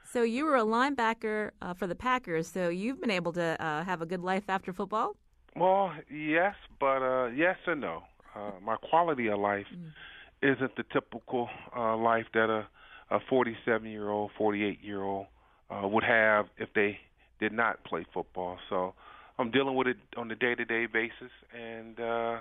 So 0.04 0.24
you 0.24 0.46
were 0.46 0.58
a 0.58 0.64
linebacker 0.64 1.52
uh, 1.62 1.74
for 1.74 1.88
the 1.88 1.96
Packers. 1.96 2.48
So 2.48 2.70
you've 2.70 3.02
been 3.02 3.12
able 3.12 3.34
to 3.34 3.62
uh, 3.64 3.84
have 3.84 4.02
a 4.02 4.06
good 4.06 4.22
life 4.22 4.44
after 4.50 4.72
football. 4.74 5.16
Well, 5.56 5.92
yes, 6.12 6.56
but 6.80 7.02
uh, 7.02 7.28
yes 7.28 7.58
and 7.66 7.82
no. 7.82 8.04
Uh, 8.38 8.52
my 8.64 8.76
quality 8.76 9.28
of 9.28 9.40
life 9.40 9.66
mm. 9.74 10.54
isn't 10.54 10.76
the 10.76 10.84
typical 10.94 11.50
uh, 11.76 11.98
life 11.98 12.26
that 12.34 12.50
a 12.50 12.68
a 13.10 13.20
47 13.30 13.90
year 13.90 14.10
old, 14.10 14.32
48 14.38 14.80
year 14.84 15.02
old 15.02 15.28
uh, 15.70 15.88
would 15.88 16.04
have 16.04 16.48
if 16.58 16.70
they 16.74 17.00
did 17.40 17.52
not 17.52 17.84
play 17.84 18.06
football. 18.14 18.58
So 18.70 18.94
I'm 19.40 19.52
dealing 19.52 19.76
with 19.76 19.88
it 19.88 19.98
on 20.16 20.30
a 20.32 20.36
day 20.36 20.56
to 20.56 20.66
day 20.66 20.88
basis, 20.88 21.32
and 21.54 22.00
uh, 22.00 22.40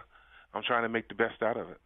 I'm 0.55 0.63
trying 0.67 0.83
to 0.83 0.89
make 0.89 1.09
the 1.09 1.15
best 1.15 1.43
out 1.43 1.57
of 1.57 1.71
it. 1.71 1.79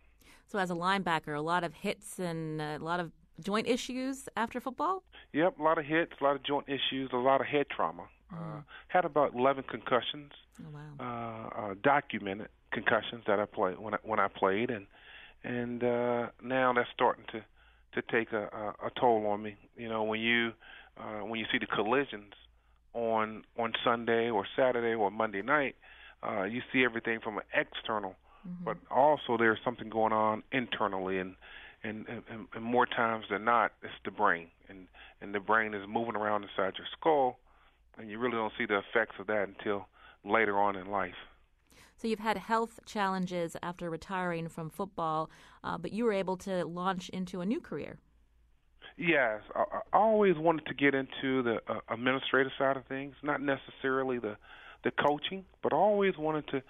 So 0.46 0.58
as 0.58 0.70
a 0.70 0.74
linebacker, 0.74 1.36
a 1.36 1.40
lot 1.40 1.64
of 1.64 1.74
hits 1.74 2.18
and 2.18 2.60
a 2.60 2.78
lot 2.78 3.00
of 3.00 3.12
joint 3.40 3.66
issues 3.66 4.28
after 4.36 4.60
football. 4.60 5.02
Yep, 5.32 5.58
a 5.58 5.62
lot 5.62 5.78
of 5.78 5.84
hits, 5.84 6.12
a 6.20 6.24
lot 6.24 6.36
of 6.36 6.42
joint 6.42 6.66
issues, 6.68 7.10
a 7.12 7.16
lot 7.16 7.40
of 7.40 7.46
head 7.46 7.66
trauma. 7.74 8.04
Mm. 8.32 8.58
Uh, 8.58 8.62
had 8.88 9.04
about 9.04 9.34
11 9.34 9.64
concussions. 9.68 10.32
Oh, 10.60 10.70
wow. 10.72 11.50
uh, 11.58 11.60
uh, 11.60 11.74
documented 11.82 12.48
concussions 12.72 13.24
that 13.26 13.38
I 13.38 13.46
played 13.46 13.78
when 13.78 13.94
I, 13.94 13.98
when 14.02 14.20
I 14.20 14.28
played, 14.28 14.70
and 14.70 14.86
and 15.44 15.82
uh, 15.82 16.26
now 16.42 16.72
that's 16.72 16.88
starting 16.94 17.24
to 17.32 17.44
to 17.94 18.02
take 18.10 18.32
a, 18.32 18.44
a, 18.44 18.86
a 18.86 18.90
toll 18.98 19.26
on 19.26 19.42
me. 19.42 19.56
You 19.76 19.88
know, 19.88 20.02
when 20.04 20.20
you 20.20 20.52
uh, 20.98 21.24
when 21.24 21.40
you 21.40 21.46
see 21.50 21.58
the 21.58 21.66
collisions 21.66 22.32
on 22.94 23.44
on 23.58 23.72
Sunday 23.84 24.30
or 24.30 24.46
Saturday 24.56 24.94
or 24.94 25.10
Monday 25.10 25.42
night, 25.42 25.76
uh, 26.26 26.44
you 26.44 26.62
see 26.72 26.84
everything 26.84 27.20
from 27.20 27.38
an 27.38 27.44
external, 27.54 28.16
mm-hmm. 28.46 28.64
but 28.64 28.76
also 28.90 29.36
there's 29.38 29.58
something 29.64 29.88
going 29.88 30.12
on 30.12 30.42
internally, 30.52 31.18
and, 31.18 31.34
and 31.82 32.06
and 32.08 32.46
and 32.54 32.64
more 32.64 32.86
times 32.86 33.24
than 33.30 33.44
not, 33.44 33.72
it's 33.82 33.92
the 34.04 34.10
brain, 34.10 34.48
and 34.68 34.86
and 35.20 35.34
the 35.34 35.40
brain 35.40 35.74
is 35.74 35.82
moving 35.88 36.16
around 36.16 36.42
inside 36.42 36.74
your 36.78 36.86
skull, 36.98 37.38
and 37.98 38.10
you 38.10 38.18
really 38.18 38.36
don't 38.36 38.52
see 38.58 38.66
the 38.66 38.78
effects 38.78 39.16
of 39.18 39.26
that 39.26 39.48
until 39.48 39.86
later 40.24 40.58
on 40.58 40.76
in 40.76 40.90
life. 40.90 41.14
So 42.00 42.08
you've 42.08 42.18
had 42.18 42.38
health 42.38 42.80
challenges 42.86 43.58
after 43.62 43.90
retiring 43.90 44.48
from 44.48 44.70
football, 44.70 45.28
uh, 45.62 45.76
but 45.76 45.92
you 45.92 46.06
were 46.06 46.14
able 46.14 46.38
to 46.38 46.64
launch 46.64 47.10
into 47.10 47.42
a 47.42 47.46
new 47.46 47.60
career. 47.60 47.98
Yes, 48.96 49.42
I, 49.54 49.64
I 49.92 49.98
always 49.98 50.36
wanted 50.38 50.64
to 50.66 50.74
get 50.74 50.94
into 50.94 51.42
the 51.42 51.58
uh, 51.68 51.80
administrative 51.90 52.52
side 52.58 52.78
of 52.78 52.86
things, 52.86 53.14
not 53.22 53.42
necessarily 53.42 54.18
the 54.18 54.36
the 54.82 54.90
coaching, 54.92 55.44
but 55.62 55.74
I 55.74 55.76
always 55.76 56.16
wanted 56.16 56.46
to 56.48 56.62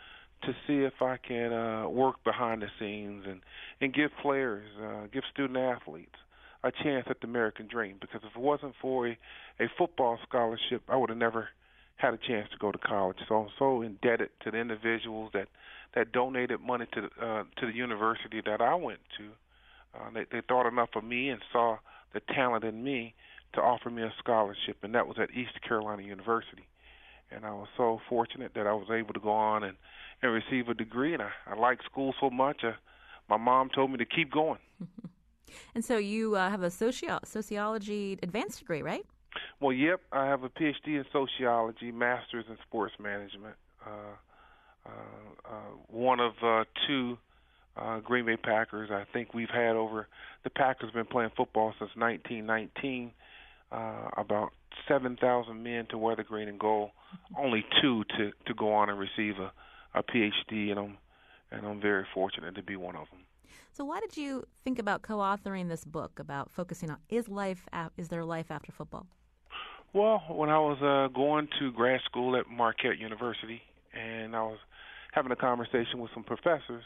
to 0.42 0.52
see 0.66 0.78
if 0.78 1.00
I 1.00 1.16
can 1.16 1.52
uh, 1.52 1.88
work 1.88 2.24
behind 2.24 2.62
the 2.62 2.68
scenes 2.80 3.24
and 3.24 3.40
and 3.80 3.94
give 3.94 4.10
players, 4.22 4.66
uh, 4.82 5.06
give 5.12 5.22
student 5.32 5.58
athletes 5.58 6.16
a 6.64 6.72
chance 6.72 7.06
at 7.08 7.20
the 7.20 7.28
American 7.28 7.68
dream. 7.68 7.98
Because 8.00 8.22
if 8.24 8.36
it 8.36 8.42
wasn't 8.42 8.74
for 8.82 9.06
a, 9.06 9.18
a 9.60 9.68
football 9.78 10.18
scholarship, 10.28 10.82
I 10.88 10.96
would 10.96 11.08
have 11.08 11.18
never 11.18 11.50
had 12.00 12.14
a 12.14 12.18
chance 12.18 12.48
to 12.50 12.58
go 12.58 12.72
to 12.72 12.78
college. 12.78 13.18
So 13.28 13.34
I'm 13.36 13.48
so 13.58 13.82
indebted 13.82 14.30
to 14.44 14.50
the 14.50 14.58
individuals 14.58 15.30
that 15.34 15.48
that 15.94 16.12
donated 16.12 16.60
money 16.60 16.86
to 16.92 17.04
uh, 17.24 17.44
to 17.58 17.66
the 17.66 17.74
university 17.74 18.40
that 18.46 18.60
I 18.60 18.74
went 18.74 19.00
to. 19.18 19.28
Uh, 19.92 20.10
they, 20.14 20.24
they 20.30 20.40
thought 20.46 20.68
enough 20.68 20.90
of 20.94 21.04
me 21.04 21.30
and 21.30 21.40
saw 21.52 21.78
the 22.14 22.20
talent 22.32 22.64
in 22.64 22.82
me 22.82 23.14
to 23.54 23.60
offer 23.60 23.90
me 23.90 24.02
a 24.02 24.12
scholarship, 24.18 24.76
and 24.82 24.94
that 24.94 25.06
was 25.06 25.16
at 25.20 25.30
East 25.30 25.60
Carolina 25.66 26.02
University. 26.02 26.66
And 27.32 27.44
I 27.44 27.50
was 27.50 27.68
so 27.76 28.00
fortunate 28.08 28.52
that 28.54 28.66
I 28.66 28.72
was 28.72 28.88
able 28.92 29.14
to 29.14 29.20
go 29.20 29.30
on 29.30 29.64
and, 29.64 29.76
and 30.22 30.32
receive 30.32 30.68
a 30.68 30.74
degree. 30.74 31.14
And 31.14 31.22
I, 31.22 31.30
I 31.46 31.56
liked 31.56 31.84
school 31.84 32.14
so 32.20 32.30
much, 32.30 32.62
uh, 32.64 32.72
my 33.28 33.36
mom 33.36 33.70
told 33.72 33.90
me 33.90 33.98
to 33.98 34.04
keep 34.04 34.32
going. 34.32 34.58
and 35.74 35.84
so 35.84 35.96
you 35.96 36.36
uh, 36.36 36.50
have 36.50 36.62
a 36.62 36.70
socio- 36.70 37.20
sociology 37.24 38.18
advanced 38.22 38.58
degree, 38.60 38.82
right? 38.82 39.06
Well, 39.60 39.72
yep. 39.72 40.00
I 40.12 40.26
have 40.26 40.42
a 40.42 40.48
PhD 40.48 40.86
in 40.86 41.04
sociology, 41.12 41.92
master's 41.92 42.46
in 42.48 42.56
sports 42.66 42.94
management. 42.98 43.56
Uh, 43.84 44.16
uh, 44.86 44.90
uh, 45.48 45.52
one 45.88 46.20
of 46.20 46.32
uh, 46.42 46.64
two 46.86 47.18
uh, 47.76 48.00
Green 48.00 48.26
Bay 48.26 48.36
Packers. 48.36 48.90
I 48.90 49.04
think 49.12 49.34
we've 49.34 49.50
had 49.50 49.76
over 49.76 50.08
the 50.44 50.50
Packers 50.50 50.90
been 50.92 51.06
playing 51.06 51.30
football 51.36 51.72
since 51.78 51.90
1919. 51.94 53.12
Uh, 53.70 54.08
about 54.16 54.52
7,000 54.88 55.62
men 55.62 55.86
to 55.86 55.98
wear 55.98 56.16
the 56.16 56.24
green 56.24 56.48
and 56.48 56.58
gold. 56.58 56.90
Only 57.38 57.64
two 57.80 58.04
to 58.16 58.32
to 58.46 58.54
go 58.54 58.72
on 58.72 58.88
and 58.88 58.98
receive 58.98 59.38
a 59.38 59.52
a 59.94 60.02
PhD, 60.02 60.70
and 60.70 60.78
I'm 60.78 60.98
and 61.50 61.66
I'm 61.66 61.80
very 61.80 62.06
fortunate 62.14 62.54
to 62.54 62.62
be 62.62 62.76
one 62.76 62.94
of 62.94 63.08
them. 63.10 63.20
So, 63.72 63.84
why 63.84 64.00
did 64.00 64.16
you 64.16 64.44
think 64.64 64.78
about 64.78 65.02
co-authoring 65.02 65.68
this 65.68 65.84
book 65.84 66.18
about 66.18 66.50
focusing 66.50 66.90
on 66.90 66.98
is 67.08 67.28
life 67.28 67.68
is 67.96 68.08
there 68.08 68.24
life 68.24 68.50
after 68.50 68.72
football? 68.72 69.06
Well, 69.92 70.22
when 70.28 70.50
I 70.50 70.58
was 70.60 70.78
uh, 70.80 71.12
going 71.12 71.48
to 71.58 71.72
grad 71.72 72.00
school 72.04 72.36
at 72.36 72.48
Marquette 72.48 72.98
University, 72.98 73.60
and 73.92 74.36
I 74.36 74.42
was 74.42 74.58
having 75.10 75.32
a 75.32 75.36
conversation 75.36 75.98
with 75.98 76.12
some 76.14 76.22
professors, 76.22 76.84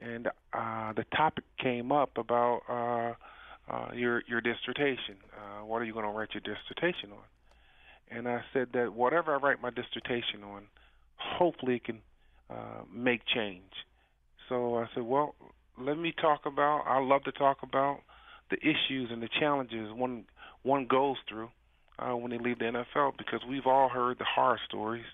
and 0.00 0.26
uh, 0.52 0.92
the 0.94 1.04
topic 1.16 1.44
came 1.62 1.92
up 1.92 2.18
about 2.18 2.62
uh, 2.68 3.72
uh, 3.72 3.92
your 3.94 4.24
your 4.26 4.40
dissertation. 4.40 5.18
Uh, 5.32 5.64
what 5.64 5.80
are 5.80 5.84
you 5.84 5.92
going 5.92 6.04
to 6.04 6.10
write 6.10 6.30
your 6.34 6.40
dissertation 6.40 7.12
on? 7.12 8.18
And 8.18 8.26
I 8.26 8.40
said 8.52 8.70
that 8.74 8.94
whatever 8.94 9.32
I 9.32 9.38
write 9.38 9.62
my 9.62 9.70
dissertation 9.70 10.42
on, 10.42 10.64
hopefully 11.18 11.76
it 11.76 11.84
can 11.84 12.00
uh, 12.50 12.82
make 12.92 13.20
change. 13.32 13.70
So 14.48 14.76
I 14.76 14.86
said, 14.92 15.04
well, 15.04 15.36
let 15.78 15.96
me 15.96 16.12
talk 16.20 16.46
about. 16.46 16.82
I 16.88 16.98
love 16.98 17.22
to 17.24 17.32
talk 17.32 17.58
about 17.62 18.00
the 18.50 18.56
issues 18.56 19.10
and 19.12 19.22
the 19.22 19.28
challenges 19.38 19.92
one 19.92 20.24
one 20.64 20.88
goes 20.90 21.16
through 21.28 21.50
uh, 22.00 22.16
when 22.16 22.30
they 22.30 22.38
leave 22.38 22.58
the 22.58 22.64
NFL 22.64 23.16
because 23.18 23.40
we've 23.48 23.66
all 23.66 23.88
heard 23.88 24.18
the 24.18 24.24
horror 24.24 24.60
stories 24.66 25.04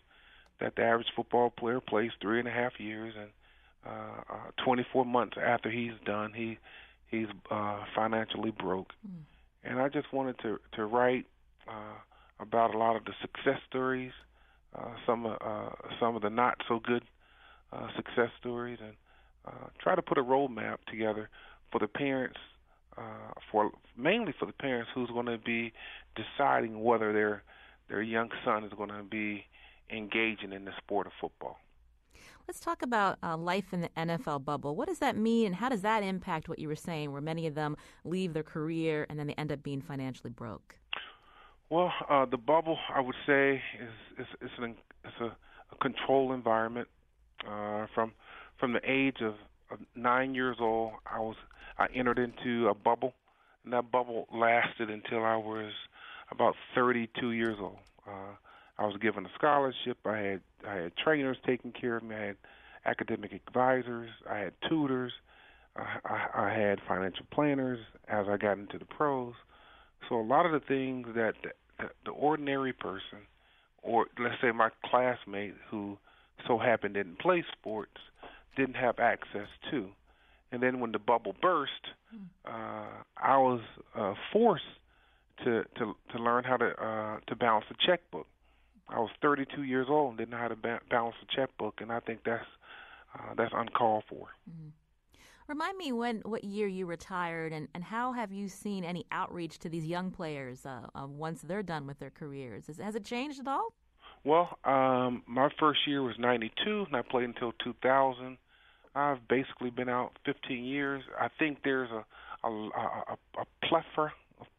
that 0.61 0.77
the 0.77 0.83
average 0.83 1.09
football 1.15 1.51
player 1.51 1.81
plays 1.81 2.11
three 2.21 2.39
and 2.39 2.49
a 2.49 2.51
half 2.51 2.73
years 2.79 3.15
and 3.19 3.31
uh, 3.87 4.35
uh, 4.35 4.65
24 4.65 5.05
months 5.05 5.37
after 5.43 5.71
he's 5.71 5.93
done, 6.05 6.33
he 6.35 6.59
he's 7.09 7.29
uh, 7.51 7.85
financially 7.95 8.51
broke. 8.51 8.89
Mm. 9.07 9.23
And 9.65 9.81
I 9.81 9.89
just 9.89 10.13
wanted 10.13 10.39
to 10.41 10.59
to 10.75 10.87
write 10.87 11.27
uh, 11.69 11.99
about 12.41 12.75
a 12.75 12.79
lot 12.79 12.97
of 12.97 13.05
the 13.05 13.13
success 13.21 13.61
stories, 13.69 14.13
uh, 14.75 14.95
some 15.07 15.27
uh, 15.27 15.71
some 16.01 16.17
of 16.17 16.23
the 16.23 16.31
not 16.31 16.59
so 16.69 16.81
good 16.81 17.05
uh, 17.73 17.89
success 17.97 18.31
stories, 18.41 18.79
and 18.83 18.95
uh, 19.47 19.69
try 19.81 19.95
to 19.95 20.03
put 20.03 20.19
a 20.19 20.23
roadmap 20.23 20.79
together 20.91 21.29
for 21.71 21.79
the 21.79 21.89
parents, 21.89 22.39
uh, 22.97 23.33
for 23.51 23.71
mainly 23.97 24.35
for 24.39 24.47
the 24.47 24.53
parents 24.53 24.91
who's 24.95 25.11
going 25.11 25.27
to 25.27 25.39
be 25.39 25.73
deciding 26.17 26.83
whether 26.83 27.13
their 27.13 27.43
their 27.89 28.03
young 28.03 28.31
son 28.45 28.65
is 28.65 28.73
going 28.77 28.89
to 28.89 29.03
be 29.05 29.45
engaging 29.91 30.53
in 30.53 30.65
the 30.65 30.73
sport 30.83 31.07
of 31.07 31.13
football. 31.21 31.59
Let's 32.49 32.61
talk 32.61 32.83
about 32.83 33.19
uh, 33.23 33.37
life 33.37 33.73
in 33.73 33.81
the 33.81 33.89
NFL 33.97 34.45
bubble. 34.45 34.77
What 34.77 34.89
does 34.89 35.01
that 35.01 35.17
mean, 35.17 35.47
and 35.47 35.55
how 35.57 35.69
does 35.69 35.83
that 35.83 36.03
impact 36.03 36.49
what 36.49 36.59
you 36.59 36.69
were 36.69 36.77
saying, 36.77 37.13
where 37.13 37.21
many 37.21 37.47
of 37.47 37.55
them 37.55 37.77
leave 38.05 38.35
their 38.35 38.45
career 38.45 39.07
and 39.09 39.19
then 39.19 39.27
they 39.27 39.35
end 39.35 39.51
up 39.51 39.63
being 39.63 39.81
financially 39.81 40.31
broke? 40.31 40.77
Well, 41.71 41.93
uh, 42.09 42.27
the 42.27 42.37
bubble, 42.37 42.79
I 42.95 43.01
would 43.01 43.17
say, 43.27 43.61
is 43.81 44.21
is, 44.21 44.27
is 44.41 44.51
an 44.59 44.77
it's 45.05 45.21
a, 45.21 45.37
a 45.73 45.77
controlled 45.81 46.33
environment. 46.33 46.89
Uh, 47.47 47.87
from 47.95 48.13
from 48.59 48.73
the 48.73 48.81
age 48.85 49.17
of, 49.21 49.35
of 49.71 49.79
nine 49.97 50.35
years 50.35 50.57
old, 50.61 50.93
I 51.05 51.19
was 51.19 51.37
I 51.79 51.87
entered 51.95 52.21
into 52.21 52.69
a 52.69 52.75
bubble, 52.75 53.15
and 53.65 53.73
that 53.73 53.91
bubble 53.91 54.29
lasted 54.33 54.89
until 54.89 55.25
I 55.25 55.37
was 55.37 55.73
about 56.31 56.55
32 56.75 57.33
years 57.33 57.57
old. 57.61 57.79
Uh, 58.07 58.35
I 58.79 58.85
was 58.85 58.97
given 59.01 59.25
a 59.25 59.31
scholarship. 59.35 59.99
I 60.05 60.19
had 60.19 60.41
I 60.67 60.75
had 60.75 60.97
trainers 60.97 61.39
taking 61.47 61.73
care 61.73 61.97
of 61.97 62.03
me. 62.03 62.15
I 62.15 62.25
had 62.27 62.37
academic 62.85 63.33
advisors. 63.33 64.11
I 64.29 64.39
had 64.39 64.53
tutors. 64.69 65.13
I, 65.77 65.99
I, 66.05 66.47
I 66.47 66.51
had 66.51 66.81
financial 66.87 67.27
planners 67.31 67.79
as 68.09 68.27
I 68.29 68.37
got 68.37 68.59
into 68.59 68.79
the 68.79 68.85
pros. 68.85 69.35
So 70.09 70.21
a 70.21 70.23
lot 70.23 70.47
of 70.47 70.53
the 70.53 70.61
things 70.61 71.09
that 71.15 71.35
the, 71.79 71.89
the 72.05 72.11
ordinary 72.11 72.73
person, 72.73 73.19
or 73.83 74.07
let's 74.19 74.41
say 74.41 74.53
my 74.53 74.71
classmate 74.85 75.55
who 75.71 75.99
so 76.47 76.59
happened 76.59 76.95
didn't 76.95 77.19
play 77.19 77.45
sports, 77.59 77.99
didn't 78.57 78.77
have 78.77 78.99
access 78.99 79.49
to. 79.71 79.89
And 80.53 80.63
then 80.63 80.81
when 80.81 80.93
the 80.93 80.99
bubble 80.99 81.35
burst, 81.41 81.73
hmm. 82.11 82.25
uh, 82.47 83.03
I 83.17 83.37
was 83.37 83.61
uh, 83.95 84.15
forced 84.33 84.65
to 85.45 85.65
to 85.79 85.97
to 86.13 86.19
learn 86.23 86.45
how 86.45 86.57
to 86.57 86.67
uh, 86.67 87.19
to 87.27 87.37
balance 87.37 87.67
a 87.71 87.87
checkbook. 87.87 88.27
I 88.89 89.01
was 89.01 89.11
32 89.21 89.65
years 89.65 89.89
old 89.91 90.11
and 90.11 90.19
didn't 90.19 90.31
know 90.31 90.37
how 90.37 90.49
to 90.49 90.57
ba- 90.57 90.81
balance 90.89 91.17
a 91.23 91.37
checkbook, 91.37 91.81
and 91.81 91.91
I 91.91 92.01
think 92.01 92.21
that's 92.25 92.45
uh, 93.15 93.35
that's 93.37 93.53
uncalled 93.55 94.05
for. 94.09 94.29
Mm-hmm. 94.49 94.69
Remind 95.49 95.79
me 95.79 95.93
when 95.93 96.23
what 96.25 96.43
year 96.43 96.67
you 96.67 96.87
retired, 96.87 97.53
and, 97.53 97.69
and 97.75 97.85
how 97.85 98.13
have 98.13 98.33
you 98.33 98.49
seen 98.49 98.83
any 98.83 99.07
outreach 99.13 99.59
to 99.61 99.69
these 99.69 99.85
young 99.85 100.11
players 100.11 100.67
uh, 100.67 100.87
uh, 100.95 101.07
once 101.07 101.43
they're 101.43 101.63
done 101.63 101.87
with 101.87 102.01
their 102.01 102.11
careers? 102.11 102.69
Is, 102.69 102.79
has 102.79 102.97
it 102.97 103.05
changed 103.05 103.39
at 103.39 103.47
all? 103.47 103.73
Well, 104.25 104.59
um, 104.65 105.23
my 105.27 105.49
first 105.59 105.81
year 105.87 106.03
was 106.03 106.15
'92, 106.19 106.87
and 106.87 106.97
I 106.97 107.03
played 107.03 107.25
until 107.25 107.53
2000. 107.63 108.39
I've 108.95 109.29
basically 109.29 109.71
been 109.71 109.91
out 109.91 110.13
15 110.25 110.65
years. 110.65 111.03
I 111.21 111.29
think 111.39 111.59
there's 111.63 111.91
a 111.91 112.05
a, 112.45 112.49
a, 112.49 113.17
a 113.39 113.67
plethora 113.67 114.13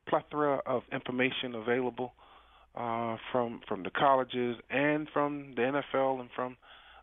plethora 0.08 0.62
of 0.66 0.84
information 0.92 1.56
available 1.56 2.14
uh, 2.76 3.18
from 3.32 3.62
from 3.68 3.84
the 3.84 3.90
colleges 3.90 4.58
and 4.70 5.08
from 5.12 5.54
the 5.56 5.62
NFL 5.62 6.20
and 6.20 6.30
from 6.36 6.58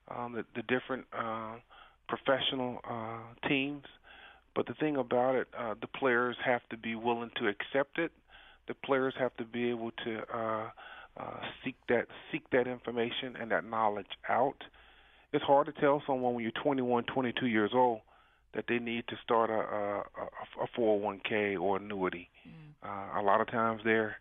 um, 0.09 0.33
the, 0.35 0.45
the 0.55 0.63
different 0.63 1.05
uh, 1.17 1.57
professional 2.09 2.81
uh, 2.89 3.49
teams. 3.49 3.85
But 4.55 4.67
the 4.67 4.75
thing 4.75 4.97
about 4.97 5.35
it, 5.35 5.49
uh, 5.59 5.75
the 5.81 5.89
players 5.89 6.37
have 6.45 6.61
to 6.71 6.77
be 6.77 6.95
willing 6.95 7.31
to 7.37 7.49
accept 7.49 7.99
it. 7.99 8.13
The 8.69 8.75
players 8.75 9.15
have 9.19 9.37
to 9.39 9.45
be 9.45 9.69
able 9.71 9.91
to 10.05 10.21
uh, 10.33 10.71
uh, 11.17 11.41
seek 11.65 11.75
that 11.89 12.07
seek 12.31 12.49
that 12.51 12.67
information 12.67 13.37
and 13.41 13.51
that 13.51 13.65
knowledge 13.65 14.07
out. 14.29 14.57
It's 15.33 15.45
hard 15.45 15.67
to 15.67 15.73
tell 15.73 16.01
someone 16.07 16.35
when 16.35 16.45
you're 16.45 16.53
21, 16.63 17.05
22 17.13 17.47
years 17.47 17.73
old 17.75 18.01
that 18.55 18.67
they 18.69 18.79
need 18.79 19.05
to 19.09 19.17
start 19.25 19.51
a, 19.51 19.55
a, 19.55 20.05
a 20.63 20.79
401k 20.79 21.61
or 21.61 21.79
annuity. 21.79 22.29
Mm. 22.47 22.64
Uh, 22.85 23.21
a 23.21 23.23
lot 23.23 23.41
of 23.41 23.49
times 23.49 23.81
they're, 23.85 24.17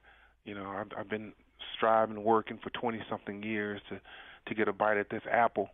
you 0.45 0.55
know, 0.55 0.67
I've, 0.67 0.87
I've 0.97 1.09
been 1.09 1.33
striving, 1.75 2.23
working 2.23 2.59
for 2.63 2.69
20 2.69 3.01
something 3.09 3.43
years 3.43 3.81
to 3.89 3.99
to 4.45 4.55
get 4.55 4.67
a 4.67 4.73
bite 4.73 4.97
at 4.97 5.09
this 5.09 5.21
apple, 5.31 5.69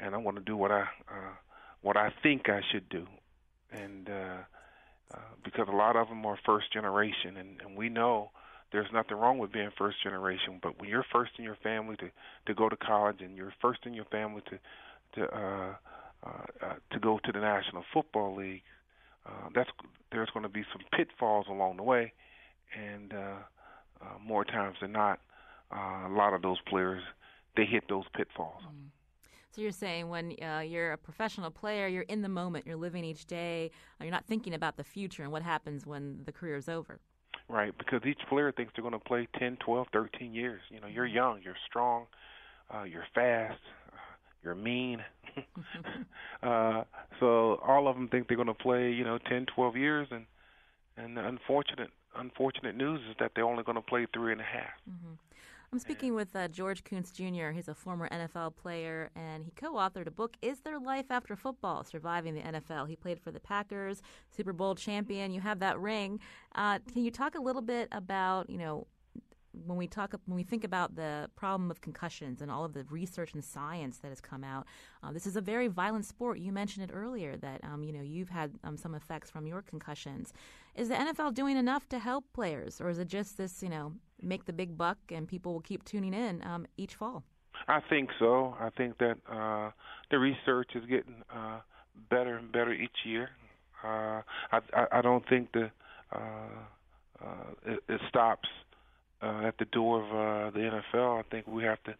and 0.00 0.14
I 0.14 0.18
want 0.18 0.36
to 0.36 0.42
do 0.44 0.56
what 0.56 0.70
I 0.70 0.82
uh, 0.82 1.34
what 1.82 1.96
I 1.96 2.12
think 2.22 2.48
I 2.48 2.60
should 2.70 2.88
do, 2.88 3.06
and 3.72 4.08
uh, 4.08 4.38
uh, 5.12 5.18
because 5.44 5.66
a 5.68 5.76
lot 5.76 5.96
of 5.96 6.08
them 6.08 6.24
are 6.24 6.38
first 6.46 6.72
generation, 6.72 7.36
and, 7.36 7.60
and 7.60 7.76
we 7.76 7.88
know 7.88 8.30
there's 8.70 8.86
nothing 8.92 9.16
wrong 9.16 9.38
with 9.38 9.52
being 9.52 9.70
first 9.76 10.02
generation, 10.02 10.58
but 10.62 10.80
when 10.80 10.88
you're 10.88 11.04
first 11.12 11.32
in 11.38 11.44
your 11.44 11.56
family 11.62 11.96
to 11.96 12.10
to 12.46 12.54
go 12.54 12.68
to 12.68 12.76
college, 12.76 13.20
and 13.20 13.36
you're 13.36 13.52
first 13.60 13.80
in 13.86 13.94
your 13.94 14.06
family 14.06 14.42
to 14.48 14.58
to 15.14 15.36
uh, 15.36 15.74
uh, 16.24 16.28
uh, 16.62 16.74
to 16.92 17.00
go 17.00 17.18
to 17.24 17.32
the 17.32 17.40
National 17.40 17.84
Football 17.92 18.36
League, 18.36 18.62
uh, 19.26 19.48
that's 19.54 19.70
there's 20.10 20.30
going 20.30 20.42
to 20.42 20.48
be 20.48 20.64
some 20.72 20.82
pitfalls 20.96 21.46
along 21.48 21.76
the 21.76 21.82
way, 21.82 22.12
and 22.76 23.12
uh, 23.12 23.36
uh, 24.00 24.18
more 24.22 24.44
times 24.44 24.76
than 24.80 24.92
not, 24.92 25.20
uh, 25.74 26.06
a 26.06 26.12
lot 26.12 26.34
of 26.34 26.42
those 26.42 26.58
players 26.68 27.02
they 27.56 27.64
hit 27.64 27.84
those 27.88 28.04
pitfalls. 28.14 28.62
Mm. 28.66 28.88
So 29.50 29.60
you're 29.60 29.70
saying 29.70 30.08
when 30.08 30.34
uh, 30.42 30.60
you're 30.60 30.92
a 30.92 30.98
professional 30.98 31.50
player, 31.50 31.86
you're 31.86 32.02
in 32.04 32.22
the 32.22 32.28
moment, 32.28 32.66
you're 32.66 32.76
living 32.76 33.04
each 33.04 33.26
day, 33.26 33.70
you're 34.00 34.10
not 34.10 34.24
thinking 34.24 34.54
about 34.54 34.78
the 34.78 34.84
future 34.84 35.22
and 35.22 35.30
what 35.30 35.42
happens 35.42 35.86
when 35.86 36.22
the 36.24 36.32
career 36.32 36.56
is 36.56 36.70
over. 36.70 37.00
Right, 37.50 37.76
because 37.76 38.00
each 38.06 38.20
player 38.30 38.50
thinks 38.50 38.72
they're 38.74 38.82
going 38.82 38.98
to 38.98 38.98
play 38.98 39.28
10, 39.38 39.58
12, 39.60 39.88
13 39.92 40.32
years. 40.32 40.62
You 40.70 40.80
know, 40.80 40.86
you're 40.86 41.06
mm-hmm. 41.06 41.16
young, 41.16 41.40
you're 41.44 41.56
strong, 41.68 42.06
uh, 42.74 42.84
you're 42.84 43.04
fast, 43.14 43.60
uh, 43.92 43.96
you're 44.42 44.54
mean. 44.54 45.00
uh, 46.42 46.84
so 47.20 47.60
all 47.66 47.88
of 47.88 47.96
them 47.96 48.08
think 48.08 48.28
they're 48.28 48.36
going 48.36 48.48
to 48.48 48.54
play, 48.54 48.90
you 48.90 49.04
know, 49.04 49.18
10, 49.18 49.46
12 49.54 49.76
years, 49.76 50.08
and 50.10 50.26
and 50.96 51.16
the 51.16 51.26
unfortunate 51.26 51.90
unfortunate 52.16 52.76
news 52.76 53.00
is 53.08 53.16
that 53.18 53.32
they're 53.34 53.46
only 53.46 53.62
going 53.62 53.76
to 53.76 53.82
play 53.82 54.06
three 54.12 54.32
and 54.32 54.40
a 54.40 54.44
half. 54.44 54.74
Mm-hmm. 54.88 55.14
I'm 55.72 55.78
speaking 55.78 56.14
with 56.14 56.36
uh, 56.36 56.48
George 56.48 56.84
Koonce 56.84 57.14
Jr. 57.14 57.50
He's 57.50 57.66
a 57.66 57.74
former 57.74 58.06
NFL 58.10 58.56
player, 58.56 59.10
and 59.16 59.42
he 59.42 59.52
co-authored 59.52 60.06
a 60.06 60.10
book, 60.10 60.36
"Is 60.42 60.60
There 60.60 60.78
Life 60.78 61.06
After 61.08 61.34
Football: 61.34 61.82
Surviving 61.84 62.34
the 62.34 62.42
NFL?" 62.42 62.90
He 62.90 62.96
played 62.96 63.18
for 63.18 63.30
the 63.30 63.40
Packers, 63.40 64.02
Super 64.36 64.52
Bowl 64.52 64.74
champion. 64.74 65.32
You 65.32 65.40
have 65.40 65.60
that 65.60 65.80
ring. 65.80 66.20
Uh, 66.54 66.78
can 66.92 67.06
you 67.06 67.10
talk 67.10 67.36
a 67.36 67.40
little 67.40 67.62
bit 67.62 67.88
about, 67.90 68.50
you 68.50 68.58
know, 68.58 68.86
when 69.52 69.76
we 69.76 69.86
talk 69.86 70.14
when 70.26 70.36
we 70.36 70.42
think 70.42 70.64
about 70.64 70.94
the 70.96 71.28
problem 71.36 71.70
of 71.70 71.80
concussions 71.80 72.40
and 72.40 72.50
all 72.50 72.64
of 72.64 72.72
the 72.72 72.84
research 72.90 73.34
and 73.34 73.44
science 73.44 73.98
that 73.98 74.08
has 74.08 74.20
come 74.20 74.44
out, 74.44 74.66
uh, 75.02 75.12
this 75.12 75.26
is 75.26 75.36
a 75.36 75.40
very 75.40 75.68
violent 75.68 76.04
sport. 76.04 76.38
You 76.38 76.52
mentioned 76.52 76.90
it 76.90 76.94
earlier 76.94 77.36
that 77.36 77.60
um, 77.64 77.82
you 77.82 77.92
know 77.92 78.02
you've 78.02 78.30
had 78.30 78.52
um, 78.64 78.76
some 78.76 78.94
effects 78.94 79.30
from 79.30 79.46
your 79.46 79.62
concussions. 79.62 80.32
Is 80.74 80.88
the 80.88 80.94
NFL 80.94 81.34
doing 81.34 81.56
enough 81.56 81.88
to 81.90 81.98
help 81.98 82.24
players, 82.32 82.80
or 82.80 82.88
is 82.88 82.98
it 82.98 83.08
just 83.08 83.36
this 83.36 83.62
you 83.62 83.68
know 83.68 83.92
make 84.20 84.44
the 84.46 84.52
big 84.52 84.76
buck 84.78 84.98
and 85.10 85.28
people 85.28 85.52
will 85.52 85.60
keep 85.60 85.84
tuning 85.84 86.14
in 86.14 86.42
um, 86.44 86.66
each 86.76 86.94
fall? 86.94 87.24
I 87.68 87.80
think 87.88 88.10
so. 88.18 88.56
I 88.58 88.70
think 88.70 88.98
that 88.98 89.18
uh, 89.30 89.70
the 90.10 90.18
research 90.18 90.70
is 90.74 90.84
getting 90.86 91.22
uh, 91.34 91.60
better 92.10 92.36
and 92.36 92.50
better 92.50 92.72
each 92.72 93.04
year. 93.04 93.30
Uh, 93.84 94.22
I, 94.52 94.60
I, 94.74 94.86
I 94.92 95.02
don't 95.02 95.28
think 95.28 95.52
the 95.52 95.70
uh, 96.12 96.18
uh, 97.24 97.26
it, 97.64 97.80
it 97.88 98.00
stops 98.08 98.48
uh, 99.22 99.46
at 99.46 99.56
the 99.58 99.64
door 99.66 100.02
of 100.02 100.08
uh, 100.10 100.50
the 100.50 100.80
NFL. 100.94 101.20
I 101.20 101.22
think 101.30 101.46
we 101.46 101.64
have 101.64 101.82
to 101.84 101.94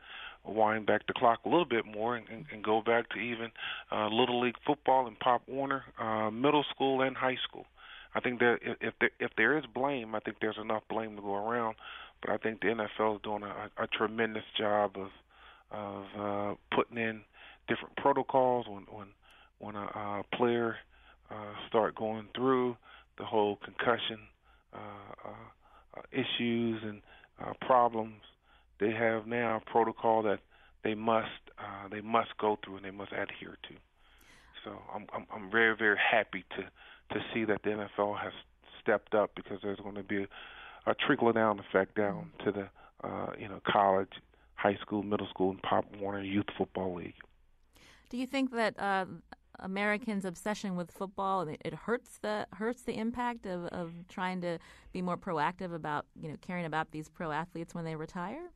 wind 0.44 0.86
back 0.86 1.06
the 1.06 1.12
clock 1.12 1.40
a 1.44 1.48
little 1.48 1.64
bit 1.64 1.86
more 1.86 2.16
and, 2.16 2.26
and, 2.28 2.44
and 2.52 2.64
go 2.64 2.82
back 2.82 3.08
to 3.10 3.18
even 3.18 3.50
uh, 3.92 4.08
little 4.08 4.40
league 4.40 4.56
football 4.66 5.06
and 5.06 5.18
Pop 5.20 5.42
Warner, 5.46 5.84
uh, 6.00 6.30
middle 6.30 6.64
school 6.74 7.02
and 7.02 7.16
high 7.16 7.38
school. 7.48 7.66
I 8.14 8.20
think 8.20 8.40
that 8.40 8.58
if 8.80 8.94
there, 9.00 9.10
if 9.20 9.30
there 9.36 9.56
is 9.56 9.64
blame, 9.72 10.14
I 10.14 10.20
think 10.20 10.38
there's 10.40 10.58
enough 10.60 10.82
blame 10.90 11.16
to 11.16 11.22
go 11.22 11.34
around. 11.34 11.76
But 12.20 12.30
I 12.30 12.36
think 12.36 12.60
the 12.60 12.68
NFL 12.68 13.16
is 13.16 13.22
doing 13.22 13.42
a, 13.42 13.82
a 13.82 13.86
tremendous 13.86 14.44
job 14.58 14.96
of 14.96 15.08
of 15.70 16.04
uh, 16.18 16.54
putting 16.74 16.98
in 16.98 17.22
different 17.68 17.96
protocols 17.96 18.66
when 18.68 18.84
when 18.90 19.06
when 19.58 19.76
a, 19.76 19.84
a 19.84 20.24
player 20.34 20.76
uh, 21.30 21.54
start 21.68 21.94
going 21.94 22.28
through 22.34 22.76
the 23.18 23.24
whole 23.24 23.56
concussion 23.64 24.18
uh, 24.74 25.28
uh, 25.28 25.48
uh, 25.96 26.02
issues 26.10 26.82
and 26.82 27.02
uh, 27.40 27.52
problems, 27.60 28.20
they 28.80 28.90
have 28.90 29.26
now 29.26 29.56
a 29.64 29.70
protocol 29.70 30.22
that 30.22 30.40
they 30.84 30.94
must 30.94 31.28
uh, 31.58 31.88
they 31.90 32.00
must 32.00 32.36
go 32.38 32.58
through 32.64 32.76
and 32.76 32.84
they 32.84 32.90
must 32.90 33.12
adhere 33.12 33.56
to. 33.68 33.74
So 34.64 34.78
I'm 34.94 35.06
I'm, 35.14 35.26
I'm 35.34 35.50
very 35.50 35.76
very 35.76 35.98
happy 35.98 36.44
to 36.56 36.62
to 37.14 37.24
see 37.32 37.44
that 37.44 37.62
the 37.62 37.70
NFL 37.70 38.18
has 38.20 38.32
stepped 38.80 39.14
up 39.14 39.30
because 39.36 39.58
there's 39.62 39.78
going 39.78 39.94
to 39.94 40.02
be 40.02 40.22
a, 40.24 40.90
a 40.90 40.94
trickle 40.94 41.32
down 41.32 41.60
effect 41.60 41.94
down 41.96 42.30
to 42.44 42.52
the 42.52 42.68
uh, 43.06 43.32
you 43.38 43.48
know 43.48 43.60
college, 43.66 44.12
high 44.54 44.76
school, 44.80 45.02
middle 45.02 45.28
school, 45.28 45.50
and 45.50 45.62
Pop 45.62 45.84
Warner 46.00 46.22
Youth 46.22 46.46
Football 46.56 46.94
League. 46.96 47.14
Do 48.10 48.16
you 48.18 48.26
think 48.26 48.52
that 48.52 48.78
uh, 48.78 49.06
Americans' 49.58 50.24
obsession 50.24 50.76
with 50.76 50.90
football 50.90 51.42
it 51.42 51.74
hurts 51.74 52.18
the 52.18 52.46
hurts 52.54 52.82
the 52.82 52.98
impact 52.98 53.46
of, 53.46 53.66
of 53.66 53.92
trying 54.08 54.40
to 54.40 54.58
be 54.92 55.02
more 55.02 55.16
proactive 55.16 55.74
about 55.74 56.06
you 56.20 56.28
know 56.28 56.36
caring 56.40 56.64
about 56.64 56.90
these 56.90 57.08
pro 57.08 57.30
athletes 57.30 57.74
when 57.74 57.84
they 57.84 57.96
retire? 57.96 58.50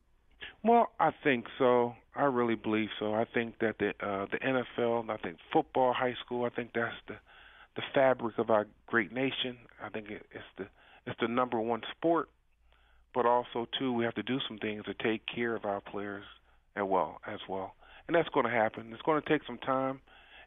Well, 0.63 0.91
I 0.99 1.11
think 1.23 1.45
so. 1.57 1.95
I 2.15 2.23
really 2.25 2.55
believe 2.55 2.89
so. 2.99 3.13
I 3.13 3.25
think 3.25 3.59
that 3.59 3.77
the 3.79 3.89
uh, 4.05 4.25
the 4.31 4.37
NFL, 4.39 5.09
I 5.09 5.17
think 5.17 5.37
football, 5.53 5.93
high 5.93 6.15
school, 6.25 6.45
I 6.45 6.49
think 6.49 6.71
that's 6.73 6.95
the 7.07 7.15
the 7.75 7.83
fabric 7.93 8.37
of 8.37 8.49
our 8.49 8.67
great 8.87 9.11
nation. 9.11 9.57
I 9.83 9.89
think 9.89 10.09
it, 10.09 10.25
it's 10.31 10.43
the 10.57 10.67
it's 11.05 11.19
the 11.21 11.27
number 11.27 11.59
one 11.59 11.81
sport, 11.95 12.29
but 13.13 13.25
also 13.25 13.67
too 13.79 13.93
we 13.93 14.03
have 14.03 14.15
to 14.15 14.23
do 14.23 14.39
some 14.47 14.57
things 14.57 14.83
to 14.85 14.93
take 14.93 15.21
care 15.33 15.55
of 15.55 15.65
our 15.65 15.79
players 15.79 16.25
as 16.75 16.83
well 16.85 17.21
as 17.25 17.39
well, 17.47 17.75
and 18.07 18.15
that's 18.15 18.29
going 18.29 18.45
to 18.45 18.51
happen. 18.51 18.91
It's 18.93 19.01
going 19.03 19.21
to 19.21 19.29
take 19.29 19.43
some 19.45 19.59
time. 19.59 20.01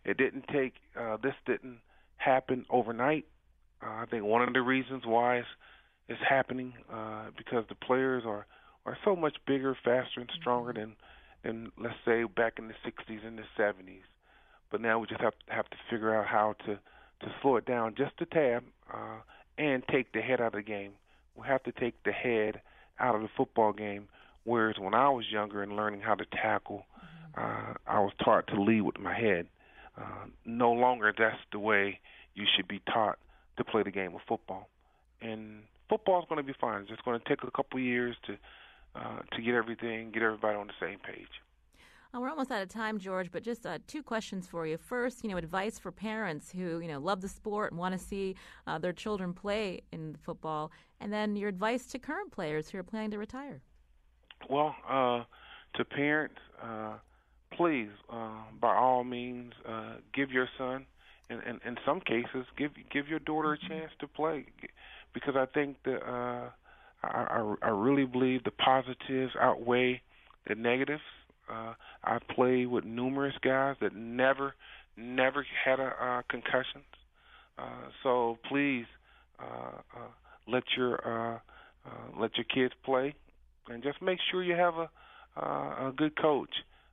It 0.05 0.17
didn't 0.17 0.47
take 0.53 0.75
uh, 0.99 1.17
this 1.23 1.35
didn't 1.47 1.79
happen 2.17 2.67
overnight. 2.71 3.27
Uh, 3.83 3.91
I 3.91 4.05
think 4.11 4.25
one 4.25 4.43
of 4.43 4.53
the 4.53 4.63
reasons 4.63 5.05
why 5.07 5.39
it's, 5.39 5.49
it's 6.09 6.21
happening 6.29 6.75
uh, 6.93 7.31
because 7.37 7.65
the 7.69 7.75
players 7.75 8.25
are 8.27 8.47
are 8.87 8.97
so 9.05 9.15
much 9.15 9.37
bigger, 9.47 9.77
faster, 9.85 10.21
and 10.21 10.31
stronger 10.41 10.73
than 10.73 10.97
than 11.45 11.73
let's 11.79 11.95
say 12.05 12.25
back 12.25 12.55
in 12.59 12.69
the 12.69 12.75
60s 12.85 13.27
and 13.27 13.39
the 13.39 13.45
70s. 13.59 14.03
But 14.71 14.81
now 14.81 14.99
we 14.99 15.07
just 15.07 15.21
have 15.21 15.35
to 15.47 15.53
have 15.53 15.69
to 15.71 15.77
figure 15.91 16.15
out 16.15 16.27
how 16.27 16.55
to 16.67 16.75
to 16.75 17.35
slow 17.43 17.57
it 17.57 17.67
down 17.67 17.95
just 17.97 18.13
a 18.21 18.27
tad 18.27 18.63
uh, 18.93 19.21
and 19.59 19.83
take 19.89 20.13
the 20.13 20.21
head 20.21 20.41
out 20.41 20.49
of 20.49 20.53
the 20.55 20.63
game. 20.63 20.93
We 21.37 21.47
have 21.47 21.63
to 21.65 21.73
take 21.73 22.03
the 22.05 22.13
head 22.13 22.61
out 22.99 23.15
of 23.15 23.23
the 23.23 23.29
football 23.37 23.73
game. 23.73 24.09
Whereas 24.45 24.77
when 24.79 24.95
I 24.95 25.11
was 25.11 25.27
younger 25.31 25.63
and 25.63 25.77
learning 25.77 26.01
how 26.01 26.15
to 26.15 26.25
tackle, 26.25 26.87
uh, 27.37 27.75
I 27.87 28.01
was 28.01 28.13
taught 28.25 28.47
to 28.49 28.61
lead 28.61 28.83
with 28.83 28.99
my 28.99 29.15
head. 29.15 29.47
Uh, 30.01 30.27
no 30.47 30.73
longer 30.73 31.13
that's 31.17 31.37
the 31.53 31.59
way 31.59 32.01
you 32.35 32.45
should 32.57 32.67
be 32.67 32.81
taught 32.93 33.19
to 33.59 33.65
play 33.65 33.83
the 33.83 33.91
game 33.91 34.15
of 34.15 34.21
football. 34.27 34.69
And 35.21 35.63
football 35.89 36.21
is 36.21 36.27
going 36.29 36.39
to 36.39 36.47
be 36.47 36.55
fine. 36.59 36.81
It's 36.81 36.91
just 36.91 37.05
going 37.05 37.21
to 37.21 37.29
take 37.29 37.43
a 37.43 37.51
couple 37.51 37.79
years 37.79 38.17
to 38.27 38.39
uh, 38.95 39.21
to 39.33 39.43
get 39.43 39.55
everything, 39.55 40.11
get 40.11 40.23
everybody 40.23 40.57
on 40.57 40.67
the 40.67 40.73
same 40.81 40.99
page. 40.99 41.29
Uh, 42.13 42.21
we're 42.21 42.29
almost 42.29 42.51
out 42.51 42.61
of 42.61 42.69
time, 42.69 42.99
George, 42.99 43.31
but 43.31 43.45
just 43.45 43.65
uh, 43.65 43.79
two 43.87 44.03
questions 44.03 44.49
for 44.49 44.67
you. 44.67 44.77
First, 44.77 45.23
you 45.23 45.31
know, 45.31 45.37
advice 45.37 45.79
for 45.79 45.93
parents 45.93 46.51
who 46.51 46.81
you 46.81 46.89
know 46.89 46.99
love 46.99 47.21
the 47.21 47.29
sport 47.29 47.71
and 47.71 47.79
want 47.79 47.93
to 47.93 48.05
see 48.05 48.35
uh, 48.67 48.79
their 48.79 48.93
children 48.93 49.33
play 49.33 49.83
in 49.93 50.17
football, 50.21 50.73
and 51.01 51.13
then 51.13 51.37
your 51.37 51.49
advice 51.49 51.87
to 51.89 51.99
current 51.99 52.33
players 52.33 52.69
who 52.69 52.79
are 52.79 52.83
planning 52.83 53.13
to 53.13 53.19
retire. 53.19 53.61
Well, 54.49 54.75
uh, 54.89 55.25
to 55.75 55.85
parents, 55.85 56.41
uh, 56.61 56.95
please, 57.57 57.91
uh, 58.13 58.43
by 58.61 58.75
all 58.75 59.05
means, 59.05 59.53
uh, 59.69 59.95
give 60.15 60.31
your 60.31 60.49
son, 60.59 60.87
and 61.29 61.43
in, 61.43 61.61
in 61.67 61.77
some 61.85 62.01
cases, 62.01 62.47
give 62.57 62.73
give 62.93 63.09
your 63.09 63.19
daughter 63.21 63.53
a 63.53 63.59
mm-hmm. 63.59 63.69
chance 63.69 63.93
to 64.01 64.07
play, 64.07 64.47
because 65.15 65.35
I 65.37 65.47
think 65.47 65.77
that 65.85 66.01
uh, 66.03 66.51
I, 67.03 67.27
I 67.31 67.55
I 67.63 67.69
really 67.69 68.05
believe 68.05 68.45
the 68.45 68.51
positives 68.51 69.33
outweigh 69.41 70.01
the 70.49 70.55
negatives. 70.55 71.03
Uh, 71.51 71.75
I 72.05 72.19
play 72.35 72.67
with 72.67 72.85
numerous 72.85 73.35
guys 73.43 73.77
that 73.81 73.95
never 73.95 74.55
never 74.97 75.47
had 75.65 75.81
a 75.81 75.93
uh, 76.01 76.23
concussions. 76.29 76.85
Uh, 77.59 77.89
so 78.03 78.39
please 78.49 78.87
uh, 79.39 79.79
uh, 79.97 80.09
let 80.47 80.63
your 80.77 80.95
uh, 81.07 81.39
uh, 81.87 82.21
let 82.21 82.37
your 82.37 82.45
kids 82.45 82.75
play, 82.85 83.15
and 83.69 83.83
just 83.83 84.01
make 84.01 84.19
sure 84.31 84.43
you 84.43 84.55
have 84.55 84.75
a 84.75 84.91
uh, 85.37 85.89
a 85.89 85.93
good 85.97 86.21
coach 86.21 86.51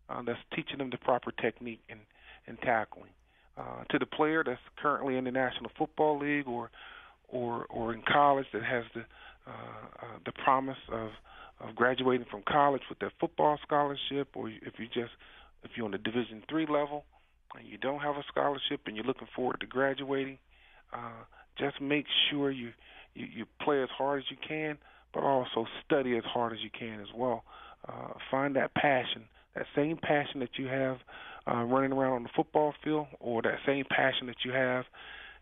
uh, 0.10 0.22
that's 0.26 0.40
teaching 0.56 0.78
them 0.78 0.90
the 0.90 0.98
proper 0.98 1.32
technique 1.32 1.82
and, 1.90 2.00
and 2.48 2.58
tackling. 2.62 3.12
Uh, 3.58 3.84
to 3.90 3.98
the 3.98 4.06
player 4.06 4.44
that's 4.46 4.62
currently 4.82 5.18
in 5.18 5.24
the 5.24 5.32
National 5.32 5.72
Football 5.78 6.20
League 6.20 6.48
or 6.48 6.70
or 7.30 7.66
or 7.70 7.94
in 7.94 8.02
college 8.08 8.46
that 8.54 8.64
has 8.64 8.84
the 8.94 9.02
uh, 9.48 9.52
uh, 9.52 10.18
the 10.26 10.32
promise 10.44 10.78
of 10.92 11.10
of 11.60 11.76
graduating 11.76 12.28
from 12.30 12.44
college 12.48 12.84
with 12.88 13.00
their 13.00 13.12
football 13.20 13.58
scholarship, 13.66 14.28
or 14.36 14.50
if 14.50 14.74
you 14.78 14.86
just 14.86 15.12
if 15.64 15.72
you're 15.76 15.86
on 15.86 15.92
the 15.92 15.98
Division 15.98 16.44
three 16.48 16.68
level 16.68 17.04
and 17.58 17.68
you 17.68 17.78
don't 17.78 18.00
have 18.00 18.16
a 18.16 18.24
scholarship 18.28 18.82
and 18.86 18.96
you're 18.96 19.06
looking 19.06 19.28
forward 19.36 19.60
to 19.60 19.66
graduating, 19.66 20.38
uh, 20.94 21.24
just 21.58 21.82
make 21.82 22.06
sure 22.30 22.52
you, 22.52 22.72
you 23.16 23.26
you 23.26 23.46
play 23.62 23.82
as 23.82 23.90
hard 23.98 24.20
as 24.20 24.26
you 24.30 24.38
can, 24.48 24.78
but 25.14 25.24
also 25.24 25.66
study 25.86 26.16
as 26.16 26.24
hard 26.26 26.54
as 26.54 26.60
you 26.62 26.70
can 26.78 27.00
as 27.00 27.08
well. 27.16 27.44
Uh, 27.88 28.14
find 28.30 28.56
that 28.56 28.74
passion 28.76 29.24
that 29.58 29.66
same 29.76 29.98
passion 29.98 30.40
that 30.40 30.58
you 30.58 30.68
have 30.68 30.98
uh, 31.50 31.64
running 31.64 31.92
around 31.92 32.14
on 32.14 32.24
the 32.24 32.30
football 32.36 32.74
field, 32.84 33.08
or 33.20 33.42
that 33.42 33.58
same 33.66 33.86
passion 33.90 34.28
that 34.28 34.38
you 34.46 34.52
have 34.52 34.86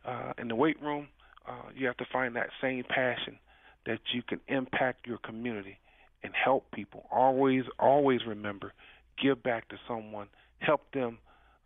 uh, 0.06 0.34
in 0.38 0.48
the 0.48 0.56
weight 0.56 0.82
room, 0.82 1.08
uh, 1.48 1.70
you 1.76 1.86
have 1.88 1.98
to 1.98 2.06
find 2.12 2.36
that 2.36 2.50
same 2.62 2.84
passion 2.88 3.38
that 3.86 4.00
you 4.14 4.22
can 4.24 4.40
impact 4.48 5.06
your 5.06 5.18
community 5.18 5.78
and 6.24 6.34
help 6.34 6.72
people. 6.72 7.06
Always, 7.12 7.64
always 7.80 8.22
remember, 8.26 8.74
give 9.22 9.44
back 9.44 9.68
to 9.70 9.78
someone, 9.88 10.28
help 10.60 10.92
them 10.94 11.18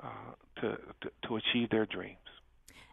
uh, 0.01 0.33
to, 0.61 0.77
to 1.01 1.09
to 1.27 1.35
achieve 1.35 1.69
their 1.69 1.85
dreams. 1.85 2.17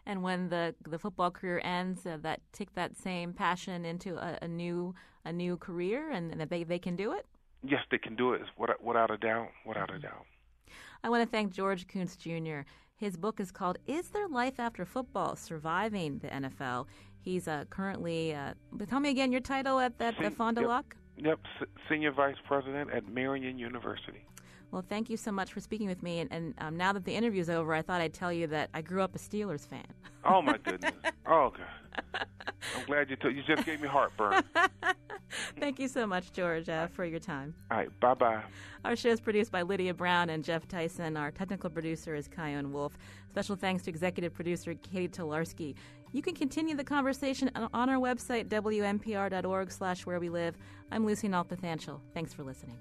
And 0.05 0.21
when 0.21 0.49
the 0.49 0.75
the 0.87 0.99
football 0.99 1.31
career 1.31 1.61
ends, 1.63 2.05
uh, 2.05 2.17
that 2.21 2.41
take 2.53 2.75
that 2.75 2.97
same 2.97 3.33
passion 3.33 3.85
into 3.85 4.17
a, 4.17 4.37
a 4.41 4.47
new 4.47 4.93
a 5.25 5.33
new 5.33 5.57
career, 5.57 6.11
and, 6.11 6.31
and 6.31 6.39
that 6.41 6.49
they 6.49 6.63
they 6.63 6.79
can 6.79 6.95
do 6.95 7.13
it 7.13 7.25
yes, 7.63 7.81
they 7.91 7.97
can 7.97 8.15
do 8.15 8.33
it 8.33 8.41
without 8.57 9.11
a 9.11 9.17
doubt. 9.17 9.49
Without 9.65 9.89
a 9.89 9.93
mm-hmm. 9.93 10.01
doubt. 10.03 10.25
I 11.03 11.09
want 11.09 11.23
to 11.23 11.29
thank 11.29 11.53
George 11.53 11.87
Koonce 11.87 12.17
Jr. 12.17 12.67
His 12.95 13.15
book 13.17 13.39
is 13.39 13.51
called 13.51 13.77
"Is 13.85 14.09
There 14.09 14.27
Life 14.27 14.59
After 14.59 14.85
Football: 14.85 15.35
Surviving 15.35 16.19
the 16.19 16.27
NFL." 16.27 16.87
He's 17.19 17.47
uh, 17.47 17.65
currently. 17.69 18.33
Uh, 18.33 18.53
tell 18.89 18.99
me 18.99 19.09
again 19.09 19.31
your 19.31 19.41
title 19.41 19.79
at 19.79 19.97
that 19.99 20.15
the 20.21 20.31
Fond 20.31 20.57
du 20.57 20.67
Lac. 20.67 20.95
Yep, 21.17 21.39
yep, 21.59 21.69
senior 21.89 22.11
vice 22.11 22.37
president 22.47 22.91
at 22.91 23.07
Marian 23.07 23.57
University. 23.57 24.23
Well, 24.71 24.83
thank 24.87 25.09
you 25.09 25.17
so 25.17 25.31
much 25.31 25.53
for 25.53 25.59
speaking 25.59 25.87
with 25.87 26.03
me. 26.03 26.19
And, 26.19 26.31
and 26.31 26.53
um, 26.57 26.75
now 26.75 26.91
that 26.93 27.05
the 27.05 27.15
interview's 27.15 27.49
over, 27.49 27.73
I 27.73 27.81
thought 27.81 28.01
I'd 28.01 28.13
tell 28.13 28.33
you 28.33 28.47
that 28.47 28.69
I 28.73 28.81
grew 28.81 29.01
up 29.01 29.15
a 29.15 29.19
Steelers 29.19 29.67
fan. 29.67 29.85
Oh 30.25 30.41
my 30.41 30.57
goodness! 30.63 30.93
oh 31.25 31.51
god! 31.51 31.61
I'm 32.75 32.85
glad 32.85 33.09
you 33.09 33.15
took. 33.15 33.33
You 33.33 33.43
just 33.43 33.65
gave 33.65 33.81
me 33.81 33.87
heartburn. 33.87 34.43
Thank 35.59 35.79
you 35.79 35.87
so 35.87 36.07
much, 36.07 36.31
George, 36.31 36.69
uh, 36.69 36.87
for 36.87 37.05
your 37.05 37.19
time. 37.19 37.53
All 37.71 37.77
right, 37.77 37.99
bye 37.99 38.13
bye. 38.13 38.43
Our 38.85 38.95
show 38.95 39.09
is 39.09 39.21
produced 39.21 39.51
by 39.51 39.61
Lydia 39.61 39.93
Brown 39.93 40.29
and 40.29 40.43
Jeff 40.43 40.67
Tyson. 40.67 41.17
Our 41.17 41.31
technical 41.31 41.69
producer 41.69 42.15
is 42.15 42.27
Chion 42.27 42.71
Wolf. 42.71 42.97
Special 43.29 43.55
thanks 43.55 43.83
to 43.83 43.89
executive 43.89 44.33
producer 44.33 44.73
Catie 44.75 45.09
Talarski. 45.09 45.75
You 46.13 46.21
can 46.21 46.35
continue 46.35 46.75
the 46.75 46.83
conversation 46.83 47.51
on 47.55 47.89
our 47.89 47.97
website, 47.97 48.47
wnpr.org/slash 48.47 50.05
where 50.05 50.19
we 50.19 50.29
live. 50.29 50.55
I'm 50.91 51.05
Lucy 51.05 51.27
Nalpathanchel. 51.27 51.99
Thanks 52.13 52.33
for 52.33 52.43
listening. 52.43 52.77